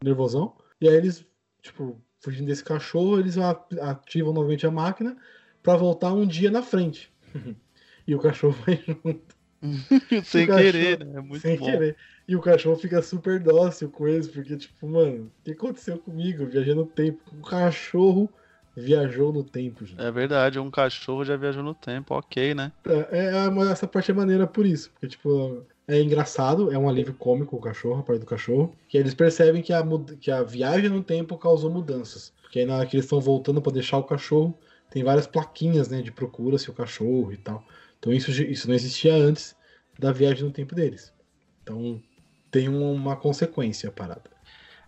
nervosão. 0.03 0.55
E 0.81 0.89
aí 0.89 0.95
eles, 0.95 1.25
tipo, 1.61 2.01
fugindo 2.21 2.47
desse 2.47 2.65
cachorro, 2.65 3.19
eles 3.19 3.37
ativam 3.39 4.33
novamente 4.33 4.67
a 4.67 4.71
máquina 4.71 5.17
pra 5.63 5.77
voltar 5.77 6.13
um 6.13 6.27
dia 6.27 6.51
na 6.51 6.63
frente. 6.63 7.13
e 8.07 8.15
o 8.15 8.19
cachorro 8.21 8.57
vai 8.65 8.83
junto. 8.87 9.37
Sem 10.25 10.45
O 10.45 10.49
cachorro- 10.49 10.57
querer, 10.73 10.99
né? 11.05 11.13
É 11.19 11.21
muito 11.21 11.41
sem 11.43 11.57
bom. 11.57 11.65
querer. 11.67 11.97
E 12.27 12.35
o 12.35 12.41
cachorro 12.41 12.77
fica 12.77 13.01
super 13.03 13.39
dócil 13.39 13.89
com 13.91 14.09
eles, 14.09 14.27
porque, 14.27 14.57
tipo, 14.57 14.89
mano, 14.89 15.27
o 15.41 15.45
que 15.45 15.53
aconteceu 15.53 15.99
comigo? 15.99 16.43
Eu 16.43 16.49
Viajei 16.49 16.75
no 16.75 16.85
tempo. 16.87 17.21
O 17.33 17.43
cachorro 17.43 18.29
viajou 18.77 19.33
no 19.33 19.45
tempo, 19.45 19.85
gente. 19.85 20.01
É 20.01 20.11
verdade, 20.11 20.59
um 20.59 20.71
cachorro 20.71 21.25
já 21.25 21.37
viajou 21.37 21.63
no 21.63 21.75
tempo, 21.75 22.15
ok, 22.15 22.55
né? 22.55 22.73
É, 22.87 23.27
é, 23.47 23.51
mas 23.51 23.69
essa 23.69 23.87
parte 23.87 24.11
é 24.11 24.15
maneira 24.15 24.47
por 24.47 24.65
isso, 24.67 24.91
porque, 24.91 25.09
tipo, 25.09 25.65
é 25.87 26.01
engraçado, 26.01 26.73
é 26.73 26.79
um 26.79 26.89
alívio 26.89 27.15
cômico 27.15 27.57
o 27.57 27.61
cachorro, 27.61 28.01
a 28.01 28.03
parte 28.03 28.21
do 28.21 28.27
cachorro, 28.27 28.75
que 28.89 28.97
eles 28.97 29.15
percebem 29.15 29.63
que 29.63 29.73
a, 29.73 29.83
que 30.21 30.31
a 30.31 30.43
viagem 30.43 30.89
no 30.89 31.03
tempo 31.03 31.37
causou 31.37 31.71
mudanças. 31.71 32.33
Porque 32.43 32.61
aí 32.61 32.67
na 32.67 32.77
hora 32.77 32.87
que 32.87 32.97
eles 32.97 33.05
estão 33.07 33.21
voltando 33.21 33.61
pra 33.63 33.73
deixar 33.73 33.99
o 33.99 34.05
cachorro, 34.05 34.57
tem 34.91 35.03
várias 35.03 35.27
plaquinhas, 35.27 35.89
né, 35.89 36.03
de 36.03 36.13
procura-se 36.13 36.69
o 36.71 36.75
cachorro 36.75 37.33
e 37.33 37.37
tal. 37.37 37.65
Então 37.99 38.13
isso, 38.13 38.31
isso 38.31 38.69
não 38.69 38.75
existia 38.75 39.15
antes 39.15 39.57
da 39.99 40.13
viagem 40.13 40.45
no 40.45 40.51
tempo 40.51 40.75
deles. 40.75 41.13
Então 41.63 42.01
tem 42.51 42.69
um- 42.69 42.93
uma 42.93 43.17
consequência 43.17 43.89
a 43.89 43.93
parada. 43.93 44.32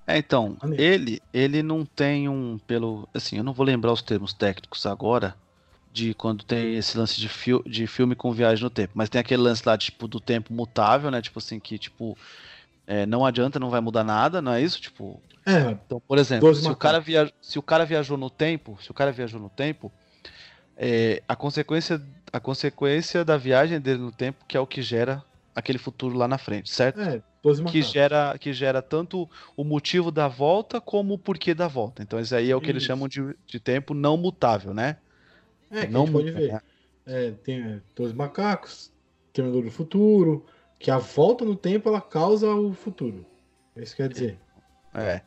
É, 0.07 0.19
então, 0.19 0.57
ele, 0.77 1.21
ele 1.33 1.62
não 1.62 1.85
tem 1.85 2.29
um, 2.29 2.59
pelo, 2.67 3.09
assim, 3.14 3.38
eu 3.38 3.45
não 3.45 3.55
vou 3.55 3.64
lembrar 3.64 3.93
os 3.93 4.03
termos 4.03 4.33
técnicos 4.35 4.85
agora, 4.85 5.35
de 5.93 6.12
quando 6.12 6.45
tem 6.45 6.75
esse 6.77 6.99
lance 6.99 7.19
de, 7.19 7.29
fil 7.29 7.62
de 7.64 7.87
filme 7.87 8.14
com 8.14 8.33
viagem 8.33 8.64
no 8.64 8.69
tempo, 8.71 8.93
mas 8.95 9.09
tem 9.09 9.21
aquele 9.21 9.43
lance 9.43 9.62
lá, 9.64 9.79
tipo, 9.79 10.07
do 10.09 10.21
tempo 10.21 10.53
mutável, 10.53 11.11
né, 11.11 11.23
tipo 11.23 11.38
assim, 11.38 11.59
que, 11.59 11.79
tipo, 11.79 12.19
é, 12.87 13.07
não 13.07 13.25
adianta, 13.25 13.59
não 13.59 13.71
vai 13.71 13.81
mudar 13.81 14.05
nada, 14.05 14.43
não 14.43 14.53
é 14.53 14.61
isso? 14.61 14.81
Tipo, 14.81 15.23
É, 15.47 15.71
então, 15.71 16.03
por 16.07 16.19
exemplo, 16.19 16.55
se 16.55 16.69
o, 16.69 16.77
cara 16.77 17.01
via... 17.01 17.33
se 17.40 17.59
o 17.59 17.62
cara 17.62 17.87
viajou 17.87 18.19
no 18.19 18.29
tempo, 18.29 18.79
se 18.83 18.90
o 18.90 18.95
cara 18.95 19.12
viajou 19.12 19.40
no 19.40 19.49
tempo, 19.49 19.90
é, 20.77 21.23
a 21.29 21.37
consequência, 21.37 22.03
a 22.33 22.40
consequência 22.40 23.25
da 23.25 23.37
viagem 23.37 23.81
dele 23.81 24.01
no 24.01 24.12
tempo, 24.12 24.45
que 24.47 24.57
é 24.57 24.61
o 24.61 24.67
que 24.67 24.83
gera 24.83 25.23
aquele 25.55 25.79
futuro 25.79 26.19
lá 26.19 26.27
na 26.27 26.37
frente, 26.37 26.71
certo? 26.71 27.01
é, 27.01 27.23
12 27.23 27.34
que 27.70 27.83
gera, 27.83 28.37
que 28.38 28.52
gera 28.52 28.80
tanto 28.80 29.28
o 29.57 29.64
motivo 29.64 30.11
da 30.11 30.28
volta 30.28 30.80
como 30.80 31.14
o 31.14 31.18
porquê 31.18 31.54
da 31.54 31.68
volta. 31.68 32.02
Então, 32.02 32.18
isso 32.18 32.35
aí 32.35 32.50
é 32.50 32.57
o 32.57 32.61
que 32.61 32.70
eles 32.70 32.83
Isso. 32.83 32.88
chamam 32.88 33.07
de, 33.07 33.37
de 33.46 33.61
tempo 33.61 33.92
não 33.92 34.16
mutável, 34.16 34.72
né? 34.72 34.96
É, 35.70 35.87
não 35.87 36.11
pode 36.11 36.30
ver. 36.30 36.52
né? 36.52 36.61
É, 37.07 37.30
tem 37.33 37.61
é, 37.61 37.80
12 37.94 38.14
macacos, 38.14 38.90
Terminador 39.33 39.64
do 39.64 39.70
Futuro, 39.70 40.46
que 40.78 40.90
a 40.90 40.98
volta 40.98 41.44
no 41.44 41.57
tempo 41.57 41.88
ela 41.88 42.00
causa 42.00 42.48
o 42.54 42.72
futuro. 42.72 43.26
É 43.76 43.83
isso 43.83 43.94
que 43.94 44.02
quer 44.02 44.09
dizer. 44.09 44.38
É. 44.94 45.20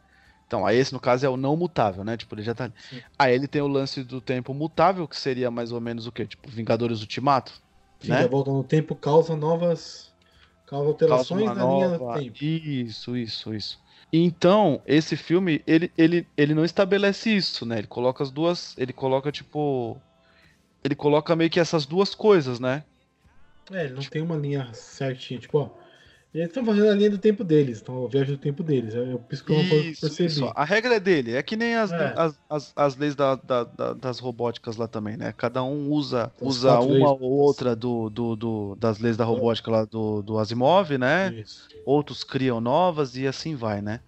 Então, 0.47 0.65
aí 0.65 0.77
esse 0.77 0.93
no 0.93 0.99
caso 0.99 1.25
é 1.25 1.29
o 1.29 1.35
não 1.35 1.57
mutável, 1.57 2.03
né? 2.03 2.15
Tipo, 2.15 2.33
ele 2.33 2.41
já 2.41 2.55
tá. 2.55 2.71
Sim. 2.89 3.01
Aí 3.19 3.35
ele 3.35 3.47
tem 3.47 3.61
o 3.61 3.67
lance 3.67 4.01
do 4.03 4.21
tempo 4.21 4.53
mutável, 4.53 5.07
que 5.07 5.17
seria 5.17 5.51
mais 5.51 5.71
ou 5.71 5.81
menos 5.81 6.07
o 6.07 6.11
quê? 6.11 6.25
Tipo, 6.25 6.49
Vingadores 6.49 7.01
Ultimato? 7.01 7.61
Sim, 7.99 8.11
né? 8.11 8.23
a 8.23 8.27
volta 8.27 8.51
no 8.51 8.63
tempo 8.63 8.95
causa 8.95 9.35
novas. 9.35 10.06
Causa 10.67 10.85
Causa 10.85 10.91
alterações 10.91 11.43
uma 11.43 11.55
na 11.55 11.65
linha 11.65 11.89
do 11.89 12.03
nova- 12.03 12.19
tempo. 12.19 12.43
Isso, 12.43 13.17
isso, 13.17 13.53
isso. 13.53 13.79
Então, 14.11 14.81
esse 14.85 15.17
filme, 15.17 15.61
ele, 15.67 15.91
ele, 15.97 16.27
ele 16.37 16.53
não 16.53 16.63
estabelece 16.63 17.29
isso, 17.35 17.65
né? 17.65 17.79
Ele 17.79 17.87
coloca 17.87 18.23
as 18.23 18.31
duas. 18.31 18.77
Ele 18.77 18.93
coloca, 18.93 19.31
tipo. 19.31 19.99
Ele 20.83 20.95
coloca 20.95 21.35
meio 21.35 21.49
que 21.49 21.59
essas 21.59 21.85
duas 21.85 22.13
coisas, 22.15 22.59
né? 22.59 22.83
É, 23.71 23.85
ele 23.85 23.93
não 23.95 24.01
tem 24.03 24.21
uma 24.21 24.37
linha 24.37 24.69
certinha, 24.73 25.39
tipo, 25.39 25.57
ó. 25.57 25.69
Eles 26.33 26.47
estão 26.49 26.65
fazendo 26.65 26.89
a 26.89 26.95
linha 26.95 27.09
do 27.09 27.17
tempo 27.19 27.43
deles, 27.43 27.81
então 27.81 28.05
a 28.05 28.09
viagem 28.09 28.35
do 28.35 28.41
tempo 28.41 28.63
deles. 28.63 28.93
É 28.95 29.17
por 29.17 29.33
isso 29.33 29.43
que 29.45 29.51
eu 29.51 29.67
Isso, 29.89 29.95
percebi. 29.99 30.25
isso. 30.25 30.51
A 30.55 30.65
regra 30.65 30.95
é 30.95 30.99
dele. 30.99 31.33
É 31.35 31.41
que 31.43 31.55
nem 31.55 31.75
as, 31.75 31.91
É. 31.91 32.13
as, 32.13 32.37
as, 32.49 32.73
as 32.75 32.95
leis 32.97 33.15
da, 33.15 33.35
da- 33.35 33.63
da- 33.63 33.93
das 33.93 34.19
robóticas 34.19 34.75
lá 34.75 34.87
também, 34.89 35.15
né? 35.15 35.31
Cada 35.31 35.63
um 35.63 35.89
usa, 35.89 36.33
usa 36.39 36.79
uma 36.81 37.09
leis. 37.09 37.13
ou 37.13 37.21
outra 37.21 37.73
do, 37.75 38.09
do, 38.09 38.35
do- 38.35 38.75
das 38.75 38.99
leis 38.99 39.15
da 39.15 39.23
robótica 39.23 39.71
lá 39.71 39.85
do, 39.85 40.21
do 40.21 40.37
Asimov, 40.37 40.97
né? 40.97 41.33
Isso. 41.39 41.67
Outros 41.85 42.23
criam 42.25 42.59
novas 42.59 43.15
e 43.15 43.25
assim 43.25 43.55
vai, 43.55 43.81
né? 43.81 44.01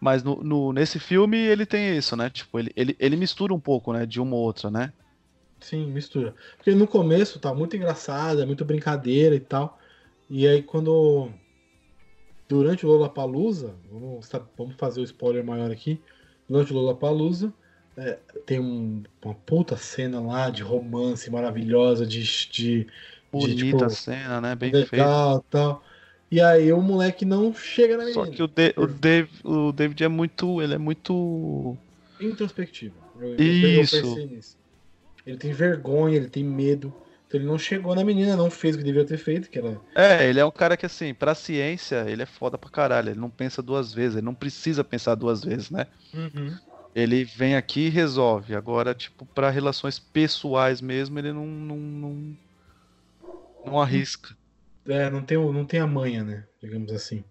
Mas 0.00 0.22
no, 0.24 0.42
no- 0.44 0.72
nesse 0.72 0.98
filme 1.00 1.36
ele 1.38 1.66
tem 1.66 1.96
isso, 1.98 2.16
né? 2.16 2.30
Tipo, 2.30 2.58
ele, 2.58 2.72
ele, 2.76 2.96
ele 3.00 3.16
mistura 3.16 3.54
um 3.54 3.60
pouco, 3.60 3.92
né? 3.92 4.06
De 4.06 4.20
uma 4.20 4.36
ou 4.36 4.42
outra, 4.42 4.70
né? 4.70 4.92
Sim, 5.60 5.86
mistura. 5.90 6.34
Porque 6.56 6.74
no 6.74 6.86
começo 6.86 7.40
tá 7.40 7.52
muito 7.54 7.74
engraçado, 7.76 8.40
é 8.40 8.46
muito 8.46 8.64
brincadeira 8.64 9.34
e 9.34 9.40
tal. 9.40 9.78
E 10.28 10.46
aí 10.46 10.62
quando. 10.62 11.32
Durante 12.48 12.86
o 12.86 12.88
Lollapalooza, 12.88 13.74
vamos, 13.90 14.30
vamos 14.56 14.74
fazer 14.76 15.00
o 15.00 15.04
spoiler 15.04 15.44
maior 15.44 15.70
aqui. 15.70 16.00
Durante 16.48 16.72
o 16.72 16.76
Lollapalooza, 16.76 17.52
é, 17.96 18.18
tem 18.46 18.58
um- 18.58 19.02
uma 19.22 19.34
puta 19.34 19.76
cena 19.76 20.18
lá 20.20 20.48
de 20.48 20.62
romance 20.62 21.30
maravilhosa, 21.30 22.06
de. 22.06 22.22
de 22.50 22.86
Bonita 23.30 23.56
tipo, 23.56 23.84
a 23.84 23.90
cena, 23.90 24.40
né? 24.40 24.54
Bem 24.54 24.70
feita. 24.70 24.96
legal 24.96 25.44
e 25.46 25.50
tal. 25.50 25.82
E 26.30 26.40
aí 26.40 26.72
o 26.72 26.80
moleque 26.80 27.24
não 27.24 27.52
chega 27.54 27.96
na 27.96 28.04
menina. 28.04 28.24
Só 28.24 28.30
que 28.30 28.42
o, 28.42 28.46
De- 28.46 28.74
o, 28.76 28.86
Dave, 28.86 29.30
o 29.44 29.72
David 29.72 30.04
é 30.04 30.08
muito. 30.08 30.62
Ele 30.62 30.74
é 30.74 30.78
muito. 30.78 31.76
introspectivo. 32.20 32.94
Eu, 33.20 33.34
eu 33.34 33.82
Isso. 33.82 34.00
pensei 34.00 34.26
nisso. 34.26 34.56
Ele 35.26 35.36
tem 35.36 35.52
vergonha, 35.52 36.16
ele 36.16 36.28
tem 36.28 36.42
medo. 36.44 36.92
Então 37.28 37.38
ele 37.38 37.46
não 37.46 37.58
chegou 37.58 37.94
na 37.94 38.02
menina, 38.02 38.34
não 38.34 38.50
fez 38.50 38.74
o 38.74 38.78
que 38.78 38.84
deveria 38.84 39.06
ter 39.06 39.18
feito, 39.18 39.50
que 39.50 39.58
era. 39.58 39.78
É, 39.94 40.26
ele 40.26 40.40
é 40.40 40.44
um 40.44 40.50
cara 40.50 40.78
que, 40.78 40.86
assim, 40.86 41.12
pra 41.12 41.34
ciência, 41.34 42.06
ele 42.08 42.22
é 42.22 42.26
foda 42.26 42.56
pra 42.56 42.70
caralho. 42.70 43.10
Ele 43.10 43.20
não 43.20 43.28
pensa 43.28 43.60
duas 43.60 43.92
vezes, 43.92 44.16
ele 44.16 44.24
não 44.24 44.34
precisa 44.34 44.82
pensar 44.82 45.14
duas 45.14 45.44
vezes, 45.44 45.70
né? 45.70 45.86
Ele 46.94 47.24
vem 47.24 47.54
aqui 47.54 47.86
e 47.86 47.90
resolve. 47.90 48.54
Agora, 48.54 48.94
tipo, 48.94 49.26
pra 49.26 49.50
relações 49.50 49.98
pessoais 49.98 50.80
mesmo, 50.80 51.18
ele 51.18 51.30
não, 51.30 51.46
não, 51.46 51.76
não, 51.76 52.36
não 53.66 53.80
arrisca. 53.80 54.34
É, 54.86 55.10
não 55.10 55.22
tem, 55.22 55.36
não 55.36 55.66
tem 55.66 55.80
a 55.80 55.86
manha, 55.86 56.24
né? 56.24 56.44
Digamos 56.62 56.90
assim. 56.92 57.22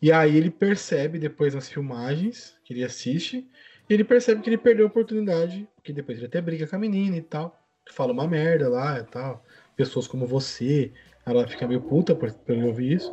E 0.00 0.10
aí 0.10 0.36
ele 0.36 0.50
percebe 0.50 1.18
depois 1.18 1.54
nas 1.54 1.68
filmagens 1.68 2.54
que 2.64 2.72
ele 2.72 2.82
assiste, 2.82 3.46
e 3.88 3.94
ele 3.94 4.04
percebe 4.04 4.40
que 4.40 4.48
ele 4.48 4.58
perdeu 4.58 4.86
a 4.86 4.88
oportunidade, 4.88 5.68
porque 5.74 5.92
depois 5.92 6.16
ele 6.16 6.26
até 6.26 6.40
briga 6.40 6.66
com 6.66 6.76
a 6.76 6.78
menina 6.78 7.16
e 7.16 7.22
tal, 7.22 7.62
fala 7.90 8.12
uma 8.12 8.26
merda 8.26 8.68
lá 8.68 8.98
e 8.98 9.04
tal, 9.04 9.44
pessoas 9.76 10.06
como 10.06 10.26
você, 10.26 10.92
ela 11.24 11.46
fica 11.46 11.66
meio 11.66 11.80
puta 11.80 12.14
por, 12.14 12.32
por 12.32 12.54
ele 12.54 12.66
ouvir 12.66 12.92
isso, 12.92 13.12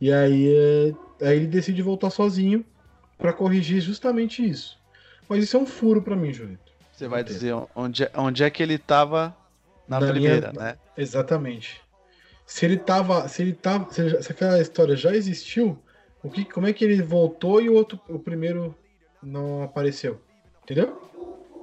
e 0.00 0.12
aí, 0.12 0.54
é, 1.20 1.26
aí 1.26 1.36
ele 1.36 1.46
decide 1.46 1.80
voltar 1.82 2.10
sozinho 2.10 2.64
pra 3.18 3.32
corrigir 3.32 3.80
justamente 3.80 4.46
isso. 4.48 4.78
Mas 5.28 5.44
isso 5.44 5.56
é 5.56 5.60
um 5.60 5.66
furo 5.66 6.02
pra 6.02 6.16
mim, 6.16 6.32
Julito. 6.32 6.72
Você 6.92 7.06
vai 7.08 7.22
Entendo. 7.22 7.34
dizer 7.34 7.54
onde, 7.74 8.04
é- 8.04 8.10
onde 8.16 8.42
é 8.44 8.50
que 8.50 8.62
ele 8.62 8.78
tava 8.78 9.34
na 9.88 9.98
primeira, 9.98 10.50
linha- 10.50 10.52
né? 10.52 10.76
Exatamente. 10.96 11.80
Se 12.44 12.64
ele 12.66 12.76
tava, 12.76 13.28
se 13.28 13.42
ele 13.42 13.52
tava, 13.52 13.90
se, 13.92 14.22
se 14.22 14.32
aquela 14.32 14.60
história 14.60 14.96
já 14.96 15.14
existiu, 15.14 15.78
o 16.22 16.28
que, 16.30 16.44
como 16.44 16.66
é 16.66 16.72
que 16.72 16.84
ele 16.84 17.00
voltou 17.00 17.60
e 17.62 17.68
o 17.68 17.74
outro, 17.74 17.98
o 18.08 18.18
primeiro 18.18 18.74
não 19.22 19.62
apareceu? 19.62 20.20
Entendeu? 20.64 21.00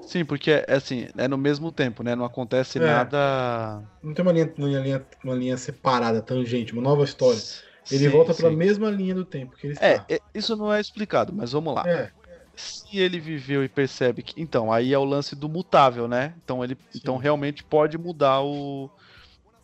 Sim, 0.09 0.25
porque 0.25 0.51
é 0.51 0.73
assim, 0.73 1.07
é 1.17 1.27
no 1.27 1.37
mesmo 1.37 1.71
tempo, 1.71 2.01
né? 2.03 2.15
Não 2.15 2.25
acontece 2.25 2.79
É. 2.79 2.83
nada. 2.85 3.83
Não 4.03 4.13
tem 4.13 4.23
uma 4.23 4.31
linha, 4.31 4.53
uma 4.57 4.67
linha, 4.79 5.07
uma 5.23 5.35
linha 5.35 5.57
separada, 5.57 6.21
tangente, 6.21 6.73
uma 6.73 6.81
nova 6.81 7.03
história. 7.03 7.41
Ele 7.89 8.07
Sim, 8.07 8.09
volta 8.09 8.33
para 8.33 8.47
a 8.49 8.51
mesma 8.51 8.89
linha 8.89 9.15
do 9.15 9.25
tempo 9.25 9.55
que 9.57 9.67
ele 9.67 9.73
É, 9.79 9.93
está. 9.93 10.05
é, 10.15 10.19
isso 10.33 10.55
não 10.55 10.71
é 10.73 10.79
explicado, 10.79 11.33
mas 11.33 11.51
vamos 11.51 11.73
lá. 11.73 11.89
É, 11.89 12.11
Se 12.55 12.97
ele 12.99 13.19
viveu 13.19 13.63
e 13.63 13.69
percebe 13.69 14.23
que. 14.23 14.41
Então, 14.41 14.71
aí 14.71 14.93
é 14.93 14.97
o 14.99 15.03
lance 15.05 15.35
do 15.35 15.49
mutável, 15.49 16.07
né? 16.07 16.35
Então 16.43 16.63
ele. 16.63 16.77
Sim. 16.89 17.01
Então 17.01 17.17
realmente 17.17 17.63
pode 17.63 17.97
mudar 17.97 18.41
o, 18.43 18.91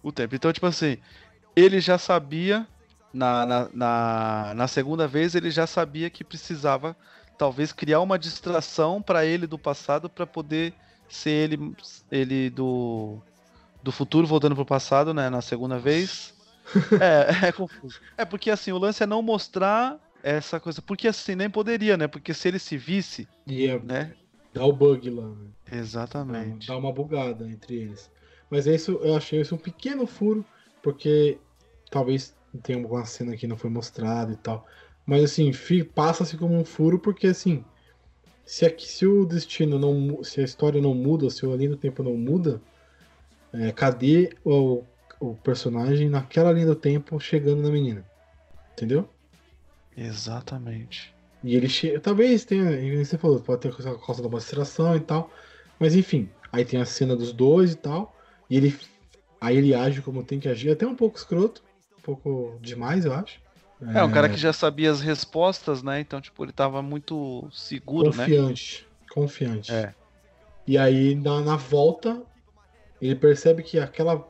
o 0.04 0.12
tempo. 0.12 0.36
Então, 0.36 0.54
tipo 0.54 0.66
assim, 0.68 0.98
ele 1.56 1.80
já 1.82 1.98
sabia. 1.98 2.68
Na, 3.14 3.46
na, 3.46 3.70
na, 3.74 4.54
na 4.56 4.68
segunda 4.68 5.08
vez, 5.08 5.36
ele 5.36 5.52
já 5.52 5.68
sabia 5.68 6.10
que 6.10 6.24
precisava 6.24 6.96
talvez 7.38 7.72
criar 7.72 8.02
uma 8.02 8.18
distração 8.18 9.02
pra 9.02 9.26
ele 9.26 9.48
do 9.48 9.58
passado 9.58 10.10
pra 10.10 10.26
poder 10.26 10.74
ser 11.08 11.30
ele, 11.30 11.76
ele 12.12 12.50
do, 12.50 13.20
do 13.84 13.92
futuro 13.92 14.28
voltando 14.28 14.56
pro 14.56 14.66
passado, 14.66 15.14
né? 15.14 15.30
Na 15.30 15.42
segunda 15.42 15.78
vez. 15.78 16.34
É, 17.00 17.48
é 17.48 17.52
confuso. 17.52 18.00
É 18.18 18.26
porque 18.26 18.50
assim, 18.50 18.72
o 18.72 18.78
lance 18.78 19.04
é 19.04 19.06
não 19.06 19.22
mostrar 19.22 20.00
essa 20.24 20.60
coisa. 20.60 20.82
Porque 20.82 21.08
assim, 21.08 21.36
nem 21.36 21.50
poderia, 21.50 21.96
né? 21.96 22.08
Porque 22.08 22.34
se 22.34 22.48
ele 22.48 22.58
se 22.58 22.76
visse, 22.76 23.28
é, 23.48 23.80
né? 23.80 24.14
dá 24.52 24.66
o 24.66 24.74
bug 24.74 25.10
lá, 25.10 25.28
né? 25.28 25.48
Exatamente. 25.72 26.68
Dá 26.68 26.78
uma 26.78 26.92
bugada 26.92 27.48
entre 27.48 27.76
eles. 27.76 28.10
Mas 28.50 28.66
é 28.66 28.74
isso, 28.74 29.00
eu 29.04 29.16
achei 29.16 29.42
isso 29.42 29.54
um 29.54 29.60
pequeno 29.60 30.08
furo, 30.08 30.46
porque 30.82 31.38
talvez 31.92 32.36
tenha 32.64 32.80
alguma 32.80 33.06
cena 33.06 33.36
que 33.36 33.48
não 33.48 33.58
foi 33.58 33.70
mostrada 33.70 34.32
e 34.32 34.38
tal. 34.38 34.66
Mas 35.06 35.24
assim, 35.24 35.52
passa-se 35.94 36.38
como 36.38 36.56
um 36.56 36.66
furo, 36.66 36.98
porque 36.98 37.28
assim, 37.28 37.64
se, 38.46 38.66
aqui, 38.66 38.88
se 38.88 39.06
o 39.06 39.26
destino 39.26 39.78
não 39.78 40.24
se 40.24 40.42
a 40.42 40.44
história 40.44 40.82
não 40.82 40.94
muda, 40.94 41.30
se 41.30 41.46
a 41.46 41.56
linha 41.56 41.70
do 41.70 41.78
tempo 41.78 42.04
não 42.04 42.16
muda, 42.16 42.62
é, 43.54 43.72
cadê 43.72 44.36
o, 44.44 44.84
o 45.20 45.36
personagem 45.36 46.10
naquela 46.10 46.52
linha 46.52 46.68
do 46.68 46.76
tempo 46.76 47.20
chegando 47.20 47.62
na 47.62 47.70
menina? 47.70 48.06
Entendeu? 48.74 49.08
Exatamente. 49.96 51.14
E 51.44 51.56
ele 51.56 51.70
chega. 51.70 52.00
Talvez 52.00 52.44
tenha. 52.44 52.66
Você 53.04 53.18
falou, 53.18 53.40
pode 53.40 53.62
ter 53.62 53.70
a 53.70 53.96
causa 53.96 54.22
da 54.22 54.38
distração 54.38 54.96
e 54.96 55.00
tal. 55.00 55.32
Mas 55.80 55.96
enfim, 55.96 56.30
aí 56.52 56.66
tem 56.66 56.82
a 56.82 56.86
cena 56.86 57.16
dos 57.16 57.32
dois 57.32 57.74
e 57.74 57.78
tal. 57.78 58.18
E 58.50 58.58
ele. 58.58 58.78
Aí 59.40 59.58
ele 59.58 59.74
age 59.74 60.02
como 60.02 60.24
tem 60.24 60.40
que 60.40 60.50
agir. 60.50 60.72
Até 60.72 60.88
um 60.88 60.96
pouco 60.96 61.18
escroto. 61.18 61.64
Um 61.98 62.02
pouco 62.02 62.58
demais, 62.62 63.06
eu 63.06 63.14
acho. 63.14 63.40
É, 63.82 64.04
um 64.04 64.12
cara 64.12 64.30
que 64.30 64.38
já 64.38 64.54
sabia 64.54 64.92
as 64.92 65.02
respostas, 65.02 65.84
né? 65.84 66.00
Então, 66.00 66.22
tipo, 66.22 66.44
ele 66.44 66.52
tava 66.52 66.82
muito 66.82 67.50
seguro, 67.52 68.10
né? 68.10 68.26
Confiante. 68.26 68.88
Confiante. 69.14 69.72
É. 69.72 69.94
E 70.68 70.78
aí, 70.78 71.16
na, 71.16 71.42
na 71.42 71.56
volta, 71.56 72.22
ele 73.02 73.16
percebe 73.16 73.64
que 73.64 73.80
aquela. 73.80 74.26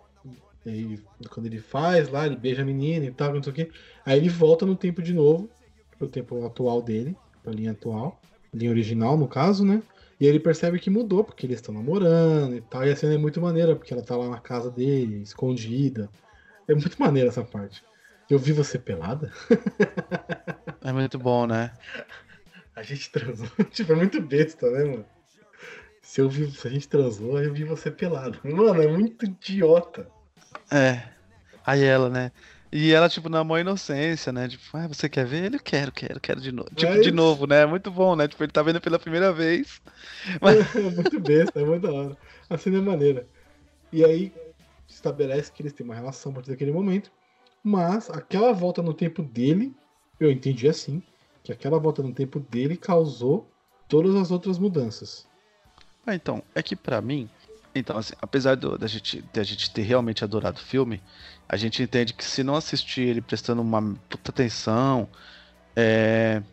ele- 0.66 1.04
quando 1.30 1.46
ele 1.48 1.60
faz 1.60 2.10
lá, 2.10 2.26
ele 2.26 2.36
beija 2.36 2.62
a 2.62 2.66
menina 2.66 3.06
e 3.06 3.12
tal, 3.12 3.34
não 3.34 3.44
sei 3.44 3.52
o 3.52 3.56
quê. 3.56 3.72
Aí 4.06 4.18
ele 4.18 4.30
volta 4.30 4.66
no 4.66 4.76
tempo 4.76 5.02
de 5.02 5.14
novo, 5.14 5.50
pro 5.98 6.08
tempo 6.08 6.46
atual 6.46 6.82
dele, 6.82 7.18
pra 7.44 7.54
linha 7.54 7.72
atual, 7.72 8.20
linha 8.54 8.72
original, 8.72 9.18
no 9.18 9.28
caso, 9.28 9.66
né? 9.66 9.82
E 10.20 10.26
ele 10.26 10.40
percebe 10.40 10.80
que 10.80 10.90
mudou, 10.90 11.24
porque 11.24 11.46
eles 11.46 11.58
estão 11.60 11.74
namorando 11.74 12.56
e 12.56 12.62
tal. 12.62 12.86
E 12.86 12.92
a 12.92 12.96
cena 12.96 13.14
é 13.16 13.18
muito 13.18 13.42
maneira, 13.42 13.76
porque 13.76 13.94
ela 13.94 14.04
tá 14.04 14.16
lá 14.16 14.30
na 14.30 14.40
casa 14.40 14.72
dele, 14.72 15.22
escondida. 15.22 16.10
É 16.68 16.74
muito 16.76 16.98
maneira 17.00 17.30
essa 17.30 17.44
parte. 17.44 17.84
Eu 18.30 18.40
vi 18.40 18.52
você 18.54 18.80
pelada? 18.80 19.32
É 20.84 20.92
muito 20.92 21.18
bom, 21.20 21.46
né? 21.46 21.72
A 22.76 22.82
gente 22.84 23.10
transou. 23.10 23.48
tipo, 23.72 23.94
é 23.94 23.96
muito 23.96 24.22
besta, 24.22 24.70
né, 24.70 24.84
mano? 24.84 25.06
Se, 26.02 26.22
eu 26.22 26.30
vi, 26.30 26.50
se 26.52 26.68
a 26.68 26.72
gente 26.72 26.88
transou, 26.88 27.42
eu 27.42 27.54
vi 27.54 27.64
você 27.64 27.90
pelado. 27.92 28.40
Mano, 28.44 28.82
é 28.82 28.88
muito 28.88 29.26
idiota. 29.26 30.08
É. 30.72 31.04
Aí 31.66 31.84
ela, 31.84 32.10
né? 32.10 32.32
E 32.72 32.92
ela, 32.92 33.08
tipo, 33.08 33.30
na 33.30 33.44
maior 33.44 33.62
inocência, 33.62 34.34
né? 34.34 34.48
Tipo, 34.48 34.64
ah, 34.78 34.88
você 34.88 35.08
quer 35.08 35.26
ver? 35.26 35.46
Ele, 35.46 35.60
quero, 35.60 35.92
quero, 35.92 36.20
quero 36.20 36.42
de 36.42 36.52
novo. 36.52 36.70
Tipo, 36.76 36.92
É 36.92 37.00
de 37.00 37.08
isso. 37.10 37.16
novo, 37.16 37.48
né? 37.48 37.62
É 37.62 37.66
muito 37.66 37.90
bom, 37.90 38.16
né? 38.16 38.28
Tipo, 38.28 38.44
ele 38.44 38.52
tá 38.52 38.62
vendo 38.62 38.82
pela 38.82 39.00
primeira 39.00 39.32
vez. 39.32 39.82
Mas- 40.42 40.58
É 40.76 40.82
muito 40.82 41.20
besta, 41.20 41.60
é 41.60 41.64
muito 41.64 41.84
da 41.88 41.94
hora. 41.94 42.18
A 42.50 42.58
cena 42.58 42.78
é 42.80 42.82
maneira. 42.82 43.28
E 43.92 44.04
aí 44.04 44.34
estabelece 44.88 45.52
que 45.52 45.62
eles 45.62 45.74
têm 45.74 45.86
uma 45.86 45.96
relação 45.96 46.32
a 46.32 46.36
partir 46.36 46.50
daquele 46.52 46.72
momento. 46.72 47.12
Mas 47.66 48.12
aquela 48.12 48.54
volta 48.54 48.84
no 48.84 48.94
tempo 48.94 49.24
dele, 49.24 49.76
eu 50.20 50.32
entendi 50.32 50.68
assim, 50.68 51.02
que 51.44 51.52
aquela 51.52 51.80
volta 51.80 52.04
no 52.04 52.14
tempo 52.14 52.40
dele 52.40 52.78
causou 52.78 53.52
todas 53.90 54.14
as 54.14 54.30
outras 54.30 54.60
mudanças. 54.60 55.28
Ah, 56.06 56.14
então, 56.14 56.44
é 56.54 56.62
que 56.62 56.76
pra 56.76 57.02
mim, 57.02 57.28
então, 57.74 57.98
assim, 57.98 58.14
apesar 58.22 58.54
do- 58.54 58.78
da 58.78 58.86
gente, 58.86 59.20
da 59.34 59.42
gente 59.42 59.72
ter 59.72 59.82
realmente 59.82 60.24
adorado 60.24 60.60
o 60.60 60.64
filme, 60.64 61.02
a 61.50 61.58
gente 61.58 61.82
entende 61.82 62.14
que 62.14 62.24
se 62.24 62.44
não 62.44 62.56
assistir 62.56 63.02
ele 63.02 63.20
prestando 63.20 63.64
uma 63.64 63.82
puta 64.08 64.30
atenção, 64.30 65.10
é, 65.76 66.44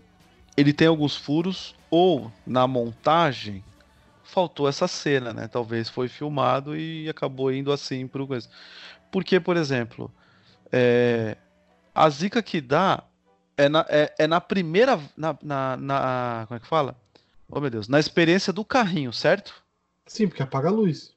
ele 0.56 0.72
tem 0.72 0.88
alguns 0.88 1.14
furos, 1.14 1.74
ou 1.90 2.32
na 2.46 2.66
montagem 2.66 3.62
faltou 4.24 4.66
essa 4.66 4.88
cena, 4.88 5.34
né? 5.34 5.46
Talvez 5.46 5.90
foi 5.90 6.08
filmado 6.08 6.74
e 6.74 7.06
acabou 7.06 7.52
indo 7.52 7.70
assim 7.70 8.06
pro 8.08 8.26
coisa. 8.26 8.48
Porque, 9.10 9.38
por 9.38 9.58
exemplo, 9.58 10.10
é, 10.72 11.36
a 11.94 12.08
zica 12.10 12.42
que 12.42 12.60
dá 12.60 13.04
é 13.56 13.68
na, 13.68 13.84
é, 13.88 14.14
é 14.18 14.26
na 14.26 14.40
primeira. 14.40 14.98
Na, 15.16 15.36
na, 15.42 15.76
na- 15.76 16.44
Como 16.48 16.56
é 16.56 16.60
que 16.60 16.66
fala? 16.66 16.96
Oh 17.48 17.60
meu 17.60 17.68
Deus, 17.70 17.86
na 17.88 18.00
experiência 18.00 18.52
do 18.52 18.64
carrinho, 18.64 19.12
certo? 19.12 19.62
Sim, 20.06 20.26
porque 20.28 20.42
apaga 20.42 20.68
a 20.68 20.72
luz. 20.72 21.14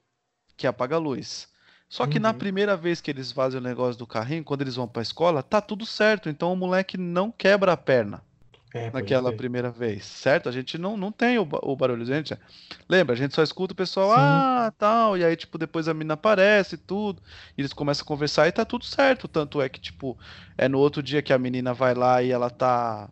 Que 0.56 0.66
apaga 0.66 0.96
a 0.96 0.98
luz. 0.98 1.48
Só 1.88 2.06
que 2.06 2.18
na 2.18 2.30
Uhum. 2.32 2.38
primeira 2.38 2.76
vez 2.76 3.00
que 3.00 3.10
eles 3.10 3.32
fazem 3.32 3.58
o 3.58 3.62
negócio 3.62 3.96
do 3.98 4.06
carrinho, 4.06 4.44
quando 4.44 4.60
eles 4.62 4.74
vão 4.74 4.86
pra 4.88 5.00
escola, 5.02 5.42
tá 5.42 5.60
tudo 5.60 5.86
certo. 5.86 6.28
Então 6.28 6.52
o 6.52 6.56
moleque 6.56 6.98
não 6.98 7.30
quebra 7.30 7.72
a 7.72 7.76
perna 7.76 8.22
É, 8.76 8.90
naquela 8.92 9.30
ser. 9.30 9.36
primeira 9.36 9.70
vez, 9.70 10.04
certo? 10.04 10.48
A 10.48 10.52
gente 10.52 10.76
não, 10.78 10.96
não 10.96 11.10
tem 11.10 11.38
o, 11.38 11.48
o 11.62 11.76
barulho, 11.76 12.04
gente. 12.04 12.36
Lembra, 12.88 13.14
a 13.14 13.16
gente 13.16 13.34
só 13.34 13.42
escuta 13.42 13.72
o 13.72 13.76
pessoal, 13.76 14.10
Sim. 14.10 14.16
ah, 14.18 14.72
tal, 14.78 15.16
e 15.16 15.24
aí, 15.24 15.34
tipo, 15.36 15.58
depois 15.58 15.88
a 15.88 15.94
mina 15.94 16.14
aparece 16.14 16.74
e 16.74 16.78
tudo, 16.78 17.22
e 17.56 17.60
eles 17.60 17.72
começam 17.72 18.04
a 18.04 18.06
conversar 18.06 18.48
e 18.48 18.52
tá 18.52 18.64
tudo 18.64 18.84
certo. 18.84 19.26
Tanto 19.26 19.60
é 19.60 19.68
que, 19.68 19.80
tipo, 19.80 20.16
é 20.56 20.68
no 20.68 20.78
outro 20.78 21.02
dia 21.02 21.22
que 21.22 21.32
a 21.32 21.38
menina 21.38 21.72
vai 21.74 21.94
lá 21.94 22.22
e 22.22 22.30
ela 22.30 22.50
tá. 22.50 23.08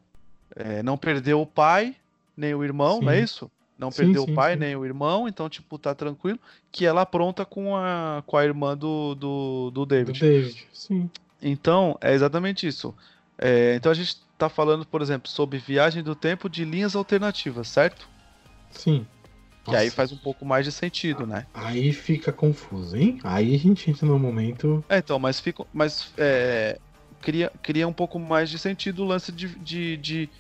é, 0.54 0.82
não 0.82 0.96
perdeu 0.96 1.40
o 1.40 1.46
pai, 1.46 1.94
nem 2.36 2.54
o 2.54 2.62
irmão, 2.64 3.00
não 3.00 3.10
é 3.10 3.18
Sim. 3.18 3.22
isso? 3.24 3.50
Não 3.76 3.90
Sim, 3.90 4.04
perdeu 4.04 4.24
sim, 4.24 4.32
o 4.32 4.34
pai, 4.34 4.54
sim. 4.54 4.60
nem 4.60 4.76
o 4.76 4.84
irmão, 4.84 5.26
então, 5.26 5.48
tipo, 5.48 5.78
tá 5.78 5.94
tranquilo. 5.94 6.38
Que 6.70 6.86
ela 6.86 7.02
apronta 7.02 7.44
com 7.44 7.76
a, 7.76 8.22
com 8.26 8.36
a 8.36 8.44
irmã 8.44 8.76
do, 8.76 9.14
do, 9.14 9.70
do 9.70 9.70
Do 9.70 9.86
David. 9.86 10.20
David. 10.20 10.66
Sim. 10.72 11.10
Então, 11.42 11.98
é 12.00 12.14
exatamente 12.14 12.66
isso. 12.66 12.94
É, 13.36 13.74
então 13.74 13.90
a 13.90 13.94
gente 13.94 14.16
tá 14.38 14.48
falando, 14.48 14.84
por 14.84 15.00
exemplo, 15.02 15.28
sobre 15.30 15.58
viagem 15.58 16.02
do 16.02 16.14
tempo 16.14 16.48
de 16.48 16.64
linhas 16.64 16.94
alternativas, 16.96 17.68
certo? 17.68 18.08
Sim. 18.70 19.06
Que 19.64 19.74
aí 19.74 19.90
faz 19.90 20.12
um 20.12 20.16
pouco 20.16 20.44
mais 20.44 20.66
de 20.66 20.72
sentido, 20.72 21.26
né? 21.26 21.46
Aí 21.54 21.92
fica 21.92 22.30
confuso, 22.30 22.96
hein? 22.96 23.18
Aí 23.24 23.54
a 23.54 23.58
gente 23.58 23.90
entra 23.90 24.06
no 24.06 24.18
momento. 24.18 24.84
É, 24.88 24.98
então, 24.98 25.18
mas 25.18 25.40
fica. 25.40 25.64
Mas 25.72 26.12
é, 26.18 26.78
cria, 27.22 27.50
cria 27.62 27.88
um 27.88 27.92
pouco 27.92 28.18
mais 28.18 28.50
de 28.50 28.58
sentido 28.58 29.02
o 29.02 29.06
lance 29.06 29.32
de, 29.32 29.48
de, 29.58 29.96
de, 29.96 30.30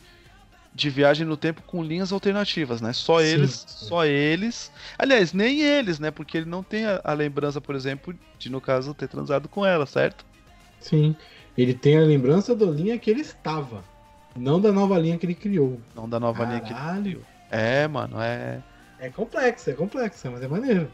de 0.74 0.90
viagem 0.90 1.26
no 1.26 1.38
tempo 1.38 1.62
com 1.62 1.82
linhas 1.82 2.12
alternativas, 2.12 2.82
né? 2.82 2.92
Só 2.92 3.20
Sim, 3.20 3.26
eles. 3.26 3.64
sim. 3.66 3.86
Só 3.86 4.04
eles. 4.04 4.70
Aliás, 4.98 5.32
nem 5.32 5.62
eles, 5.62 5.98
né? 5.98 6.10
Porque 6.10 6.36
ele 6.36 6.46
não 6.46 6.62
tem 6.62 6.84
a, 6.84 7.00
a 7.02 7.14
lembrança, 7.14 7.62
por 7.62 7.74
exemplo, 7.74 8.14
de, 8.38 8.50
no 8.50 8.60
caso, 8.60 8.92
ter 8.92 9.08
transado 9.08 9.48
com 9.48 9.64
ela, 9.64 9.86
certo? 9.86 10.26
Sim. 10.80 11.16
Ele 11.56 11.74
tem 11.74 11.96
a 11.96 12.00
lembrança 12.00 12.54
da 12.54 12.66
linha 12.66 12.98
que 12.98 13.10
ele 13.10 13.20
estava. 13.20 13.84
Não 14.36 14.60
da 14.60 14.72
nova 14.72 14.98
linha 14.98 15.16
que 15.16 15.24
ele 15.26 15.34
criou. 15.34 15.78
Não 15.94 16.08
da 16.08 16.18
nova 16.18 16.44
linha 16.44 16.60
que. 16.60 16.74
Caralho. 16.74 17.24
É, 17.50 17.86
mano, 17.86 18.20
é. 18.20 18.60
É 18.98 19.08
complexo, 19.10 19.70
é 19.70 19.74
complexo, 19.74 20.28
mas 20.30 20.42
é 20.42 20.48
maneiro. 20.48 20.90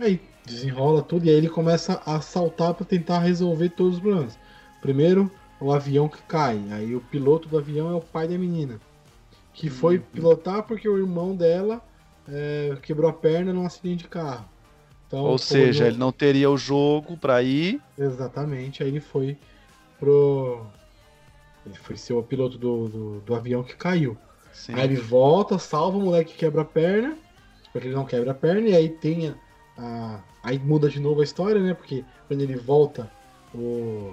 Aí 0.00 0.20
desenrola 0.44 1.02
tudo 1.02 1.26
e 1.26 1.30
aí 1.30 1.36
ele 1.36 1.48
começa 1.48 2.00
a 2.04 2.20
saltar 2.20 2.74
pra 2.74 2.84
tentar 2.84 3.20
resolver 3.20 3.68
todos 3.70 3.94
os 3.96 4.00
problemas. 4.00 4.38
Primeiro, 4.80 5.30
o 5.60 5.72
avião 5.72 6.08
que 6.08 6.20
cai. 6.22 6.60
Aí 6.72 6.94
o 6.94 7.00
piloto 7.00 7.48
do 7.48 7.58
avião 7.58 7.90
é 7.90 7.94
o 7.94 8.00
pai 8.00 8.26
da 8.28 8.36
menina. 8.36 8.80
Que 9.52 9.70
foi 9.70 9.96
Uhum. 9.96 10.02
pilotar 10.12 10.62
porque 10.64 10.88
o 10.88 10.98
irmão 10.98 11.34
dela 11.34 11.80
é, 12.28 12.76
quebrou 12.82 13.08
a 13.08 13.12
perna 13.12 13.52
num 13.52 13.64
acidente 13.64 14.02
de 14.02 14.08
carro. 14.08 14.44
Então, 15.06 15.20
Ou 15.20 15.38
seja, 15.38 15.80
não- 15.84 15.88
ele 15.90 15.98
não 15.98 16.12
teria 16.12 16.50
o 16.50 16.58
jogo 16.58 17.16
pra 17.16 17.40
ir. 17.42 17.80
Exatamente, 17.96 18.82
aí 18.82 18.88
ele 18.88 19.00
foi 19.00 19.36
pro. 19.98 20.66
Ele 21.64 21.74
foi 21.76 21.96
ser 21.96 22.12
o 22.12 22.22
piloto 22.22 22.56
do, 22.58 22.88
do, 22.88 23.20
do 23.20 23.34
avião 23.34 23.62
que 23.62 23.74
caiu. 23.74 24.16
Sim. 24.52 24.74
Aí 24.74 24.84
ele 24.84 24.96
volta, 24.96 25.58
salva 25.58 25.98
o 25.98 26.00
moleque 26.00 26.32
que 26.32 26.38
quebra 26.38 26.62
a 26.62 26.64
perna, 26.64 27.16
porque 27.72 27.88
ele 27.88 27.94
não 27.94 28.04
quebra 28.04 28.30
a 28.30 28.34
perna, 28.34 28.68
e 28.68 28.74
aí 28.76 28.88
tem 28.88 29.28
a, 29.28 29.34
a- 29.76 30.20
Aí 30.46 30.60
muda 30.60 30.88
de 30.88 31.00
novo 31.00 31.20
a 31.20 31.24
história, 31.24 31.60
né? 31.60 31.74
Porque 31.74 32.04
quando 32.28 32.40
ele 32.40 32.54
volta, 32.54 33.10
o, 33.52 34.12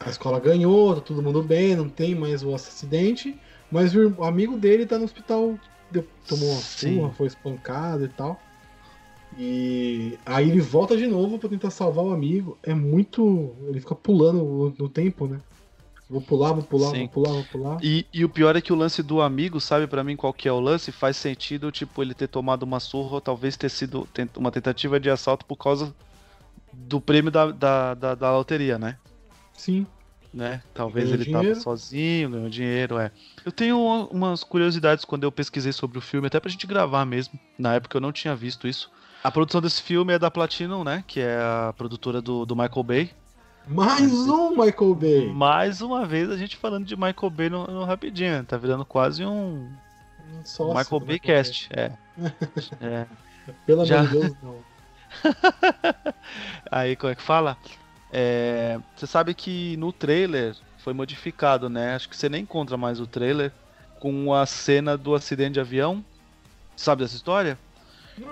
a 0.00 0.10
escola 0.10 0.40
ganhou, 0.40 0.96
tá 0.96 1.00
todo 1.00 1.22
mundo 1.22 1.44
bem, 1.44 1.76
não 1.76 1.88
tem 1.88 2.12
mais 2.12 2.42
o 2.42 2.52
acidente, 2.52 3.38
mas 3.70 3.94
o, 3.94 4.24
amigo 4.24 4.56
dele 4.58 4.84
tá 4.84 4.98
no 4.98 5.04
hospital, 5.04 5.56
deu- 5.92 6.04
tomou 6.26 6.50
uma 6.50 6.60
surra, 6.60 7.12
foi 7.12 7.28
espancado 7.28 8.04
e 8.04 8.08
tal. 8.08 8.40
E 9.36 10.18
aí 10.24 10.48
ele 10.48 10.60
volta 10.60 10.96
de 10.96 11.06
novo 11.06 11.38
pra 11.38 11.48
tentar 11.48 11.70
salvar 11.70 12.04
o 12.04 12.12
amigo. 12.12 12.58
É 12.62 12.74
muito. 12.74 13.54
Ele 13.68 13.80
fica 13.80 13.94
pulando 13.94 14.74
no, 14.78 14.88
tempo, 14.88 15.26
né? 15.26 15.40
Vou 16.08 16.20
pular, 16.20 16.52
vou 16.52 16.62
pular, 16.62 16.90
Sim. 16.90 16.98
vou 17.00 17.08
pular, 17.08 17.32
vou 17.32 17.44
pular. 17.44 17.78
E, 17.82 18.06
e 18.12 18.24
o 18.24 18.28
pior 18.28 18.54
é 18.54 18.60
que 18.60 18.72
o 18.72 18.76
lance 18.76 19.02
do 19.02 19.20
amigo, 19.20 19.60
sabe 19.60 19.86
pra 19.86 20.04
mim 20.04 20.16
qual 20.16 20.32
que 20.32 20.46
é 20.46 20.52
o 20.52 20.60
lance? 20.60 20.92
Faz 20.92 21.16
sentido, 21.16 21.72
tipo, 21.72 22.02
ele 22.02 22.14
ter 22.14 22.28
tomado 22.28 22.62
uma 22.62 22.78
surra 22.78 23.14
ou 23.14 23.20
talvez 23.20 23.56
ter 23.56 23.70
sido 23.70 24.06
uma 24.36 24.50
tentativa 24.52 25.00
de 25.00 25.10
assalto 25.10 25.46
por 25.46 25.56
causa 25.56 25.94
do 26.72 27.00
prêmio 27.00 27.30
da, 27.30 27.50
da, 27.50 27.94
da, 27.94 28.14
da 28.14 28.36
loteria, 28.36 28.78
né? 28.78 28.98
Sim. 29.54 29.86
né? 30.32 30.62
Talvez 30.74 31.06
Ganhou 31.06 31.16
ele 31.22 31.24
dinheiro. 31.24 31.48
tava 31.48 31.60
sozinho, 31.60 32.30
ganhou 32.30 32.48
dinheiro, 32.50 32.98
é. 32.98 33.10
Eu 33.44 33.50
tenho 33.52 33.80
uma- 33.80 34.06
umas 34.08 34.44
curiosidades 34.44 35.04
quando 35.04 35.22
eu 35.24 35.32
pesquisei 35.32 35.72
sobre 35.72 35.96
o 35.96 36.02
filme, 36.02 36.26
até 36.26 36.38
pra 36.38 36.50
gente 36.50 36.66
gravar 36.66 37.04
mesmo. 37.06 37.38
Na 37.58 37.74
época 37.74 37.96
eu 37.96 38.00
não 38.00 38.12
tinha 38.12 38.34
visto 38.36 38.68
isso. 38.68 38.90
A 39.24 39.30
produção 39.30 39.62
desse 39.62 39.80
filme 39.80 40.12
é 40.12 40.18
da 40.18 40.30
Platinum, 40.30 40.84
né? 40.84 41.02
Que 41.06 41.18
é 41.18 41.38
a 41.38 41.72
produtora 41.74 42.20
do, 42.20 42.44
do 42.44 42.54
Michael 42.54 42.82
Bay. 42.82 43.10
Mais 43.66 44.12
um 44.12 44.50
Michael 44.50 44.94
Bay. 44.94 45.32
Mais 45.32 45.80
uma 45.80 46.04
vez 46.04 46.28
a 46.28 46.36
gente 46.36 46.58
falando 46.58 46.84
de 46.84 46.94
Michael 46.94 47.30
Bay 47.30 47.48
no, 47.48 47.66
no 47.66 47.84
Rapidinho. 47.84 48.44
Tá 48.44 48.58
virando 48.58 48.84
quase 48.84 49.24
um 49.24 49.72
Um 50.30 50.44
sócio 50.44 50.76
Michael 50.76 51.00
Bay 51.00 51.18
Cast. 51.18 51.70
É. 51.72 51.92
é. 52.82 53.06
Pelo 53.64 53.86
Já. 53.86 54.00
amor 54.00 54.10
de 54.10 54.18
Deus, 54.18 54.36
não. 54.42 54.58
Aí, 56.70 56.94
como 56.94 57.10
é 57.10 57.14
que 57.14 57.22
fala? 57.22 57.56
É, 58.12 58.78
Você 58.94 59.06
sabe 59.06 59.32
que 59.32 59.74
no 59.78 59.90
trailer 59.90 60.54
foi 60.76 60.92
modificado, 60.92 61.70
né? 61.70 61.94
Acho 61.94 62.10
que 62.10 62.16
você 62.16 62.28
nem 62.28 62.42
encontra 62.42 62.76
mais 62.76 63.00
o 63.00 63.06
trailer 63.06 63.50
com 63.98 64.34
a 64.34 64.44
cena 64.44 64.98
do 64.98 65.14
acidente 65.14 65.54
de 65.54 65.60
avião. 65.60 66.04
Sabe 66.76 67.02
dessa 67.02 67.16
história? 67.16 67.58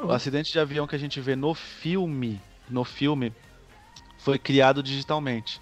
O 0.05 0.13
acidente 0.13 0.53
de 0.53 0.59
avião 0.59 0.87
que 0.87 0.95
a 0.95 0.99
gente 0.99 1.21
vê 1.21 1.35
no 1.35 1.55
filme, 1.55 2.41
no 2.69 2.85
filme, 2.85 3.33
foi 4.19 4.39
criado 4.39 4.83
digitalmente. 4.83 5.61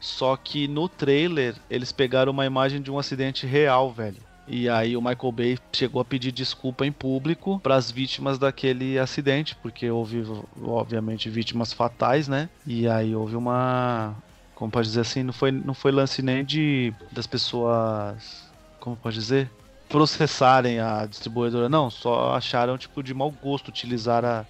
Só 0.00 0.36
que 0.36 0.66
no 0.66 0.88
trailer 0.88 1.54
eles 1.68 1.92
pegaram 1.92 2.32
uma 2.32 2.46
imagem 2.46 2.80
de 2.80 2.90
um 2.90 2.98
acidente 2.98 3.46
real, 3.46 3.92
velho. 3.92 4.16
E 4.48 4.68
aí 4.68 4.96
o 4.96 5.00
Michael 5.00 5.32
Bay 5.32 5.58
chegou 5.72 6.00
a 6.00 6.04
pedir 6.04 6.32
desculpa 6.32 6.84
em 6.84 6.90
público 6.90 7.60
para 7.62 7.76
as 7.76 7.90
vítimas 7.90 8.36
daquele 8.36 8.98
acidente, 8.98 9.54
porque 9.54 9.88
houve 9.88 10.24
obviamente 10.60 11.30
vítimas 11.30 11.72
fatais, 11.72 12.26
né? 12.26 12.48
E 12.66 12.88
aí 12.88 13.14
houve 13.14 13.36
uma, 13.36 14.16
como 14.56 14.70
pode 14.70 14.88
dizer 14.88 15.02
assim, 15.02 15.22
não 15.22 15.32
foi 15.32 15.52
não 15.52 15.74
foi 15.74 15.92
lance 15.92 16.20
nem 16.20 16.44
de 16.44 16.92
das 17.12 17.28
pessoas, 17.28 18.50
como 18.80 18.96
pode 18.96 19.14
dizer, 19.14 19.48
processarem 19.90 20.80
a 20.80 21.06
distribuidora, 21.06 21.68
não, 21.68 21.90
só 21.90 22.34
acharam 22.34 22.78
tipo 22.78 23.02
de 23.02 23.14
mau 23.14 23.32
gosto 23.32 23.68
utilizar 23.68 24.24
a- 24.24 24.48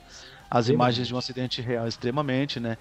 as 0.50 0.68
imagens 0.68 1.08
de 1.08 1.14
um 1.14 1.18
acidente 1.18 1.62
real 1.62 1.88
extremamente, 1.88 2.60
né? 2.60 2.76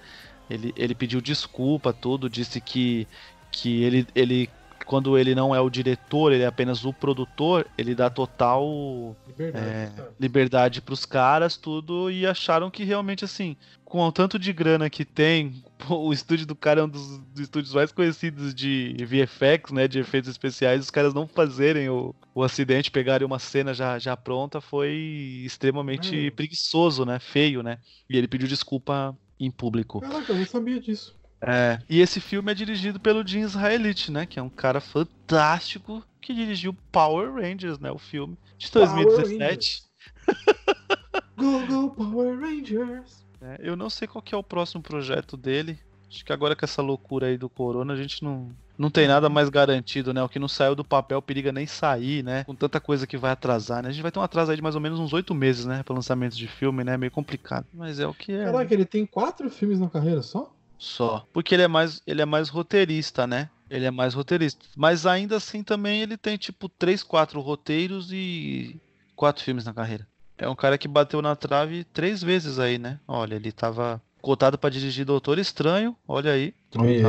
Ele, 0.49 0.73
ele 0.77 0.95
pediu 0.95 1.21
desculpa, 1.21 1.93
tudo, 1.93 2.29
disse 2.29 2.61
que, 2.61 3.09
que 3.51 3.83
ele, 3.83 4.07
ele, 4.15 4.55
quando 4.89 5.15
ele 5.19 5.35
não 5.35 5.53
é 5.53 5.61
o 5.61 5.69
diretor, 5.69 6.33
ele 6.33 6.41
é 6.41 6.47
apenas 6.47 6.83
o 6.83 6.91
produtor, 6.91 7.67
ele 7.77 7.93
dá 7.93 8.09
total 8.09 9.15
Liberdade. 9.27 9.67
é, 9.67 9.91
liberdade 10.19 10.81
pros 10.81 11.05
caras, 11.05 11.55
tudo, 11.55 12.09
e 12.09 12.25
acharam 12.25 12.71
que 12.71 12.83
realmente, 12.83 13.23
assim, 13.23 13.55
com 13.85 14.01
o 14.01 14.11
tanto 14.11 14.39
de 14.39 14.51
grana 14.51 14.89
que 14.89 15.05
tem, 15.05 15.63
o 15.87 16.11
estúdio 16.11 16.47
do 16.47 16.55
cara 16.55 16.81
é 16.81 16.83
um 16.85 16.89
dos, 16.89 17.19
dos 17.19 17.41
estúdios 17.41 17.71
mais 17.75 17.91
conhecidos 17.91 18.51
de 18.51 18.95
VFX, 19.05 19.71
né, 19.71 19.87
de 19.87 19.99
efeitos 19.99 20.27
especiais, 20.27 20.81
os 20.81 20.89
caras 20.89 21.13
não 21.13 21.27
fazerem 21.27 21.87
o, 21.87 22.15
o 22.33 22.43
acidente, 22.43 22.89
pegarem 22.89 23.27
uma 23.27 23.37
cena 23.37 23.75
já, 23.75 23.99
já 23.99 24.17
pronta, 24.17 24.59
foi 24.59 25.43
extremamente 25.45 26.29
Hum. 26.29 26.35
preguiçoso, 26.35 27.05
né, 27.05 27.19
feio, 27.19 27.61
né, 27.61 27.77
e 28.09 28.17
ele 28.17 28.27
pediu 28.27 28.47
desculpa 28.47 29.15
em 29.39 29.51
público. 29.51 30.01
Caraca, 30.01 30.31
eu 30.31 30.37
não 30.39 30.45
sabia 30.47 30.79
disso. 30.79 31.18
É, 31.41 31.79
e 31.89 32.01
esse 32.01 32.19
filme 32.19 32.51
é 32.51 32.55
dirigido 32.55 32.99
pelo 32.99 33.25
Jim 33.25 33.41
Israelite, 33.41 34.11
né? 34.11 34.25
Que 34.25 34.39
é 34.39 34.43
um 34.43 34.49
cara 34.49 34.81
fantástico 34.81 36.03
que 36.21 36.33
dirigiu 36.33 36.75
Power 36.91 37.33
Rangers, 37.33 37.79
né? 37.79 37.91
O 37.91 37.97
filme 37.97 38.37
de 38.57 38.69
Power 38.69 39.05
2017. 39.05 39.83
Go, 41.37 41.65
go, 41.67 41.89
Power 41.91 42.39
Rangers. 42.39 43.25
né? 43.39 43.57
Eu 43.63 43.75
não 43.75 43.89
sei 43.89 44.07
qual 44.07 44.21
que 44.21 44.35
é 44.35 44.37
o 44.37 44.43
próximo 44.43 44.81
projeto 44.81 45.37
dele. 45.37 45.79
Acho 46.09 46.25
que 46.25 46.33
agora 46.33 46.55
com 46.55 46.65
essa 46.65 46.81
loucura 46.81 47.27
aí 47.27 47.37
do 47.37 47.47
corona, 47.47 47.93
a 47.93 47.95
gente 47.95 48.23
não, 48.23 48.49
não 48.75 48.89
tem 48.89 49.07
nada 49.07 49.29
mais 49.29 49.47
garantido, 49.47 50.11
né? 50.11 50.23
O 50.23 50.27
que 50.27 50.39
não 50.39 50.47
saiu 50.47 50.73
do 50.73 50.83
papel 50.83 51.21
periga 51.21 51.51
nem 51.51 51.67
sair, 51.67 52.23
né? 52.23 52.43
Com 52.43 52.55
tanta 52.55 52.79
coisa 52.79 53.05
que 53.05 53.15
vai 53.15 53.31
atrasar, 53.31 53.83
né? 53.83 53.89
A 53.89 53.91
gente 53.91 54.01
vai 54.01 54.11
ter 54.11 54.17
um 54.17 54.23
atraso 54.23 54.49
aí 54.49 54.57
de 54.57 54.63
mais 54.63 54.73
ou 54.73 54.81
menos 54.81 54.99
uns 54.99 55.13
oito 55.13 55.35
meses, 55.35 55.65
né? 55.65 55.83
Para 55.83 55.93
lançamento 55.93 56.35
de 56.35 56.47
filme, 56.47 56.83
né? 56.83 56.97
Meio 56.97 57.11
complicado. 57.11 57.67
Mas 57.71 57.99
é 57.99 58.07
o 58.07 58.13
que 58.13 58.31
é. 58.31 58.45
Caraca, 58.45 58.73
ele 58.73 58.85
tem 58.85 59.05
quatro 59.05 59.49
filmes 59.51 59.79
na 59.79 59.87
carreira 59.87 60.23
só? 60.23 60.51
Só. 60.79 61.27
Porque 61.33 61.53
ele 61.53 61.63
é 61.63 61.67
mais, 61.67 62.01
ele 62.07 62.21
é 62.21 62.25
mais 62.25 62.47
roteirista, 62.49 63.27
né? 63.27 63.49
Ele 63.69 63.85
é 63.85 63.91
mais 63.91 64.13
roteirista. 64.13 64.65
Mas 64.75 65.05
ainda 65.05 65.35
assim 65.35 65.61
também 65.61 66.01
ele 66.01 66.17
tem 66.17 66.37
tipo 66.37 66.67
três, 66.67 67.03
quatro 67.03 67.41
roteiros 67.41 68.11
e 68.11 68.79
quatro 69.15 69.43
filmes 69.43 69.65
na 69.65 69.73
carreira. 69.73 70.07
É 70.37 70.47
um 70.47 70.55
cara 70.55 70.77
que 70.77 70.87
bateu 70.87 71.21
na 71.21 71.35
trave 71.35 71.83
três 71.83 72.23
vezes 72.23 72.57
aí, 72.57 72.77
né? 72.77 72.97
Olha, 73.05 73.35
ele 73.35 73.51
tava 73.51 74.01
cotado 74.21 74.57
pra 74.57 74.69
dirigir 74.69 75.05
Doutor 75.05 75.37
Estranho, 75.37 75.95
olha 76.07 76.31
aí, 76.31 76.53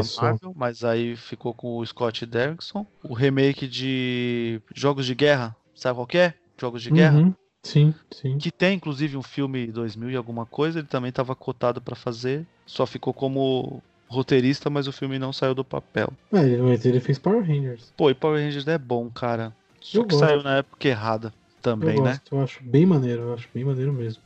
isso. 0.01 0.21
Marvel, 0.21 0.53
mas 0.55 0.85
aí 0.85 1.17
ficou 1.17 1.55
com 1.55 1.79
o 1.79 1.87
Scott 1.87 2.27
Derrickson. 2.27 2.85
O 3.03 3.15
remake 3.15 3.69
de 3.69 4.61
Jogos 4.75 5.07
de 5.07 5.15
Guerra, 5.15 5.57
sabe 5.75 5.97
qual 5.97 6.07
que 6.07 6.19
é? 6.19 6.35
Jogos 6.61 6.83
de 6.83 6.91
Guerra. 6.91 7.33
Sim, 7.63 7.95
sim. 8.11 8.39
Que 8.39 8.51
tem 8.51 8.75
inclusive 8.77 9.17
um 9.17 9.23
filme 9.23 9.67
2000 9.67 10.11
e 10.11 10.17
alguma 10.17 10.47
coisa, 10.47 10.79
ele 10.79 10.89
também 10.89 11.11
estava 11.11 11.35
cotado 11.35 11.81
pra 11.81 11.95
fazer, 11.95 12.47
só 12.67 12.87
ficou 12.87 13.13
como 13.13 13.83
roteirista, 14.09 14.69
mas 14.71 14.87
o 14.89 14.93
filme 14.93 15.19
não 15.19 15.33
saiu 15.33 15.55
do 15.55 15.65
papel. 15.65 16.13
É, 16.33 16.39
ele, 16.43 16.63
mas 16.63 16.85
ele 16.85 17.01
fez 17.01 17.19
Power 17.19 17.43
Rangers. 17.47 17.93
Pô, 17.97 18.11
e 18.11 18.15
Power 18.15 18.43
Rangers 18.43 18.67
é 18.67 18.79
bom, 18.79 19.09
cara. 19.11 19.55
Só 19.81 19.99
Eu 19.99 20.05
que 20.05 20.15
gosto. 20.15 20.27
saiu 20.27 20.43
na 20.43 20.57
época 20.57 20.89
errada 20.89 21.33
também, 21.63 21.97
eu 21.99 22.03
né? 22.03 22.11
gosto, 22.13 22.35
eu 22.35 22.41
acho 22.43 22.63
bem 22.65 22.87
maneiro, 22.87 23.23
eu 23.23 23.35
acho 23.35 23.49
bem 23.55 23.65
maneiro 23.65 23.93
mesmo. 23.93 24.23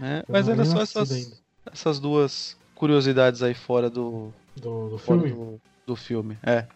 É, 0.00 0.24
mas 0.28 0.48
era 0.48 0.64
só 0.64 0.80
essas, 0.80 1.10
ainda. 1.10 1.36
essas 1.70 2.00
duas 2.00 2.56
curiosidades 2.74 3.42
aí 3.42 3.52
fora 3.54 3.90
do, 3.90 4.32
Do, 4.56 4.90
do 4.90 4.98
fora 4.98 5.20
filme. 5.22 5.34
do, 5.34 5.60
do 5.86 5.96
filme. 5.96 6.38
É. 6.42 6.66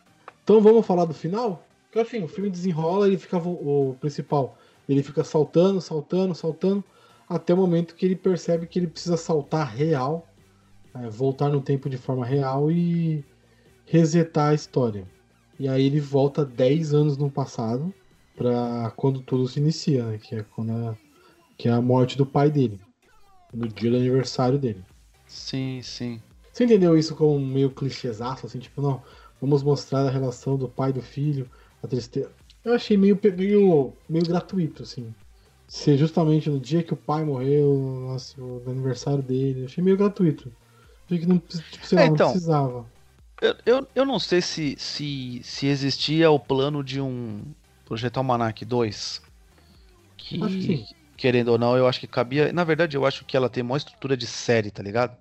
Então 0.44 0.60
vamos 0.60 0.84
falar 0.86 1.04
do 1.04 1.14
final? 1.14 1.64
Porque 1.86 1.98
assim, 2.00 2.22
o 2.22 2.28
filme 2.28 2.50
desenrola, 2.50 3.06
ele 3.06 3.16
fica 3.16 3.38
o, 3.38 3.90
o 3.90 3.94
principal. 3.94 4.58
Ele 4.88 5.02
fica 5.02 5.22
saltando, 5.22 5.80
saltando, 5.80 6.34
saltando, 6.34 6.84
até 7.28 7.52
o 7.52 7.56
momento 7.56 7.94
que 7.94 8.06
ele 8.06 8.16
percebe 8.16 8.66
que 8.66 8.78
ele 8.78 8.86
precisa 8.86 9.16
saltar 9.16 9.74
real, 9.74 10.26
é, 10.94 11.08
voltar 11.10 11.50
no 11.50 11.60
tempo 11.60 11.90
de 11.90 11.98
forma 11.98 12.24
real 12.24 12.70
e 12.70 13.24
resetar 13.84 14.50
a 14.50 14.54
história. 14.54 15.06
E 15.58 15.68
aí 15.68 15.84
ele 15.84 16.00
volta 16.00 16.44
10 16.44 16.94
anos 16.94 17.16
no 17.16 17.30
passado, 17.30 17.92
para 18.38 18.92
quando 18.96 19.20
tudo 19.20 19.48
se 19.48 19.58
inicia, 19.58 20.04
né? 20.04 20.18
Que 20.18 20.36
é 20.36 20.42
quando 20.42 20.70
a, 20.70 20.96
que 21.56 21.68
é 21.68 21.72
a 21.72 21.82
morte 21.82 22.16
do 22.16 22.24
pai 22.24 22.50
dele. 22.50 22.80
No 23.52 23.66
dia 23.66 23.90
do 23.90 23.96
aniversário 23.96 24.58
dele. 24.58 24.84
Sim, 25.26 25.80
sim. 25.82 26.22
Você 26.52 26.64
entendeu 26.64 26.96
isso 26.96 27.16
como 27.16 27.38
meio 27.38 27.70
clichêzaço, 27.70 28.46
assim, 28.46 28.58
tipo, 28.58 28.80
não, 28.80 29.02
vamos 29.40 29.62
mostrar 29.62 30.06
a 30.06 30.10
relação 30.10 30.56
do 30.56 30.68
pai 30.68 30.90
e 30.90 30.92
do 30.92 31.02
filho, 31.02 31.50
a 31.82 31.86
tristeza. 31.88 32.30
Eu 32.68 32.74
achei 32.74 32.98
meio, 32.98 33.18
meio, 33.34 33.94
meio 34.06 34.26
gratuito, 34.26 34.82
assim. 34.82 35.14
Ser 35.66 35.96
justamente 35.96 36.50
no 36.50 36.60
dia 36.60 36.82
que 36.82 36.92
o 36.92 36.96
pai 36.96 37.24
morreu, 37.24 38.04
nossa, 38.06 38.38
o 38.38 38.62
aniversário 38.66 39.22
dele, 39.22 39.62
eu 39.62 39.64
achei 39.64 39.82
meio 39.82 39.96
gratuito. 39.96 40.52
Achei 41.06 41.18
que 41.18 41.26
não, 41.26 41.38
tipo, 41.38 41.86
sei 41.86 41.96
lá, 41.96 42.04
É, 42.04 42.06
então, 42.08 42.26
não 42.26 42.32
precisava. 42.32 42.86
Eu, 43.40 43.54
eu, 43.64 43.88
eu 43.94 44.04
não 44.04 44.18
sei 44.18 44.42
se, 44.42 44.76
se, 44.78 45.40
se 45.42 45.66
existia 45.66 46.30
o 46.30 46.38
plano 46.38 46.84
de 46.84 47.00
um 47.00 47.40
Projeto 47.86 48.18
Almanac 48.18 48.62
2. 48.66 49.22
Que, 50.18 50.38
que 50.38 50.86
querendo 51.16 51.48
ou 51.48 51.58
não, 51.58 51.74
eu 51.74 51.88
acho 51.88 52.00
que 52.00 52.06
cabia. 52.06 52.52
Na 52.52 52.64
verdade, 52.64 52.98
eu 52.98 53.06
acho 53.06 53.24
que 53.24 53.34
ela 53.34 53.48
tem 53.48 53.62
uma 53.62 53.78
estrutura 53.78 54.14
de 54.14 54.26
série, 54.26 54.70
tá 54.70 54.82
ligado? 54.82 55.16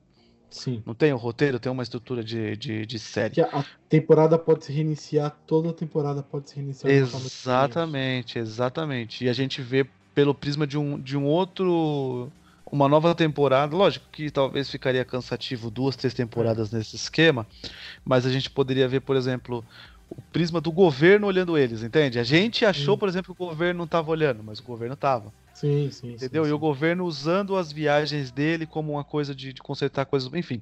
Sim. 0.49 0.81
Não 0.85 0.93
tem 0.93 1.11
o 1.11 1.17
roteiro, 1.17 1.59
tem 1.59 1.71
uma 1.71 1.83
estrutura 1.83 2.23
de, 2.23 2.55
de, 2.55 2.85
de 2.85 2.99
série. 2.99 3.33
Que 3.33 3.41
a, 3.41 3.65
temporada 3.89 4.37
pode 4.37 4.65
se 4.65 4.71
reiniciar, 4.71 5.35
toda 5.45 5.69
a 5.69 5.73
temporada 5.73 6.23
pode 6.23 6.49
se 6.49 6.55
reiniciar. 6.55 6.91
Exatamente, 6.91 8.39
exatamente. 8.39 9.25
E 9.25 9.29
a 9.29 9.33
gente 9.33 9.61
vê 9.61 9.85
pelo 10.15 10.33
prisma 10.33 10.65
de 10.65 10.77
um, 10.77 10.99
de 10.99 11.17
um 11.17 11.25
outro. 11.25 12.31
Uma 12.69 12.89
nova 12.89 13.15
temporada. 13.15 13.75
Lógico 13.75 14.05
que 14.11 14.29
talvez 14.29 14.69
ficaria 14.69 15.05
cansativo 15.05 15.71
duas, 15.71 15.95
três 15.95 16.13
temporadas 16.13 16.69
nesse 16.69 16.97
esquema. 16.97 17.47
Mas 18.03 18.25
a 18.25 18.29
gente 18.29 18.49
poderia 18.49 18.87
ver, 18.89 18.99
por 18.99 19.15
exemplo, 19.15 19.63
o 20.09 20.21
prisma 20.33 20.59
do 20.59 20.71
governo 20.71 21.27
olhando 21.27 21.57
eles, 21.57 21.81
entende? 21.81 22.19
A 22.19 22.23
gente 22.23 22.65
achou, 22.65 22.95
Sim. 22.95 22.99
por 22.99 23.07
exemplo, 23.07 23.33
que 23.33 23.41
o 23.41 23.47
governo 23.47 23.77
não 23.77 23.85
estava 23.85 24.11
olhando, 24.11 24.43
mas 24.43 24.59
o 24.59 24.63
governo 24.63 24.95
estava. 24.95 25.31
Sim, 25.57 25.89
sim. 25.89 26.13
Entendeu? 26.13 26.43
sim, 26.43 26.49
E 26.49 26.51
o 26.51 26.55
sim. 26.55 26.59
governo 26.59 27.05
usando 27.05 27.55
as 27.55 27.71
viagens 27.71 28.31
dele 28.31 28.65
como 28.67 28.93
uma 28.93 29.03
coisa 29.03 29.33
de, 29.33 29.51
de 29.53 29.61
consertar 29.61 30.05
coisas, 30.05 30.31
enfim. 30.33 30.61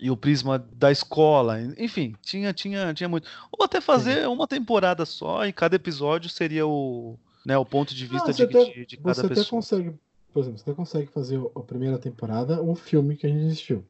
E 0.00 0.10
o 0.10 0.16
prisma 0.16 0.58
da 0.58 0.90
escola, 0.90 1.60
enfim, 1.78 2.14
tinha, 2.20 2.52
tinha, 2.52 2.92
tinha 2.92 3.08
muito. 3.08 3.28
Ou 3.50 3.64
até 3.64 3.80
fazer 3.80 4.26
uma 4.28 4.46
temporada 4.46 5.06
só 5.06 5.46
e 5.46 5.52
cada 5.52 5.76
episódio 5.76 6.28
seria 6.28 6.66
o, 6.66 7.16
né, 7.46 7.56
o 7.56 7.64
ponto 7.64 7.94
de 7.94 8.04
vista 8.04 8.26
Não, 8.28 8.34
de, 8.34 8.42
até- 8.42 8.64
de, 8.64 8.86
de 8.86 8.96
cada 8.96 9.14
Você 9.14 9.20
até 9.26 9.34
pessoa. 9.34 9.50
consegue, 9.60 9.94
por 10.32 10.40
exemplo, 10.40 10.58
você 10.58 10.62
até 10.64 10.74
consegue 10.74 11.06
fazer 11.10 11.40
a 11.54 11.60
primeira 11.60 11.98
temporada 11.98 12.60
um 12.60 12.74
filme 12.74 13.16
que 13.16 13.26
a 13.26 13.30
gente 13.30 13.46
assistiu. 13.46 13.84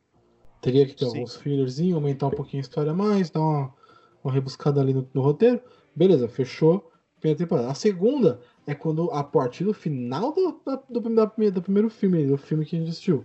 Teria 0.61 0.87
que 0.87 0.95
ter 0.95 1.05
Sim. 1.07 1.19
alguns 1.19 1.37
fillerzinhos, 1.37 1.95
aumentar 1.97 2.27
um 2.29 2.31
pouquinho 2.31 2.61
a 2.61 2.67
história 2.67 2.95
mais, 2.95 3.31
dar 3.31 3.41
uma, 3.41 3.75
uma 4.23 4.33
rebuscada 4.33 4.81
ali 4.81 4.93
no, 4.95 5.09
no 5.13 5.21
roteiro. 5.23 5.61
Beleza, 5.97 6.29
fechou. 6.29 6.91
Primeira 7.19 7.39
temporada. 7.39 7.71
A 7.71 7.75
segunda 7.75 8.41
é 8.67 8.75
quando, 8.75 9.11
a 9.11 9.23
partir 9.23 9.65
do 9.65 9.75
final 9.75 10.33
do, 10.33 10.61
do, 10.89 11.03
primeira- 11.03 11.51
do 11.53 11.63
primeiro 11.63 11.91
filme, 11.91 12.27
do 12.27 12.37
filme 12.39 12.65
que 12.65 12.77
a 12.77 12.79
gente 12.79 12.89
assistiu. 12.91 13.25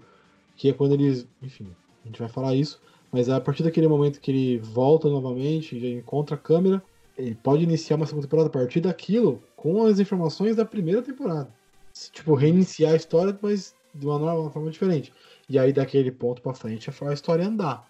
Que 0.56 0.70
é 0.70 0.74
quando 0.74 0.94
eles. 0.94 1.28
Enfim, 1.42 1.68
a 2.04 2.08
gente 2.08 2.20
vai 2.20 2.28
falar 2.30 2.56
isso. 2.56 2.82
Mas 3.12 3.28
é 3.30 3.34
a 3.34 3.42
partir 3.42 3.64
daquele 3.64 3.88
momento 3.88 4.20
que 4.20 4.30
ele 4.30 4.58
volta 4.60 5.10
novamente, 5.10 5.80
já 5.80 5.88
encontra 5.88 6.36
a 6.36 6.38
câmera, 6.38 6.84
ele 7.18 7.34
pode 7.36 7.64
iniciar 7.64 7.96
uma 7.96 8.06
segunda 8.06 8.28
temporada 8.28 8.50
a 8.50 8.52
partir 8.52 8.82
daquilo 8.82 9.42
com 9.56 9.86
as 9.86 10.00
informações 10.00 10.56
da 10.56 10.64
primeira 10.66 11.02
temporada. 11.02 11.50
Tipo, 12.12 12.36
reiniciar 12.36 12.94
a 12.94 12.96
história, 12.96 13.38
mas 13.42 13.74
de 13.96 14.06
uma, 14.06 14.20
nova- 14.20 14.42
uma 14.42 14.52
forma 14.52 14.70
diferente. 14.70 15.12
E 15.50 15.58
aí, 15.58 15.74
daquele 15.74 16.12
ponto 16.12 16.42
pra 16.42 16.54
frente, 16.54 16.90
a 16.90 17.14
história 17.14 17.48
andar. 17.48 17.88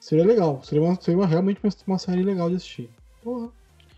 Seria 0.00 0.24
legal. 0.26 0.60
Seria, 0.64 0.82
uma, 0.82 1.00
seria 1.00 1.18
uma- 1.18 1.26
realmente 1.26 1.60
uma, 1.62 1.72
uma 1.86 1.98
série 1.98 2.22
legal 2.22 2.50
de 2.50 2.56
assistir. 2.56 2.90
Porra. 3.22 3.50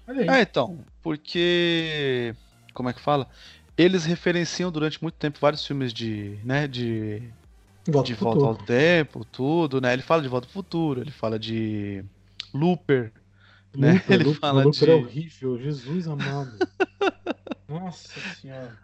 Olha 0.06 0.20
aí. 0.32 0.40
É, 0.40 0.42
então, 0.42 0.78
porque. 1.02 2.34
Como 2.72 2.88
é 2.88 2.92
que 2.92 3.00
fala? 3.00 3.28
Eles 3.76 4.04
referenciam 4.04 4.70
durante 4.70 5.00
muito 5.02 5.14
tempo 5.14 5.38
vários 5.40 5.66
filmes 5.66 5.92
de. 5.92 6.38
né, 6.44 6.66
de. 6.68 7.22
Volta 7.88 8.06
de 8.06 8.14
volta 8.14 8.44
ao 8.46 8.56
tempo, 8.56 9.24
tudo, 9.24 9.80
né? 9.80 9.92
Ele 9.92 10.02
fala 10.02 10.22
de 10.22 10.28
volta 10.28 10.46
ao 10.46 10.52
futuro, 10.52 11.00
ele 11.00 11.10
fala 11.10 11.38
de. 11.38 12.04
Looper, 12.54 13.12
né? 13.76 13.94
Looper, 13.94 14.04
Ele 14.14 14.24
Looper, 14.24 14.40
fala 14.40 14.62
Looper 14.64 14.84
de- 14.84 14.90
é 14.90 14.94
horrível, 14.94 15.58
Jesus 15.58 16.06
amado. 16.06 16.52
Nossa 17.68 18.20
senhora. 18.40 18.78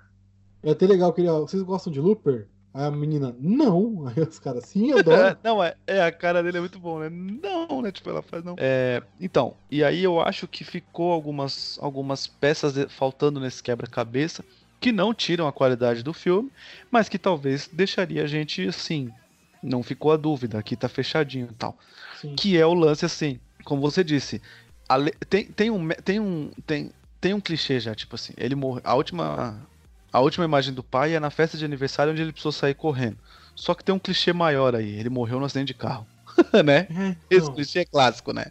É 0.62 0.70
até 0.70 0.86
legal 0.86 1.12
que 1.12 1.20
ele, 1.20 1.28
vocês 1.30 1.62
gostam 1.62 1.93
de 1.93 2.01
Looper? 2.01 2.49
Aí 2.74 2.84
a 2.86 2.90
menina, 2.90 3.34
não. 3.38 4.06
Aí 4.08 4.22
os 4.22 4.38
caras, 4.38 4.64
sim, 4.66 4.90
eu 4.90 4.98
adoro. 4.98 5.36
não, 5.42 5.62
é, 5.62 5.74
é, 5.86 6.02
a 6.02 6.12
cara 6.12 6.42
dele 6.42 6.58
é 6.58 6.60
muito 6.60 6.78
bom, 6.78 6.98
né? 7.00 7.08
Não, 7.10 7.82
né? 7.82 7.90
Tipo, 7.90 8.10
ela 8.10 8.22
faz 8.22 8.44
não. 8.44 8.54
É, 8.58 9.02
então, 9.20 9.54
e 9.70 9.82
aí 9.82 10.02
eu 10.02 10.20
acho 10.20 10.46
que 10.46 10.64
ficou 10.64 11.12
algumas, 11.12 11.78
algumas 11.80 12.26
peças 12.26 12.72
de- 12.74 12.88
faltando 12.88 13.40
nesse 13.40 13.62
quebra-cabeça 13.62 14.44
que 14.80 14.92
não 14.92 15.12
tiram 15.12 15.48
a 15.48 15.52
qualidade 15.52 16.02
do 16.02 16.12
filme, 16.12 16.50
mas 16.90 17.08
que 17.08 17.18
talvez 17.18 17.68
deixaria 17.72 18.22
a 18.22 18.26
gente 18.26 18.66
assim. 18.68 19.12
Não 19.60 19.82
ficou 19.82 20.12
a 20.12 20.16
dúvida, 20.16 20.56
aqui 20.56 20.76
tá 20.76 20.88
fechadinho 20.88 21.48
e 21.50 21.54
tal. 21.54 21.76
Sim. 22.20 22.36
Que 22.36 22.56
é 22.56 22.64
o 22.64 22.74
lance 22.74 23.04
assim, 23.04 23.40
como 23.64 23.80
você 23.80 24.04
disse, 24.04 24.40
ale- 24.88 25.10
tem, 25.28 25.46
tem, 25.46 25.68
um, 25.68 25.88
tem, 26.04 26.20
um, 26.20 26.50
tem, 26.64 26.92
tem 27.20 27.34
um 27.34 27.40
clichê 27.40 27.80
já, 27.80 27.92
tipo 27.92 28.14
assim, 28.14 28.32
ele 28.36 28.54
morre. 28.54 28.80
A 28.84 28.94
última, 28.94 29.66
a 30.12 30.20
última 30.20 30.44
imagem 30.44 30.72
do 30.72 30.82
pai 30.82 31.14
é 31.14 31.20
na 31.20 31.30
festa 31.30 31.56
de 31.56 31.64
aniversário 31.64 32.12
onde 32.12 32.22
ele 32.22 32.32
precisou 32.32 32.52
sair 32.52 32.74
correndo. 32.74 33.18
Só 33.54 33.74
que 33.74 33.84
tem 33.84 33.94
um 33.94 33.98
clichê 33.98 34.32
maior 34.32 34.74
aí, 34.74 34.98
ele 34.98 35.09
morreu 35.09 35.38
no 35.38 35.44
acidente 35.44 35.68
de 35.68 35.74
carro. 35.74 36.06
né? 36.64 36.86
É, 36.90 37.16
Esse 37.30 37.46
não, 37.46 37.54
clichê 37.54 37.80
é 37.80 37.84
clássico, 37.84 38.32
né? 38.32 38.46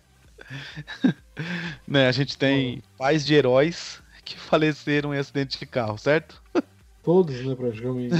né? 1.87 2.07
A 2.07 2.11
gente 2.11 2.37
tem 2.37 2.83
pais 2.97 3.25
de 3.25 3.33
heróis 3.33 4.01
que 4.23 4.37
faleceram 4.39 5.13
em 5.13 5.17
acidente 5.17 5.57
de 5.57 5.65
carro, 5.65 5.97
certo? 5.97 6.41
todos, 7.03 7.45
né, 7.45 7.55
praticamente. 7.55 8.13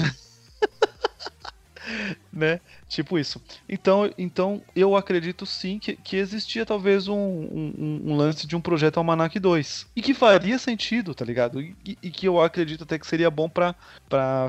né? 2.32 2.62
Tipo 2.88 3.20
isso. 3.20 3.42
Então, 3.68 4.10
então 4.18 4.62
eu 4.76 4.96
acredito 4.96 5.46
sim 5.46 5.78
que, 5.78 5.96
que 5.96 6.16
existia 6.16 6.66
talvez 6.66 7.08
um, 7.08 7.16
um, 7.16 8.02
um 8.06 8.16
lance 8.16 8.48
de 8.48 8.56
um 8.56 8.62
projeto 8.62 8.98
Almanac 8.98 9.38
2. 9.40 9.86
E 9.96 10.02
que 10.02 10.14
faria 10.14 10.58
sentido, 10.58 11.14
tá 11.14 11.26
ligado? 11.26 11.62
E, 11.62 11.76
e 12.02 12.10
que 12.10 12.28
eu 12.28 12.40
acredito 12.40 12.84
até 12.84 12.98
que 12.98 13.06
seria 13.06 13.30
bom 13.30 13.50
pra 13.50 13.76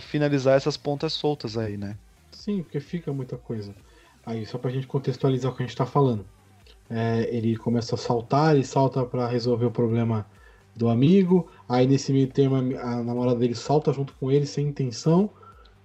finalizar 0.03 0.57
essas 0.57 0.77
pontas 0.77 1.13
soltas 1.13 1.57
aí, 1.57 1.77
né? 1.77 1.97
Sim, 2.31 2.63
porque 2.63 2.79
fica 2.81 3.13
muita 3.13 3.37
coisa. 3.37 3.75
Aí, 4.25 4.47
só 4.47 4.59
pra 4.59 4.71
gente 4.71 4.87
contextualizar 4.87 5.51
o 5.51 5.57
que 5.57 5.63
a 5.63 5.67
gente 5.67 5.77
tá 5.77 5.87
falando. 5.87 6.25
É, 6.89 7.35
ele 7.35 7.57
começa 7.57 7.95
a 7.95 7.99
saltar, 7.99 8.55
ele 8.55 8.65
salta 8.65 9.05
pra 9.05 9.27
resolver 9.27 9.67
o 9.67 9.71
problema 9.71 10.27
do 10.77 10.89
amigo. 10.89 11.51
Aí, 11.69 11.87
nesse 11.87 12.13
meio 12.13 12.29
termo, 12.29 12.57
a, 12.57 12.93
a 12.93 13.03
namorada 13.03 13.39
dele 13.39 13.55
salta 13.55 13.93
junto 13.93 14.15
com 14.15 14.31
ele 14.31 14.47
sem 14.47 14.69
intenção. 14.69 15.31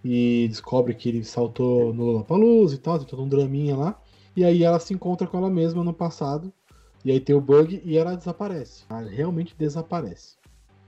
E 0.04 0.48
descobre 0.50 0.94
que 0.94 1.10
ele 1.10 1.24
saltou 1.24 1.94
no 1.94 2.04
Lollapalooza 2.04 2.76
e 2.76 2.78
tal, 2.78 2.98
tem 3.00 3.08
todo 3.08 3.24
um 3.24 3.28
draminha 3.28 3.76
lá. 3.76 4.02
E 4.36 4.44
aí 4.44 4.64
ela 4.64 4.80
se 4.80 4.94
encontra 4.94 5.28
com 5.28 5.38
ela 5.38 5.50
mesma 5.50 5.84
no 5.84 5.94
passado. 5.94 6.52
E 7.06 7.12
aí 7.12 7.20
tem 7.20 7.36
o 7.36 7.42
bug 7.42 7.82
e 7.84 7.98
ela 7.98 8.16
desaparece. 8.16 8.84
Ela 8.90 9.10
realmente 9.10 9.56
desaparece. 9.58 10.38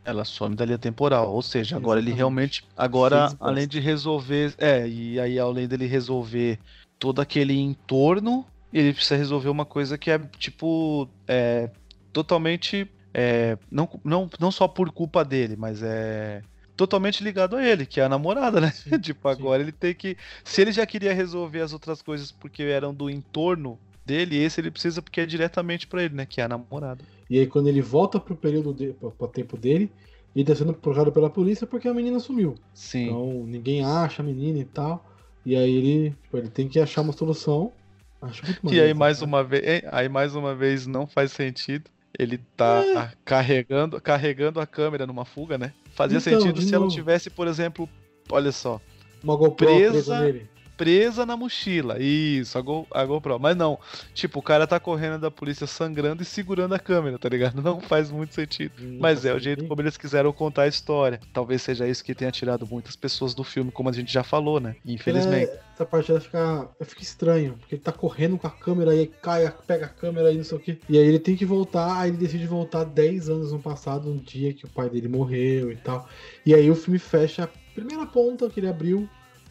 Ela 0.04 0.24
some 0.24 0.56
da 0.56 0.66
linha 0.66 0.78
temporal, 0.78 1.34
ou 1.34 1.42
seja, 1.42 1.76
agora 1.76 2.00
ele 2.00 2.12
Exatamente. 2.12 2.18
realmente, 2.18 2.68
agora 2.78 3.36
além 3.40 3.68
de 3.68 3.80
resolver, 3.80 4.54
é, 4.60 4.88
e 4.88 5.20
aí 5.20 5.40
além 5.40 5.68
dele 5.68 5.88
resolver 5.88 6.60
todo 7.00 7.22
aquele 7.22 7.60
entorno, 7.60 8.46
ele 8.72 8.94
precisa 8.94 9.16
resolver 9.16 9.50
uma 9.50 9.66
coisa 9.66 9.98
que 9.98 10.12
é 10.12 10.20
tipo, 10.38 11.10
é, 11.28 11.72
totalmente, 12.14 12.88
é, 13.12 13.58
não, 13.72 13.90
não, 14.04 14.30
não 14.40 14.52
só 14.52 14.68
por 14.68 14.92
culpa 14.92 15.26
dele, 15.26 15.56
mas 15.56 15.82
é 15.82 16.44
totalmente 16.76 17.24
ligado 17.24 17.56
a 17.56 17.66
ele, 17.66 17.86
que 17.86 18.00
é 18.00 18.04
a 18.06 18.10
namorada, 18.10 18.60
né? 18.62 18.72
Sim, 18.72 19.00
tipo, 19.00 19.30
sim. 19.30 19.32
agora 19.32 19.62
ele 19.62 19.72
tem 19.72 19.94
que, 19.96 20.18
se 20.44 20.62
ele 20.62 20.72
já 20.72 20.86
queria 20.86 21.14
resolver 21.14 21.62
as 21.62 21.74
outras 21.74 22.02
coisas 22.02 22.32
porque 22.32 22.64
eram 22.64 22.94
do 22.94 23.10
entorno 23.10 23.80
dele, 24.06 24.38
esse 24.38 24.62
ele 24.62 24.72
precisa 24.72 25.02
porque 25.02 25.22
é 25.22 25.26
diretamente 25.26 25.88
pra 25.88 26.04
ele, 26.04 26.16
né? 26.16 26.26
Que 26.26 26.42
é 26.42 26.44
a 26.46 26.50
namorada. 26.50 27.06
E 27.30 27.40
aí 27.40 27.48
quando 27.48 27.68
ele 27.68 27.82
volta 27.82 28.20
pro 28.20 28.36
período 28.36 28.74
de, 28.74 28.94
pro, 28.94 29.28
tempo 29.28 29.58
dele, 29.58 29.92
ele 30.36 30.46
tá 30.46 30.56
sendo 30.56 30.74
procurado 30.74 31.12
pela 31.12 31.30
polícia 31.30 31.66
porque 31.68 31.88
a 31.88 31.94
menina 31.94 32.20
sumiu. 32.20 32.56
Sim. 32.74 33.06
Então 33.06 33.46
ninguém 33.48 33.84
acha 33.84 34.22
a 34.22 34.26
menina 34.26 34.60
e 34.60 34.66
tal. 34.66 35.06
E 35.46 35.56
aí 35.56 35.72
ele, 35.76 36.12
tipo, 36.24 36.38
ele 36.38 36.50
tem 36.50 36.68
que 36.68 36.80
achar 36.80 37.02
uma 37.02 37.14
solução. 37.14 37.74
Acho 38.22 38.46
muito 38.46 38.62
E 38.64 38.66
maneiro, 38.66 38.88
aí 38.88 38.94
mais 38.94 39.22
cara. 39.22 39.26
uma 39.26 39.44
vez, 39.44 39.84
aí 39.92 40.10
mais 40.10 40.36
uma 40.36 40.56
vez 40.56 40.88
não 40.88 41.08
faz 41.08 41.32
sentido. 41.32 41.90
Ele 42.18 42.38
tá 42.56 43.12
carregando, 43.24 44.00
carregando 44.02 44.60
a 44.60 44.66
câmera 44.68 45.06
numa 45.06 45.26
fuga, 45.26 45.58
né? 45.58 45.74
Fazia 45.94 46.18
Então, 46.18 46.40
sentido 46.42 46.62
se 46.62 46.74
ela 46.74 46.86
novo. 46.86 46.96
tivesse, 46.96 47.30
por 47.30 47.48
exemplo, 47.48 47.90
olha 48.30 48.52
só, 48.52 48.80
uma 49.24 49.36
GoPro 49.36 49.66
presa- 49.68 49.92
presa 49.92 50.20
nele. 50.22 50.50
Presa 50.78 51.26
na 51.26 51.38
mochila. 51.38 51.98
Isso, 52.00 52.58
a, 52.58 52.62
Go, 52.62 52.88
a 52.92 53.04
GoPro. 53.06 53.40
Mas 53.40 53.56
não, 53.56 53.80
tipo, 54.14 54.40
o 54.40 54.44
cara 54.44 54.68
tá 54.68 54.80
correndo 54.80 55.20
da 55.20 55.32
polícia 55.32 55.68
sangrando 55.68 56.24
e 56.24 56.26
segurando 56.26 56.74
a 56.74 56.80
câmera, 56.80 57.18
tá 57.18 57.30
ligado? 57.30 57.62
Não 57.62 57.80
faz 57.80 58.12
muito 58.12 58.34
sentido. 58.34 58.74
Mas 59.00 59.26
é 59.26 59.34
o 59.34 59.40
jeito 59.40 59.66
como 59.66 59.82
eles 59.82 59.98
quiseram 59.98 60.32
contar 60.32 60.64
a 60.64 60.68
história. 60.68 61.20
Talvez 61.34 61.62
seja 61.62 61.88
isso 61.88 62.04
que 62.04 62.16
tenha 62.16 62.32
tirado 62.32 62.68
muitas 62.68 62.96
pessoas 62.96 63.34
do 63.34 63.44
filme, 63.44 63.72
como 63.72 63.90
a 63.90 63.94
gente 63.94 64.12
já 64.12 64.24
falou, 64.24 64.60
né? 64.60 64.76
Infelizmente. 64.86 65.52
É, 65.52 65.60
essa 65.74 65.86
parte 65.86 66.12
ela 66.12 66.22
fica, 66.22 66.70
fica 66.82 67.02
estranho, 67.02 67.58
porque 67.60 67.76
ele 67.76 67.82
tá 67.82 67.92
correndo 67.92 68.38
com 68.38 68.48
a 68.48 68.52
câmera 68.52 68.96
e 68.96 69.00
aí 69.00 69.08
cai, 69.08 69.54
pega 69.68 69.86
a 69.86 69.90
câmera 69.90 70.32
e 70.32 70.38
não 70.38 70.44
sei 70.44 70.58
o 70.58 70.62
que. 70.62 70.80
E 70.88 70.98
aí 70.98 71.06
ele 71.06 71.20
tem 71.20 71.36
que 71.36 71.46
voltar, 71.46 72.00
aí 72.00 72.10
ele 72.10 72.18
decide 72.18 72.48
voltar 72.48 72.84
10 72.84 73.30
anos 73.30 73.52
no 73.52 73.60
passado, 73.60 74.10
um 74.10 74.18
dia 74.18 74.54
que 74.54 74.66
o 74.66 74.70
pai 74.70 74.90
dele 74.90 75.08
morreu 75.08 75.72
e 75.72 75.76
tal. 75.76 76.08
E 76.46 76.54
aí 76.54 76.70
o 76.70 76.76
filme 76.76 77.00
fecha 77.00 77.44
a 77.44 77.50
primeira 77.74 78.06
ponta 78.06 78.50
que 78.50 78.60
ele 78.60 78.70
abriu, 78.70 79.10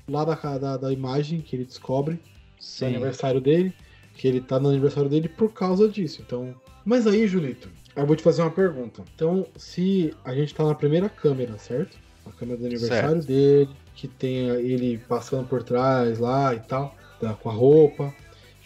lá 0.08 0.24
da, 0.24 0.34
da, 0.58 0.76
da 0.76 0.92
imagem 0.92 1.40
que 1.40 1.56
ele 1.56 1.64
descobre, 1.64 2.14
do 2.14 2.20
Sim. 2.58 2.86
aniversário 2.86 3.40
dele, 3.40 3.74
que 4.14 4.28
ele 4.28 4.40
tá 4.40 4.58
no 4.60 4.68
aniversário 4.68 5.10
dele 5.10 5.28
por 5.28 5.52
causa 5.52 5.88
disso. 5.88 6.22
Então, 6.24 6.54
mas 6.84 7.06
aí, 7.06 7.26
Julito, 7.26 7.68
eu 7.96 8.06
vou 8.06 8.16
te 8.16 8.22
fazer 8.22 8.42
uma 8.42 8.50
pergunta. 8.50 9.02
Então, 9.14 9.46
se 9.56 10.14
a 10.24 10.34
gente 10.34 10.54
tá 10.54 10.64
na 10.64 10.74
primeira 10.74 11.08
câmera, 11.08 11.58
certo? 11.58 11.96
A 12.26 12.32
câmera 12.32 12.58
do 12.58 12.66
aniversário 12.66 13.22
dele, 13.22 13.70
que 13.94 14.08
tem 14.08 14.48
ele 14.48 14.98
passando 15.08 15.46
por 15.46 15.62
trás 15.62 16.18
lá 16.18 16.54
e 16.54 16.60
tal, 16.60 16.94
tá, 17.20 17.34
com 17.34 17.50
a 17.50 17.52
roupa, 17.52 18.14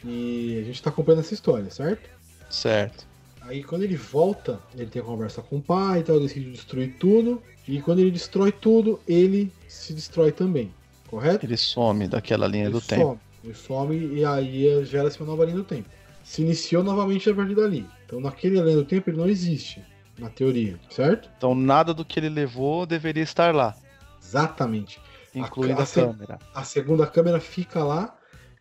e 0.05 0.59
a 0.61 0.65
gente 0.65 0.83
tá 0.83 0.91
acompanhando 0.91 1.21
essa 1.21 1.35
história, 1.35 1.71
certo? 1.71 2.09
Certo. 2.49 3.07
Aí 3.43 3.63
quando 3.63 3.83
ele 3.83 3.97
volta, 3.97 4.61
ele 4.75 4.87
tem 4.87 5.01
a 5.01 5.05
conversa 5.05 5.43
com 5.43 5.57
o 5.57 5.63
pai 5.63 6.01
e 6.01 6.03
tal, 6.03 6.21
decide 6.21 6.51
destruir 6.51 6.97
tudo. 6.99 7.43
E 7.67 7.81
quando 7.83 7.99
ele 7.99 8.11
destrói 8.11 8.53
tudo, 8.53 9.01
ele 9.07 9.53
se 9.67 9.93
destrói 9.93 10.33
também. 10.33 10.73
Correto? 11.09 11.45
Ele 11.45 11.57
some 11.57 12.07
daquela 12.09 12.47
linha 12.47 12.71
do 12.71 12.79
ele 12.79 12.87
tempo. 12.87 13.03
some. 13.03 13.21
Ele 13.45 13.55
some 13.55 13.97
e 14.19 14.25
aí 14.25 14.85
gera-se 14.85 15.19
uma 15.21 15.27
nova 15.27 15.45
linha 15.45 15.57
do 15.57 15.65
tempo. 15.65 15.89
Se 16.25 16.43
iniciou 16.43 16.83
novamente 16.85 17.29
a 17.31 17.35
partir 17.35 17.55
dali. 17.55 17.87
Então 18.05 18.21
naquele 18.21 18.61
linha 18.61 18.77
do 18.77 18.85
tempo 18.85 19.09
ele 19.11 19.17
não 19.17 19.29
existe, 19.29 19.83
na 20.19 20.29
teoria, 20.29 20.79
certo? 20.91 21.31
Então 21.37 21.55
nada 21.55 21.95
do 21.95 22.05
que 22.05 22.21
ele 22.21 22.29
levou 22.29 22.85
deveria 22.85 23.23
estar 23.23 23.55
lá, 23.55 23.75
Exatamente. 24.23 25.01
incluindo 25.35 25.81
a 25.81 25.85
a, 25.85 25.87
ce- 25.87 26.01
câmera. 26.01 26.39
A 26.55 26.65
segunda 26.65 27.07
câmera 27.07 27.41
fica 27.41 27.83
lá, 27.83 28.17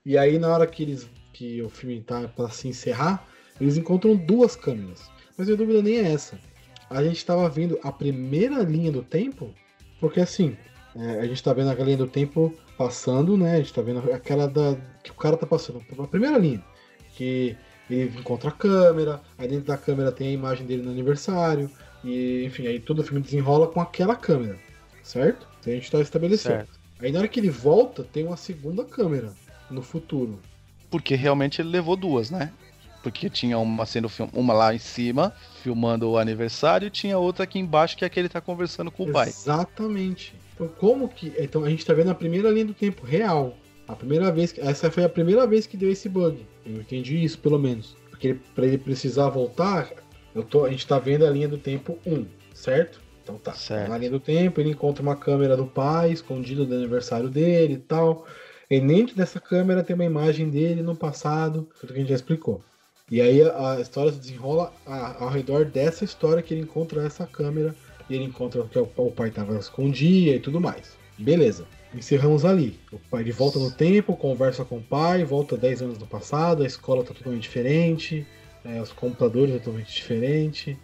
e 0.05 0.17
aí 0.17 0.39
na 0.39 0.47
hora 0.49 0.65
que 0.67 0.83
eles 0.83 1.09
que 1.33 1.61
o 1.61 1.69
filme 1.69 2.01
tá 2.01 2.27
para 2.27 2.49
se 2.49 2.67
encerrar, 2.67 3.23
eles 3.61 3.77
encontram 3.77 4.15
duas 4.15 4.55
câmeras. 4.55 5.09
Mas 5.37 5.47
a 5.47 5.51
minha 5.51 5.57
dúvida 5.57 5.81
nem 5.83 5.97
é 5.97 6.11
essa. 6.13 6.39
A 6.89 7.03
gente 7.03 7.17
estava 7.17 7.47
vendo 7.49 7.77
a 7.83 7.91
primeira 7.91 8.63
linha 8.63 8.91
do 8.91 9.03
tempo, 9.03 9.53
porque 9.99 10.19
assim, 10.19 10.57
é, 10.97 11.19
a 11.19 11.27
gente 11.27 11.43
tá 11.43 11.53
vendo 11.53 11.69
aquela 11.69 11.85
linha 11.85 11.97
do 11.97 12.07
tempo 12.07 12.53
passando, 12.77 13.37
né? 13.37 13.55
A 13.55 13.57
gente 13.57 13.73
tá 13.73 13.81
vendo 13.81 14.11
aquela 14.11 14.47
da 14.47 14.75
que 15.03 15.11
o 15.11 15.15
cara 15.15 15.37
tá 15.37 15.45
passando, 15.45 15.81
a 15.99 16.07
primeira 16.07 16.37
linha, 16.37 16.63
que 17.15 17.55
ele 17.89 18.19
encontra 18.19 18.49
a 18.49 18.53
câmera, 18.53 19.21
aí 19.37 19.47
dentro 19.47 19.65
da 19.65 19.77
câmera 19.77 20.11
tem 20.11 20.29
a 20.29 20.31
imagem 20.31 20.65
dele 20.65 20.83
no 20.83 20.91
aniversário, 20.91 21.69
e 22.03 22.43
enfim, 22.45 22.67
aí 22.67 22.79
todo 22.79 22.99
o 22.99 23.03
filme 23.03 23.21
desenrola 23.21 23.67
com 23.67 23.79
aquela 23.79 24.15
câmera, 24.15 24.57
certo? 25.03 25.47
Então 25.59 25.71
a 25.71 25.75
gente 25.75 25.91
tá 25.91 26.01
estabelecendo. 26.01 26.55
Certo. 26.55 26.79
Aí 26.99 27.11
na 27.11 27.19
hora 27.19 27.27
que 27.27 27.39
ele 27.39 27.49
volta, 27.49 28.03
tem 28.03 28.25
uma 28.25 28.37
segunda 28.37 28.83
câmera 28.83 29.33
no 29.69 29.81
futuro. 29.81 30.39
Porque 30.89 31.15
realmente 31.15 31.61
ele 31.61 31.69
levou 31.69 31.95
duas, 31.95 32.31
né? 32.31 32.51
Porque 33.03 33.29
tinha 33.29 33.57
uma 33.59 33.85
sendo 33.85 34.09
film... 34.09 34.29
uma 34.33 34.53
lá 34.53 34.73
em 34.73 34.79
cima, 34.79 35.33
filmando 35.61 36.09
o 36.09 36.17
aniversário, 36.17 36.87
e 36.87 36.91
tinha 36.91 37.17
outra 37.17 37.43
aqui 37.43 37.59
embaixo 37.59 37.95
que 37.95 38.03
é 38.03 38.09
que 38.09 38.19
ele 38.19 38.29
tá 38.29 38.41
conversando 38.41 38.89
com 38.89 39.03
o 39.03 39.11
pai. 39.11 39.29
Exatamente. 39.29 40.33
Então, 40.57 40.67
como 40.67 41.07
que. 41.07 41.31
Então, 41.37 41.63
a 41.63 41.69
gente 41.69 41.85
tá 41.85 41.93
vendo 41.93 42.09
a 42.09 42.15
primeira 42.15 42.49
linha 42.49 42.65
do 42.65 42.73
tempo 42.73 43.05
real. 43.05 43.55
A 43.87 43.95
primeira 43.95 44.31
vez. 44.31 44.51
que- 44.51 44.59
Essa 44.59 44.89
foi 44.89 45.03
a 45.03 45.09
primeira 45.09 45.45
vez 45.45 45.67
que 45.67 45.77
deu 45.77 45.91
esse 45.91 46.09
bug. 46.09 46.45
Eu 46.65 46.77
entendi 46.81 47.23
isso, 47.23 47.37
pelo 47.37 47.59
menos. 47.59 47.95
Porque 48.09 48.29
ele, 48.29 48.41
pra 48.55 48.65
ele 48.65 48.79
precisar 48.79 49.29
voltar, 49.29 49.91
eu 50.33 50.43
tô, 50.43 50.65
a 50.65 50.69
gente 50.69 50.85
tá 50.87 50.97
vendo 50.97 51.25
a 51.25 51.29
linha 51.29 51.47
do 51.47 51.57
tempo 51.57 51.99
1, 52.05 52.25
certo? 52.53 52.99
Então 53.23 53.37
tá. 53.37 53.53
Certo. 53.53 53.89
Na 53.89 53.97
linha 53.97 54.09
do 54.11 54.19
tempo, 54.19 54.59
ele 54.59 54.71
encontra 54.71 55.03
uma 55.03 55.15
câmera 55.15 55.55
do 55.55 55.67
pai, 55.67 56.11
escondida 56.11 56.65
do 56.65 56.73
aniversário 56.73 57.29
dele 57.29 57.75
e 57.75 57.77
tal. 57.77 58.25
E 58.69 58.79
dentro 58.79 59.15
dessa 59.15 59.39
câmera 59.39 59.83
tem 59.83 59.93
uma 59.93 60.03
imagem 60.05 60.49
dele 60.49 60.81
no 60.81 60.95
passado, 60.95 61.69
tudo 61.79 61.93
que 61.93 61.99
a 61.99 62.01
gente 62.01 62.09
já 62.09 62.15
explicou. 62.15 62.61
E 63.09 63.21
aí 63.21 63.41
a, 63.41 63.79
história 63.79 64.11
se 64.11 64.19
desenrola 64.19 64.73
ao 64.85 65.29
redor 65.29 65.63
dessa 65.63 66.03
história 66.03 66.43
que 66.43 66.53
ele 66.53 66.61
encontra 66.61 67.05
essa 67.05 67.25
câmera 67.25 67.73
e 68.09 68.15
ele 68.15 68.25
encontra 68.25 68.63
que 68.63 68.79
o, 68.79 69.11
pai 69.11 69.29
estava 69.29 69.57
escondia 69.57 70.35
e 70.35 70.39
tudo 70.39 70.59
mais. 70.61 70.97
Beleza. 71.17 71.65
Encerramos 71.93 72.45
ali. 72.45 72.79
O 72.91 72.99
pai 72.99 73.23
de 73.23 73.31
volta 73.31 73.57
no 73.59 73.71
tempo, 73.71 74.15
conversa 74.15 74.63
com 74.63 74.77
o 74.77 74.83
pai, 74.83 75.23
volta 75.23 75.57
10 75.57 75.81
anos 75.81 75.97
no 75.97 76.05
passado, 76.05 76.63
a 76.63 76.65
escola 76.65 77.03
tá 77.03 77.13
totalmente 77.13 77.43
diferente, 77.43 78.25
é, 78.63 78.81
os 78.81 78.91
computadores 78.91 79.55
é 79.55 79.59
totalmente 79.59 79.93
diferente. 79.93 80.77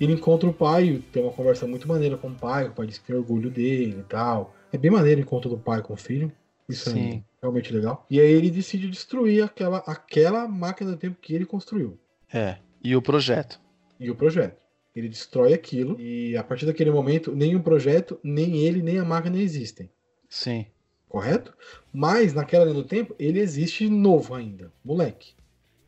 Ele 0.00 0.12
encontra 0.12 0.48
o 0.48 0.52
pai, 0.52 1.02
tem 1.12 1.22
uma 1.22 1.32
conversa 1.32 1.66
muito 1.66 1.86
maneira 1.86 2.16
com 2.16 2.28
o 2.28 2.34
pai, 2.34 2.66
o 2.66 2.72
pai 2.72 2.86
diz 2.86 2.98
que 2.98 3.06
tem 3.06 3.16
orgulho 3.16 3.50
dele 3.50 3.98
e 4.00 4.02
tal. 4.04 4.54
É 4.72 4.78
bem 4.78 4.90
maneiro 4.90 5.20
o 5.20 5.22
encontro 5.24 5.50
do 5.50 5.58
pai 5.58 5.82
com 5.82 5.94
o 5.94 5.96
filho. 5.96 6.32
Isso 6.68 6.88
é 6.88 6.92
Sim. 6.92 7.24
realmente 7.40 7.72
legal. 7.72 8.06
E 8.10 8.18
aí 8.18 8.30
ele 8.30 8.50
decide 8.50 8.88
destruir 8.88 9.42
aquela, 9.42 9.78
aquela 9.78 10.48
máquina 10.48 10.92
do 10.92 10.96
tempo 10.96 11.18
que 11.20 11.34
ele 11.34 11.44
construiu 11.44 11.98
É. 12.32 12.56
E 12.82 12.96
o 12.96 13.02
projeto. 13.02 13.60
e 13.98 14.10
o 14.10 14.14
projeto. 14.14 14.63
Ele 14.94 15.08
destrói 15.08 15.52
aquilo 15.52 16.00
e 16.00 16.36
a 16.36 16.44
partir 16.44 16.66
daquele 16.66 16.90
momento 16.90 17.34
nem 17.34 17.56
o 17.56 17.62
projeto, 17.62 18.18
nem 18.22 18.58
ele, 18.58 18.82
nem 18.82 18.98
a 18.98 19.04
máquina 19.04 19.38
existem. 19.38 19.90
Sim. 20.28 20.66
Correto? 21.08 21.52
Mas 21.92 22.32
naquela 22.32 22.64
linha 22.64 22.74
do 22.74 22.84
tempo 22.84 23.14
ele 23.18 23.40
existe 23.40 23.88
novo 23.88 24.34
ainda, 24.34 24.72
moleque. 24.84 25.34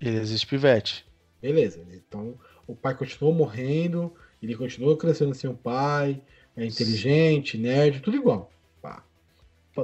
Ele 0.01 0.19
existe 0.19 0.47
pivete. 0.47 1.07
Beleza. 1.41 1.81
Então 1.93 2.39
o 2.67 2.75
pai 2.75 2.97
continuou 2.97 3.35
morrendo, 3.35 4.13
ele 4.43 4.57
continua 4.57 4.97
crescendo 4.97 5.35
sem 5.35 5.49
o 5.49 5.55
pai, 5.55 6.21
é 6.57 6.65
inteligente, 6.65 7.59
nerd, 7.59 8.01
tudo 8.01 8.17
igual. 8.17 8.51
Pá, 8.83 9.05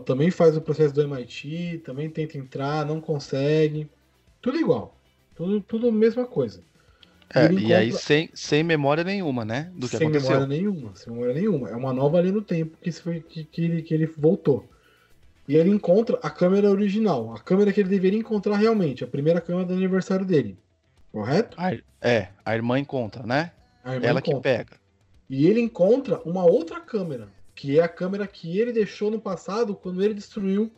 Também 0.05 0.31
faz 0.31 0.57
o 0.57 0.61
processo 0.61 0.95
do 0.95 1.03
MIT, 1.03 1.83
também 1.85 2.09
tenta 2.11 2.39
entrar, 2.39 2.87
não 2.87 3.01
consegue. 3.01 3.89
Tudo 4.41 4.59
igual. 4.59 4.97
Tudo, 5.35 5.61
tudo 5.61 5.89
a 5.89 5.93
mesma 5.93 6.25
coisa. 6.27 6.63
É, 7.35 7.51
e 7.53 7.73
aí 7.73 7.93
sem, 7.93 8.29
sem 8.35 8.63
memória 8.63 9.03
nenhuma, 9.03 9.45
né? 9.45 9.71
Do 9.75 9.89
que 9.89 9.97
sem 9.97 10.07
aconteceu. 10.07 10.31
memória 10.31 10.47
nenhuma, 10.47 10.95
sem 10.95 11.13
memória 11.13 11.35
nenhuma. 11.35 11.71
É 11.71 11.77
uma 11.77 11.93
nova 11.93 12.21
linha 12.21 12.35
do 12.35 12.43
tempo 12.43 12.77
que, 12.81 12.93
foi, 12.93 13.21
que, 13.21 13.45
que, 13.45 13.65
ele, 13.65 13.83
que 13.83 13.95
ele 13.95 14.07
voltou. 14.07 14.69
E 15.49 15.57
ele 15.57 15.71
encontra 15.71 16.19
a 16.23 16.31
câmera 16.31 16.71
original, 16.71 17.35
a 17.35 17.41
câmera 17.41 17.73
que 17.73 17.81
ele 17.81 17.89
deveria 17.89 18.19
encontrar 18.19 18.57
realmente, 18.57 19.03
a 19.03 19.07
primeira 19.07 19.41
câmera 19.41 19.67
do 19.67 19.75
aniversário 19.75 20.25
dele. 20.25 20.57
Correto? 21.11 21.57
A 21.59 21.77
é, 22.01 22.29
a 22.45 22.55
irmã 22.55 22.79
encontra, 22.79 23.23
né? 23.25 23.53
Irmã 23.85 24.07
Ela 24.07 24.23
que 24.23 24.31
encontra. 24.31 24.59
pega. 24.59 24.77
E 25.31 25.47
ele 25.47 25.61
encontra 25.61 26.21
uma 26.25 26.45
outra 26.45 26.81
câmera, 26.81 27.29
que 27.55 27.79
é 27.79 27.83
a 27.83 27.89
câmera 27.89 28.27
que 28.27 28.59
ele 28.59 28.73
deixou 28.73 29.11
no 29.11 29.21
passado 29.21 29.75
quando 29.75 30.03
ele 30.03 30.15
destruiu 30.15 30.71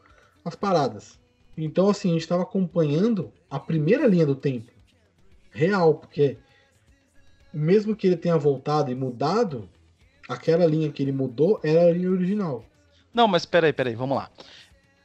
as 0.44 0.54
paradas. 0.54 1.18
Então, 1.56 1.88
assim, 1.88 2.10
a 2.10 2.12
gente 2.12 2.22
estava 2.22 2.42
acompanhando 2.42 3.32
a 3.48 3.58
primeira 3.58 4.06
linha 4.06 4.26
do 4.26 4.34
tempo. 4.34 4.70
Real, 5.50 5.94
porque 5.94 6.36
mesmo 7.54 7.94
que 7.94 8.06
ele 8.06 8.16
tenha 8.16 8.36
voltado 8.36 8.90
e 8.90 8.94
mudado, 8.94 9.68
aquela 10.28 10.66
linha 10.66 10.90
que 10.90 11.02
ele 11.02 11.12
mudou 11.12 11.60
era 11.62 11.86
a 11.86 11.92
linha 11.92 12.10
original. 12.10 12.64
Não, 13.12 13.28
mas 13.28 13.46
peraí, 13.46 13.72
peraí, 13.72 13.94
vamos 13.94 14.16
lá. 14.16 14.28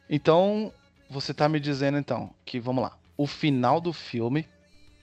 Então, 0.10 0.74
você 1.10 1.34
tá 1.34 1.48
me 1.48 1.60
dizendo 1.60 1.98
então 1.98 2.32
que, 2.44 2.60
vamos 2.60 2.84
lá, 2.84 2.98
o 3.16 3.28
final 3.28 3.80
do 3.80 3.94
filme 3.94 4.48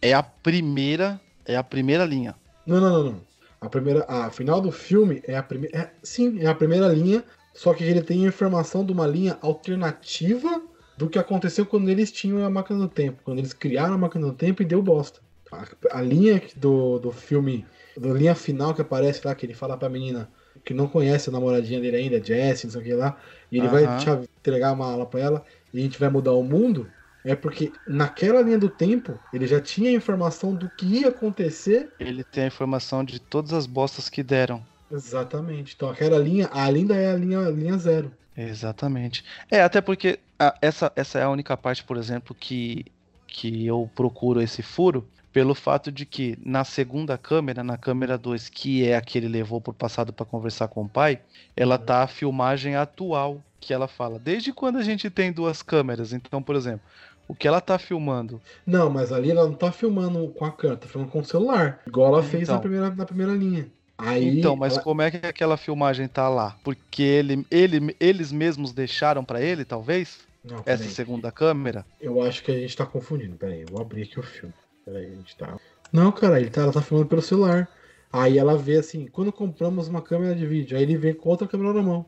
é 0.02 0.12
a 0.12 0.22
primeira, 0.22 1.20
é 1.44 1.56
a 1.56 1.62
primeira 1.62 2.04
linha. 2.04 2.34
Não, 2.66 2.80
não, 2.80 2.90
não, 2.90 3.04
não. 3.12 3.20
A 3.60 3.68
primeira, 3.68 4.04
a 4.08 4.30
final 4.30 4.60
do 4.60 4.70
filme 4.70 5.22
é 5.26 5.36
a 5.36 5.42
primeira, 5.42 5.78
é, 5.78 5.90
sim, 6.02 6.40
é 6.40 6.46
a 6.46 6.54
primeira 6.54 6.88
linha, 6.88 7.24
só 7.54 7.72
que 7.72 7.84
ele 7.84 8.02
tem 8.02 8.24
a 8.24 8.28
informação 8.28 8.84
de 8.84 8.92
uma 8.92 9.06
linha 9.06 9.38
alternativa 9.40 10.60
do 10.96 11.08
que 11.08 11.18
aconteceu 11.18 11.64
quando 11.64 11.88
eles 11.88 12.10
tinham 12.10 12.44
a 12.44 12.50
máquina 12.50 12.80
do 12.80 12.88
tempo, 12.88 13.20
quando 13.24 13.38
eles 13.38 13.52
criaram 13.52 13.94
a 13.94 13.98
máquina 13.98 14.26
do 14.26 14.32
tempo 14.32 14.62
e 14.62 14.66
deu 14.66 14.82
bosta. 14.82 15.20
A, 15.52 15.98
a 15.98 16.02
linha 16.02 16.42
do, 16.56 16.98
do 16.98 17.12
filme, 17.12 17.70
da 17.96 18.12
linha 18.12 18.34
final 18.34 18.74
que 18.74 18.82
aparece 18.82 19.26
lá, 19.26 19.34
que 19.34 19.46
ele 19.46 19.54
fala 19.54 19.76
pra 19.78 19.88
menina 19.88 20.32
que 20.64 20.74
não 20.74 20.88
conhece 20.88 21.28
a 21.28 21.32
namoradinha 21.32 21.80
dele 21.80 21.96
ainda, 21.96 22.22
Jessie, 22.22 22.66
não 22.66 22.72
sei 22.72 22.80
o 22.80 22.84
que 22.84 22.92
lá, 22.94 23.20
e 23.50 23.56
ele 23.56 23.68
vai 23.68 23.86
Aham. 23.86 23.86
deixar- 23.86 24.20
entregar 24.38 24.70
a 24.70 24.74
mala 24.74 25.06
pra 25.08 25.20
ela 25.20 25.44
e 25.72 25.78
a 25.78 25.82
gente 25.82 25.98
vai 25.98 26.08
mudar 26.08 26.32
o 26.32 26.42
mundo, 26.42 26.92
é 27.22 27.36
porque 27.36 27.80
naquela 27.86 28.42
linha 28.42 28.58
do 28.58 28.68
tempo 28.68 29.22
ele 29.32 29.46
já 29.46 29.60
tinha 29.60 29.90
a 29.90 29.92
informação 29.92 30.54
do 30.56 30.68
que 30.70 30.86
ia 30.86 31.08
acontecer 31.08 31.92
Ele 31.98 32.24
tem 32.24 32.44
a 32.44 32.46
informação 32.46 33.04
de 33.04 33.20
todas 33.20 33.52
as 33.52 33.66
bostas 33.66 34.08
que 34.08 34.22
deram. 34.22 34.66
Exatamente. 34.90 35.74
Então 35.76 35.88
aquela 35.88 36.18
linha, 36.18 36.48
a 36.52 36.68
linda 36.70 36.96
é 36.96 37.10
a 37.12 37.16
linha, 37.16 37.48
linha 37.50 37.78
zero. 37.78 38.16
Exatamente. 38.36 39.24
É, 39.50 39.60
até 39.62 39.80
porque 39.80 40.20
a- 40.38 40.58
essa, 40.60 40.92
essa 40.96 41.18
é 41.18 41.22
a 41.22 41.30
única 41.30 41.56
parte, 41.56 41.82
por 41.84 41.96
exemplo, 41.96 42.34
que, 42.34 42.84
que 43.26 43.64
eu 43.66 43.88
procuro 43.94 44.40
esse 44.42 44.62
furo, 44.62 45.10
pelo 45.36 45.54
fato 45.54 45.92
de 45.92 46.06
que 46.06 46.38
na 46.42 46.64
segunda 46.64 47.18
câmera, 47.18 47.62
na 47.62 47.76
câmera 47.76 48.16
2, 48.16 48.48
que 48.48 48.86
é 48.88 48.96
a 48.96 49.02
que 49.02 49.18
ele 49.18 49.28
levou 49.28 49.60
pro 49.60 49.70
passado 49.70 50.10
para 50.10 50.24
conversar 50.24 50.66
com 50.66 50.84
o 50.84 50.88
pai, 50.88 51.20
ela 51.54 51.76
tá 51.76 52.02
a 52.02 52.06
filmagem 52.06 52.74
atual 52.74 53.42
que 53.60 53.70
ela 53.74 53.86
fala. 53.86 54.18
Desde 54.18 54.50
quando 54.50 54.78
a 54.78 54.82
gente 54.82 55.10
tem 55.10 55.30
duas 55.30 55.60
câmeras? 55.60 56.14
Então, 56.14 56.42
por 56.42 56.56
exemplo, 56.56 56.80
o 57.28 57.34
que 57.34 57.46
ela 57.46 57.60
tá 57.60 57.78
filmando 57.78 58.40
Não, 58.66 58.88
mas 58.88 59.12
ali 59.12 59.30
ela 59.30 59.44
não 59.44 59.52
tá 59.52 59.70
filmando 59.70 60.26
com 60.28 60.46
a 60.46 60.50
câmera, 60.50 60.80
tá 60.80 60.88
filmando 60.88 61.12
com 61.12 61.20
o 61.20 61.24
celular. 61.26 61.82
Igual 61.86 62.14
ela 62.14 62.22
fez 62.22 62.48
na, 62.48 62.54
Então. 62.54 62.60
primeira, 62.62 62.88
na 62.94 63.04
primeira 63.04 63.32
linha. 63.34 63.66
Aí, 63.98 64.38
Então, 64.38 64.56
mas 64.56 64.72
ela- 64.72 64.82
como 64.82 65.02
é 65.02 65.10
que 65.10 65.18
aquela 65.26 65.58
filmagem 65.58 66.08
tá 66.08 66.30
lá? 66.30 66.56
Porque 66.64 67.02
ele, 67.02 67.46
ele, 67.50 67.94
eles 68.00 68.32
mesmos 68.32 68.72
deixaram 68.72 69.22
pra 69.22 69.42
ele, 69.42 69.66
talvez? 69.66 70.18
Não, 70.42 70.62
Essa 70.64 70.88
segunda 70.88 71.30
câmera? 71.30 71.84
Eu 72.00 72.22
acho 72.22 72.42
que 72.42 72.50
a 72.52 72.58
gente 72.58 72.74
tá 72.74 72.86
confundindo. 72.86 73.36
Peraí, 73.36 73.60
eu 73.60 73.66
vou 73.70 73.82
abrir 73.82 74.04
aqui 74.04 74.18
o 74.18 74.22
filme. 74.22 74.54
Peraí, 74.86 75.06
a 75.06 75.10
gente 75.16 75.36
tá. 75.36 75.58
Não, 75.92 76.12
cara, 76.12 76.40
ele 76.40 76.48
tá, 76.48 76.62
ela 76.62 76.72
tá 76.72 76.80
filmando 76.80 77.08
pelo 77.08 77.20
celular. 77.20 77.68
Aí 78.12 78.38
ela 78.38 78.56
vê 78.56 78.76
assim, 78.78 79.08
quando 79.08 79.32
compramos 79.32 79.88
uma 79.88 80.00
câmera 80.00 80.34
de 80.34 80.46
vídeo, 80.46 80.76
aí 80.76 80.84
ele 80.84 80.96
vem 80.96 81.12
com 81.12 81.28
outra 81.28 81.46
câmera 81.48 81.72
na 81.72 81.82
mão. 81.82 82.06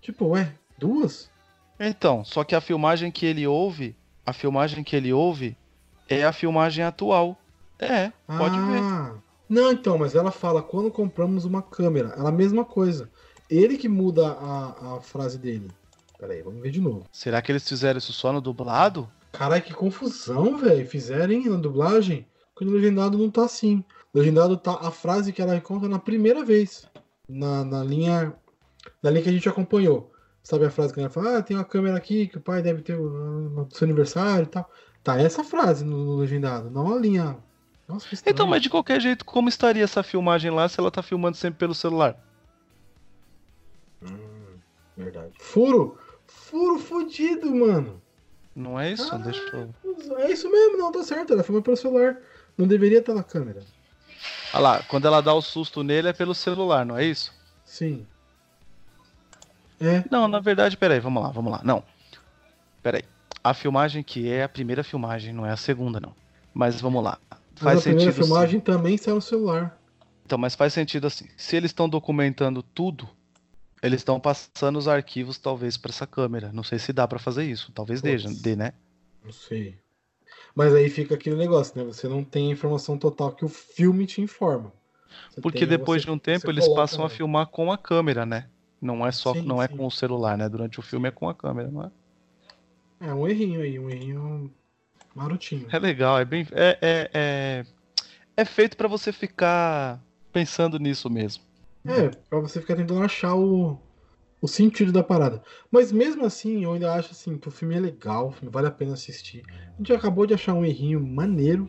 Tipo, 0.00 0.28
ué, 0.28 0.54
duas? 0.78 1.30
Então, 1.78 2.24
só 2.24 2.42
que 2.42 2.54
a 2.54 2.60
filmagem 2.60 3.12
que 3.12 3.26
ele 3.26 3.46
ouve, 3.46 3.94
a 4.24 4.32
filmagem 4.32 4.82
que 4.82 4.96
ele 4.96 5.12
ouve 5.12 5.56
é 6.08 6.24
a 6.24 6.32
filmagem 6.32 6.82
atual. 6.82 7.38
É, 7.78 8.10
pode 8.26 8.58
ver. 8.58 8.80
ah, 8.80 9.14
Não, 9.48 9.70
então, 9.72 9.98
mas 9.98 10.14
ela 10.14 10.30
fala 10.30 10.62
quando 10.62 10.90
compramos 10.90 11.44
uma 11.44 11.60
câmera. 11.60 12.14
Ela 12.16 12.30
é 12.30 12.32
a 12.32 12.34
mesma 12.34 12.64
coisa. 12.64 13.10
Ele 13.50 13.76
que 13.76 13.88
muda 13.88 14.28
a, 14.28 14.96
a 14.96 15.00
frase 15.02 15.38
dele. 15.38 15.70
Peraí, 16.18 16.40
vamos 16.42 16.62
ver 16.62 16.70
de 16.70 16.80
novo. 16.80 17.04
Será 17.12 17.42
que 17.42 17.52
eles 17.52 17.68
fizeram 17.68 17.98
isso 17.98 18.12
só 18.12 18.32
no 18.32 18.40
dublado? 18.40 19.10
Caralho, 19.34 19.62
que 19.62 19.74
confusão, 19.74 20.56
velho. 20.56 20.86
Fizeram 20.86 21.32
hein, 21.32 21.48
na 21.48 21.56
dublagem. 21.56 22.26
Quando 22.54 22.70
o 22.70 22.74
legendado 22.74 23.18
não 23.18 23.28
tá 23.28 23.44
assim. 23.44 23.84
O 24.12 24.18
legendado 24.18 24.56
tá 24.56 24.78
a 24.80 24.90
frase 24.92 25.32
que 25.32 25.42
ela 25.42 25.60
conta 25.60 25.88
na 25.88 25.98
primeira 25.98 26.44
vez. 26.44 26.88
Na, 27.28 27.64
na 27.64 27.82
linha. 27.82 28.32
Na 29.02 29.10
linha 29.10 29.22
que 29.22 29.28
a 29.28 29.32
gente 29.32 29.48
acompanhou. 29.48 30.12
Sabe 30.42 30.64
a 30.64 30.70
frase 30.70 30.94
que 30.94 31.00
ela 31.00 31.10
fala? 31.10 31.38
Ah, 31.38 31.42
tem 31.42 31.56
uma 31.56 31.64
câmera 31.64 31.96
aqui 31.96 32.28
que 32.28 32.36
o 32.36 32.40
pai 32.40 32.62
deve 32.62 32.82
ter 32.82 32.96
no 32.96 33.66
seu 33.70 33.86
aniversário 33.86 34.44
e 34.44 34.48
tal. 34.48 34.70
Tá 35.02 35.18
essa 35.20 35.42
frase 35.42 35.84
no, 35.84 36.04
no 36.04 36.16
legendado, 36.16 36.70
não 36.70 36.94
a 36.94 36.98
linha. 36.98 37.36
Nossa, 37.88 38.06
que 38.06 38.14
estranho. 38.14 38.34
Então, 38.34 38.46
mas 38.46 38.62
de 38.62 38.70
qualquer 38.70 39.00
jeito, 39.00 39.24
como 39.24 39.48
estaria 39.48 39.82
essa 39.82 40.02
filmagem 40.02 40.50
lá 40.50 40.68
se 40.68 40.78
ela 40.78 40.90
tá 40.90 41.02
filmando 41.02 41.36
sempre 41.36 41.58
pelo 41.58 41.74
celular? 41.74 42.16
Verdade. 44.96 45.32
Furo! 45.40 45.98
Furo 46.26 46.78
fudido, 46.78 47.54
mano. 47.54 48.00
Não 48.54 48.78
é 48.78 48.92
isso? 48.92 49.12
Ah. 49.12 49.18
Deixa 49.18 49.40
eu. 49.52 50.18
É 50.18 50.30
isso 50.30 50.50
mesmo, 50.50 50.78
não, 50.78 50.92
tá 50.92 51.02
certo. 51.02 51.32
Ela 51.32 51.42
filma 51.42 51.60
pelo 51.60 51.76
celular. 51.76 52.16
Não 52.56 52.66
deveria 52.66 52.98
estar 52.98 53.14
na 53.14 53.22
câmera. 53.22 53.62
Olha 54.52 54.60
lá, 54.62 54.82
quando 54.84 55.06
ela 55.06 55.20
dá 55.20 55.34
o 55.34 55.42
susto 55.42 55.82
nele 55.82 56.08
é 56.08 56.12
pelo 56.12 56.34
celular, 56.34 56.86
não 56.86 56.96
é 56.96 57.04
isso? 57.04 57.32
Sim. 57.64 58.06
É. 59.80 60.04
Não, 60.10 60.28
na 60.28 60.38
verdade, 60.38 60.76
peraí, 60.76 61.00
vamos 61.00 61.22
lá, 61.22 61.30
vamos 61.30 61.50
lá. 61.52 61.60
Não. 61.64 61.82
Peraí. 62.82 63.02
A 63.42 63.52
filmagem 63.52 64.02
que 64.02 64.30
é 64.30 64.44
a 64.44 64.48
primeira 64.48 64.84
filmagem, 64.84 65.32
não 65.32 65.44
é 65.44 65.50
a 65.50 65.56
segunda, 65.56 65.98
não. 66.00 66.14
Mas 66.54 66.80
vamos 66.80 67.02
lá. 67.02 67.18
Mas 67.30 67.62
Faz 67.62 67.78
a 67.78 67.82
primeira 67.82 68.10
sentido. 68.12 68.22
sim. 68.24 68.30
filmagem 68.30 68.60
também 68.60 68.96
saiu 68.96 69.16
no 69.16 69.20
celular. 69.22 69.76
Então, 70.24 70.38
mas 70.38 70.54
faz 70.54 70.72
sentido 70.72 71.06
assim. 71.06 71.28
Se 71.36 71.56
eles 71.56 71.70
estão 71.70 71.88
documentando 71.88 72.62
tudo, 72.62 73.08
eles 73.84 74.00
estão 74.00 74.18
passando 74.18 74.78
os 74.78 74.88
arquivos 74.88 75.38
talvez 75.38 75.76
para 75.76 75.90
essa 75.90 76.06
câmera. 76.06 76.50
Não 76.52 76.62
sei 76.62 76.78
se 76.78 76.92
dá 76.92 77.06
para 77.06 77.18
fazer 77.18 77.44
isso. 77.44 77.70
Talvez 77.72 78.00
deixa, 78.00 78.28
dê, 78.32 78.56
né? 78.56 78.72
Não 79.24 79.32
sei. 79.32 79.76
Mas 80.54 80.74
aí 80.74 80.88
fica 80.88 81.14
aquele 81.14 81.36
negócio, 81.36 81.76
né? 81.76 81.84
Você 81.84 82.08
não 82.08 82.24
tem 82.24 82.48
a 82.48 82.52
informação 82.52 82.96
total 82.96 83.32
que 83.32 83.44
o 83.44 83.48
filme 83.48 84.06
te 84.06 84.20
informa. 84.20 84.72
Você 85.30 85.40
Porque 85.40 85.60
tem- 85.60 85.68
depois 85.68 86.02
você- 86.02 86.06
de 86.06 86.10
um 86.10 86.18
tempo 86.18 86.50
eles 86.50 86.66
passam 86.68 87.04
a 87.04 87.08
né? 87.08 87.14
filmar 87.14 87.46
com 87.48 87.70
a 87.70 87.78
câmera, 87.78 88.24
né? 88.24 88.48
Não 88.80 89.06
é 89.06 89.12
só, 89.12 89.32
Sim, 89.34 89.42
não 89.42 89.62
é 89.62 89.68
sim. 89.68 89.76
com 89.76 89.86
o 89.86 89.90
celular, 89.90 90.36
né? 90.36 90.48
Durante 90.48 90.78
o 90.78 90.82
filme 90.82 91.08
é 91.08 91.10
com 91.10 91.28
a 91.28 91.34
câmera, 91.34 91.70
não 91.70 91.84
é? 91.84 91.90
É 93.08 93.14
um 93.14 93.26
errinho 93.28 93.60
aí, 93.60 93.78
um 93.78 93.90
errinho 93.90 94.50
marotinho. 95.14 95.66
É 95.70 95.78
legal, 95.78 96.18
é 96.18 96.24
bem. 96.24 96.46
É, 96.52 96.78
é, 96.80 97.10
é, 97.14 97.66
é 98.36 98.44
feito 98.44 98.76
pra 98.76 98.88
você 98.88 99.12
ficar 99.12 100.00
pensando 100.32 100.78
nisso 100.78 101.08
mesmo. 101.10 101.42
É, 101.86 102.08
pra 102.08 102.40
você 102.40 102.60
ficar 102.60 102.76
tentando 102.76 103.02
achar 103.02 103.34
o, 103.34 103.78
o 104.40 104.48
sentido 104.48 104.90
da 104.92 105.02
parada. 105.02 105.42
Mas 105.70 105.92
mesmo 105.92 106.24
assim, 106.24 106.64
eu 106.64 106.72
ainda 106.72 106.92
acho 106.94 107.12
assim, 107.12 107.36
que 107.38 107.48
o 107.48 107.50
filme 107.50 107.74
é 107.74 107.80
legal, 107.80 108.28
o 108.28 108.32
filme 108.32 108.50
vale 108.52 108.66
a 108.66 108.70
pena 108.70 108.94
assistir. 108.94 109.42
A 109.48 109.76
gente 109.78 109.92
acabou 109.92 110.26
de 110.26 110.34
achar 110.34 110.54
um 110.54 110.64
errinho 110.64 111.00
maneiro, 111.00 111.68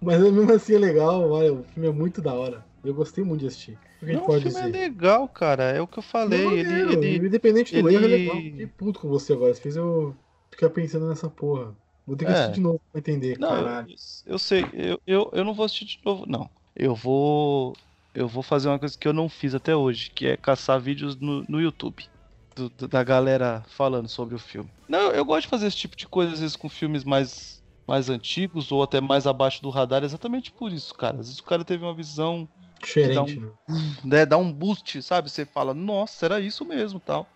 mas 0.00 0.20
mesmo 0.20 0.52
assim 0.52 0.74
é 0.74 0.78
legal, 0.78 1.28
olha, 1.30 1.52
o 1.52 1.64
filme 1.64 1.88
é 1.88 1.92
muito 1.92 2.22
da 2.22 2.32
hora. 2.32 2.64
Eu 2.82 2.94
gostei 2.94 3.22
muito 3.22 3.40
de 3.40 3.48
assistir. 3.48 3.78
O 4.00 4.06
que 4.06 4.12
Não, 4.12 4.22
o 4.22 4.24
filme 4.32 4.40
dizer? 4.48 4.64
é 4.64 4.66
legal, 4.68 5.28
cara. 5.28 5.64
É 5.64 5.80
o 5.80 5.86
que 5.86 5.98
eu 5.98 6.02
falei. 6.02 6.40
Ele, 6.60 6.94
ele, 6.94 7.26
Independente 7.26 7.78
do 7.78 7.88
ele- 7.88 7.96
erro, 7.96 8.04
é 8.04 8.08
legal. 8.08 8.36
Fiquei 8.36 8.66
puto 8.66 9.00
com 9.00 9.08
você 9.08 9.32
agora. 9.34 9.52
Você 9.52 9.60
fez 9.60 9.76
eu 9.76 10.16
ficar 10.50 10.70
pensando 10.70 11.06
nessa 11.08 11.28
porra. 11.28 11.76
Vou 12.06 12.16
ter 12.16 12.24
que 12.24 12.30
É. 12.30 12.34
assistir 12.34 12.54
de 12.54 12.60
novo 12.60 12.80
pra 12.90 12.98
entender, 12.98 13.38
Não, 13.38 13.48
caralho. 13.50 13.90
eu, 14.26 14.32
eu 14.32 14.38
sei, 14.38 14.64
eu, 14.72 15.00
eu, 15.06 15.30
eu 15.34 15.44
não 15.44 15.52
vou 15.52 15.66
assistir 15.66 15.84
de 15.84 16.00
novo, 16.04 16.24
não. 16.26 16.48
Eu 16.74 16.94
vou. 16.94 17.74
Eu 18.14 18.26
vou 18.28 18.42
fazer 18.42 18.68
uma 18.68 18.78
coisa 18.78 18.96
que 18.98 19.06
eu 19.06 19.12
não 19.12 19.28
fiz 19.28 19.54
até 19.54 19.74
hoje, 19.74 20.10
que 20.14 20.26
é 20.26 20.36
caçar 20.36 20.80
vídeos 20.80 21.16
no, 21.16 21.44
no 21.48 21.60
YouTube. 21.60 22.04
do- 22.56 22.88
da 22.88 23.02
galera 23.04 23.62
falando 23.68 24.08
sobre 24.08 24.34
o 24.34 24.38
filme. 24.38 24.70
Não, 24.88 25.12
eu 25.12 25.24
gosto 25.24 25.42
de 25.42 25.48
fazer 25.48 25.68
esse 25.68 25.76
tipo 25.76 25.96
de 25.96 26.06
coisa, 26.08 26.32
às 26.32 26.40
vezes, 26.40 26.56
com 26.56 26.68
filmes 26.68 27.04
mais, 27.04 27.62
mais 27.86 28.10
antigos 28.10 28.70
ou 28.72 28.82
até 28.82 29.00
mais 29.00 29.26
abaixo 29.26 29.62
do 29.62 29.70
radar, 29.70 30.02
exatamente 30.02 30.52
por 30.52 30.72
isso, 30.72 30.92
cara. 30.94 31.20
Às 31.20 31.26
vezes 31.28 31.38
o 31.40 31.44
cara 31.44 31.64
teve 31.64 31.84
uma 31.84 31.94
visão, 31.94 32.48
Diferente, 32.82 33.38
dá 33.38 33.40
né? 33.40 33.52
né, 34.04 34.26
dá 34.26 34.36
um 34.36 34.52
boost, 34.52 35.00
sabe? 35.02 35.30
Você 35.30 35.46
fala, 35.46 35.72
nossa, 35.72 36.26
era 36.26 36.40
isso 36.40 36.64
mesmo, 36.64 37.00
tal. 37.00 37.26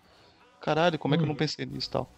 Caralho, 0.59 0.99
como 0.99 1.15
é 1.15 1.17
que 1.17 1.23
eu 1.23 1.27
não 1.27 1.33
Hum. 1.33 1.37
pensei 1.37 1.65
nisso, 1.65 1.89
tal. 1.89 2.11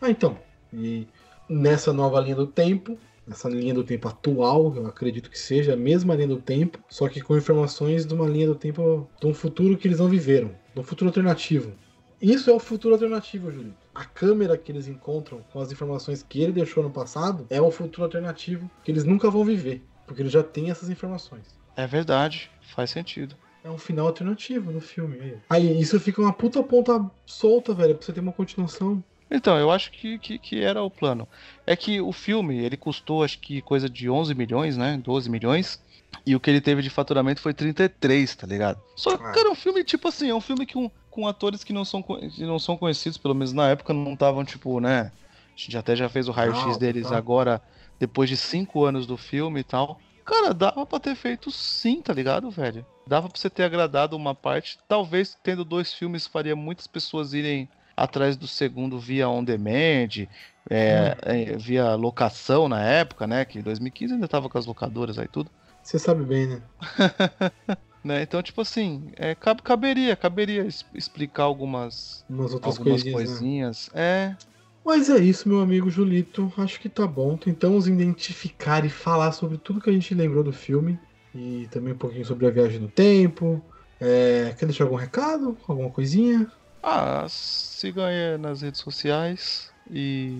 Ah, 0.00 0.10
então. 0.10 0.36
E 0.72 1.06
nessa 1.48 1.92
nova 1.92 2.20
linha 2.20 2.36
do 2.36 2.46
tempo, 2.46 2.98
nessa 3.26 3.48
linha 3.48 3.74
do 3.74 3.84
tempo 3.84 4.08
atual, 4.08 4.74
eu 4.76 4.86
acredito 4.86 5.30
que 5.30 5.38
seja 5.38 5.74
a 5.74 5.76
mesma 5.76 6.14
linha 6.14 6.28
do 6.28 6.40
tempo, 6.40 6.78
só 6.88 7.08
que 7.08 7.20
com 7.20 7.36
informações 7.36 8.06
de 8.06 8.14
uma 8.14 8.28
linha 8.28 8.46
do 8.46 8.54
tempo 8.54 9.08
de 9.20 9.26
um 9.26 9.34
futuro 9.34 9.76
que 9.76 9.88
eles 9.88 9.98
não 9.98 10.08
viveram, 10.08 10.50
de 10.74 10.80
um 10.80 10.84
futuro 10.84 11.08
alternativo. 11.08 11.72
Isso 12.20 12.50
é 12.50 12.54
o 12.54 12.58
futuro 12.58 12.94
alternativo, 12.94 13.50
Julito. 13.50 13.76
A 13.94 14.04
câmera 14.04 14.56
que 14.56 14.72
eles 14.72 14.88
encontram 14.88 15.44
com 15.52 15.60
as 15.60 15.70
informações 15.70 16.22
que 16.22 16.40
ele 16.40 16.52
deixou 16.52 16.82
no 16.82 16.90
passado 16.90 17.46
é 17.50 17.60
o 17.60 17.70
futuro 17.70 18.04
alternativo 18.04 18.70
que 18.82 18.90
eles 18.90 19.04
nunca 19.04 19.30
vão 19.30 19.44
viver, 19.44 19.82
porque 20.06 20.22
eles 20.22 20.32
já 20.32 20.42
têm 20.42 20.70
essas 20.70 20.88
informações. 20.88 21.54
É 21.76 21.86
verdade, 21.86 22.50
faz 22.74 22.90
sentido. 22.90 23.36
É 23.62 23.70
um 23.70 23.78
final 23.78 24.06
alternativo 24.06 24.70
no 24.70 24.80
filme. 24.80 25.18
Aí, 25.20 25.38
aí 25.48 25.80
isso 25.80 25.98
fica 25.98 26.20
uma 26.20 26.32
puta 26.32 26.62
ponta 26.62 27.10
solta, 27.24 27.72
velho, 27.72 27.94
pra 27.94 28.04
você 28.04 28.12
ter 28.12 28.20
uma 28.20 28.32
continuação. 28.32 29.02
Então, 29.34 29.58
eu 29.58 29.70
acho 29.70 29.90
que, 29.90 30.18
que, 30.18 30.38
que 30.38 30.62
era 30.62 30.82
o 30.82 30.90
plano. 30.90 31.28
É 31.66 31.74
que 31.74 32.00
o 32.00 32.12
filme, 32.12 32.56
ele 32.58 32.76
custou 32.76 33.24
acho 33.24 33.38
que 33.40 33.60
coisa 33.62 33.88
de 33.88 34.08
11 34.08 34.34
milhões, 34.34 34.76
né? 34.76 34.96
12 35.02 35.28
milhões. 35.28 35.82
E 36.24 36.36
o 36.36 36.40
que 36.40 36.48
ele 36.48 36.60
teve 36.60 36.80
de 36.82 36.88
faturamento 36.90 37.40
foi 37.40 37.52
33, 37.52 38.36
tá 38.36 38.46
ligado? 38.46 38.80
Só 38.94 39.16
que, 39.16 39.24
Ah. 39.24 39.32
cara, 39.32 39.48
é 39.48 39.50
um 39.50 39.54
filme, 39.56 39.82
tipo 39.82 40.06
assim, 40.08 40.30
é 40.30 40.34
um 40.34 40.40
filme 40.40 40.64
que 40.64 40.78
um- 40.78 40.90
com 41.10 41.26
atores 41.26 41.64
que 41.64 41.72
não, 41.72 41.84
são, 41.84 42.02
que 42.02 42.44
não 42.44 42.58
são 42.58 42.76
conhecidos, 42.76 43.18
pelo 43.18 43.34
menos 43.34 43.52
na 43.52 43.68
época, 43.70 43.92
não 43.92 44.12
estavam, 44.14 44.44
tipo, 44.44 44.78
né? 44.80 45.10
A 45.56 45.60
gente 45.60 45.76
até 45.76 45.94
já 45.96 46.08
fez 46.08 46.28
o 46.28 46.32
raio-x 46.32 46.64
Não, 46.64 46.78
deles 46.78 47.08
tá. 47.08 47.16
agora, 47.16 47.60
depois 47.98 48.28
de 48.30 48.36
5 48.36 48.84
anos 48.84 49.06
do 49.06 49.16
filme 49.16 49.60
e 49.60 49.64
tal. 49.64 50.00
Cara, 50.24 50.54
dava 50.54 50.86
pra 50.86 50.98
ter 50.98 51.14
feito 51.14 51.50
sim, 51.50 52.00
tá 52.00 52.12
ligado, 52.14 52.50
velho? 52.50 52.86
Dava 53.06 53.28
pra 53.28 53.38
você 53.38 53.50
ter 53.50 53.62
agradado 53.64 54.16
uma 54.16 54.34
parte. 54.34 54.78
Talvez 54.88 55.36
tendo 55.42 55.64
dois 55.64 55.92
filmes 55.92 56.26
faria 56.26 56.56
muitas 56.56 56.86
pessoas 56.86 57.34
irem 57.34 57.68
atrás 57.96 58.36
do 58.36 58.46
segundo 58.46 58.98
via 58.98 59.28
on 59.28 59.44
demand, 59.44 60.26
é, 60.70 61.16
é, 61.22 61.56
via 61.56 61.94
locação 61.94 62.68
na 62.68 62.82
época, 62.82 63.26
né? 63.26 63.44
Que 63.44 63.62
2015 63.62 64.14
ainda 64.14 64.28
tava 64.28 64.48
com 64.48 64.58
as 64.58 64.66
locadoras 64.66 65.18
aí 65.18 65.28
tudo. 65.28 65.50
Você 65.82 65.98
sabe 65.98 66.24
bem, 66.24 66.46
né? 66.46 66.62
Né? 68.02 68.22
Então, 68.22 68.42
tipo 68.42 68.60
assim, 68.60 69.10
é, 69.16 69.34
cab- 69.34 69.62
caberia, 69.62 70.14
caberia 70.14 70.66
explicar 70.94 71.44
algumas, 71.44 72.22
Umas 72.28 72.52
outras 72.52 72.78
algumas 72.78 73.02
coisinhas. 73.02 73.30
né? 73.30 73.38
coisinhas. 73.38 73.90
É, 73.94 74.36
Mas 74.84 75.08
é 75.08 75.16
isso, 75.18 75.48
meu 75.48 75.60
amigo 75.60 75.88
Julito. 75.90 76.52
Acho 76.58 76.78
que 76.80 76.88
tá 76.88 77.06
bom. 77.06 77.36
Tentamos 77.36 77.86
identificar 77.88 78.84
e 78.84 78.90
falar 78.90 79.32
sobre 79.32 79.56
tudo 79.58 79.80
que 79.80 79.88
a 79.88 79.92
gente 79.92 80.14
lembrou 80.14 80.44
do 80.44 80.52
filme. 80.52 80.98
E 81.34 81.66
também 81.68 81.94
um 81.94 81.98
pouquinho 81.98 82.24
sobre 82.24 82.46
a 82.46 82.50
viagem 82.50 82.78
no 82.78 82.90
tempo. 82.90 83.64
É, 83.98 84.54
Quer 84.58 84.66
deixar 84.66 84.84
algum 84.84 84.96
recado? 84.96 85.58
Alguma 85.66 85.90
coisinha? 85.90 86.50
Ah, 86.86 87.24
sigam 87.30 88.04
aí 88.04 88.36
nas 88.36 88.60
redes 88.60 88.80
sociais 88.82 89.72
e 89.90 90.36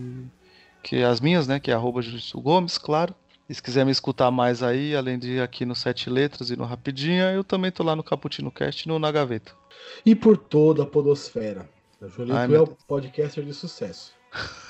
que 0.83 1.03
as 1.03 1.19
minhas, 1.19 1.49
né, 1.49 1.59
que 1.59 1.71
é 1.71 1.75
arroba 1.75 2.03
Gomes, 2.35 2.77
claro. 2.77 3.15
E 3.49 3.55
se 3.55 3.63
quiser 3.63 3.87
me 3.87 3.91
escutar 3.91 4.31
mais 4.31 4.63
aí, 4.63 4.95
além 4.95 5.19
de 5.19 5.41
aqui 5.41 5.65
no 5.65 5.75
Sete 5.75 6.11
Letras 6.11 6.51
e 6.51 6.57
no 6.57 6.65
Rapidinha, 6.65 7.33
eu 7.33 7.43
também 7.43 7.71
tô 7.71 7.83
lá 7.83 7.97
no 7.97 8.03
Caputino 8.03 8.51
Cast 8.51 8.87
no 8.87 8.99
Na 8.99 9.11
Gaveta. 9.11 9.53
E 10.05 10.15
por 10.15 10.37
toda 10.37 10.83
a 10.83 10.87
podosfera. 10.87 11.67
Julito 12.03 12.55
é 12.55 12.61
o 12.61 12.67
podcaster 12.87 13.43
de 13.43 13.55
sucesso. 13.55 14.13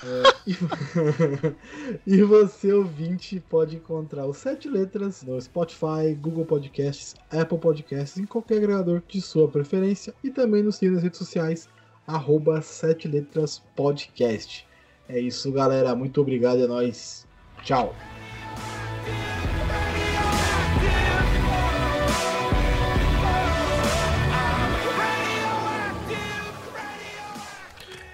É, 0.04 0.22
e... 2.06 2.22
você, 2.22 2.72
ouvinte, 2.72 3.42
pode 3.48 3.76
encontrar 3.76 4.26
os 4.26 4.36
Sete 4.36 4.68
Letras 4.68 5.22
no 5.22 5.40
Spotify, 5.40 6.14
Google 6.20 6.44
Podcasts, 6.44 7.14
Apple 7.30 7.58
Podcasts, 7.58 8.18
em 8.18 8.26
qualquer 8.26 8.58
agregador 8.58 9.02
de 9.08 9.20
sua 9.22 9.48
preferência. 9.48 10.14
E 10.22 10.30
também 10.30 10.62
nos 10.62 10.76
siga 10.76 10.92
nas 10.92 11.02
redes 11.02 11.18
sociais, 11.18 11.68
arroba 12.06 12.60
Sete 12.60 13.08
Letras 13.08 13.62
Podcast. 13.74 14.66
É 15.08 15.18
isso, 15.18 15.50
galera. 15.50 15.94
Muito 15.94 16.20
obrigado, 16.20 16.62
é 16.62 16.66
nóis. 16.66 17.26
Tchau. 17.62 17.94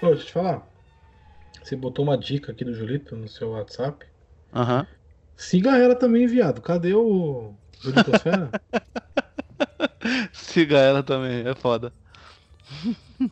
Ô, 0.01 0.07
deixa 0.07 0.21
eu 0.21 0.25
te 0.25 0.33
falar. 0.33 0.70
Você 1.71 1.77
botou 1.77 2.03
uma 2.03 2.17
dica 2.17 2.51
aqui 2.51 2.65
do 2.65 2.73
Julito 2.73 3.15
no 3.15 3.29
seu 3.29 3.51
WhatsApp. 3.51 4.05
Aham. 4.53 4.85
Siga 5.37 5.77
ela 5.77 5.95
também, 5.95 6.27
viado. 6.27 6.61
Cadê 6.61 6.93
o 6.93 7.53
Julitosfera? 7.79 8.51
Siga 10.33 10.79
ela 10.79 11.01
também, 11.01 11.47
é 11.47 11.55
foda. 11.55 11.93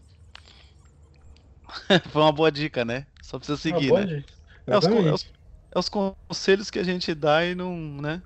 Foi 2.12 2.22
uma 2.22 2.32
boa 2.32 2.50
dica, 2.50 2.86
né? 2.86 3.06
Só 3.22 3.38
precisa 3.38 3.58
seguir, 3.58 3.94
ah, 3.94 4.06
né? 4.06 4.24
É 4.66 4.78
os, 4.78 4.86
é, 4.86 5.12
os, 5.12 5.26
é 5.76 5.80
os 5.80 5.90
conselhos 5.90 6.72
que 6.72 6.80
a 6.80 6.84
gente 6.84 7.14
dá 7.14 7.46
e 7.46 7.54
não, 7.54 7.76
né? 7.76 8.22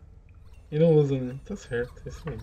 E 0.71 0.77
não 0.77 0.93
usa, 0.93 1.19
né? 1.19 1.39
Tá 1.43 1.55
certo, 1.55 2.03
é 2.05 2.09
isso 2.09 2.29
aí. 2.29 2.37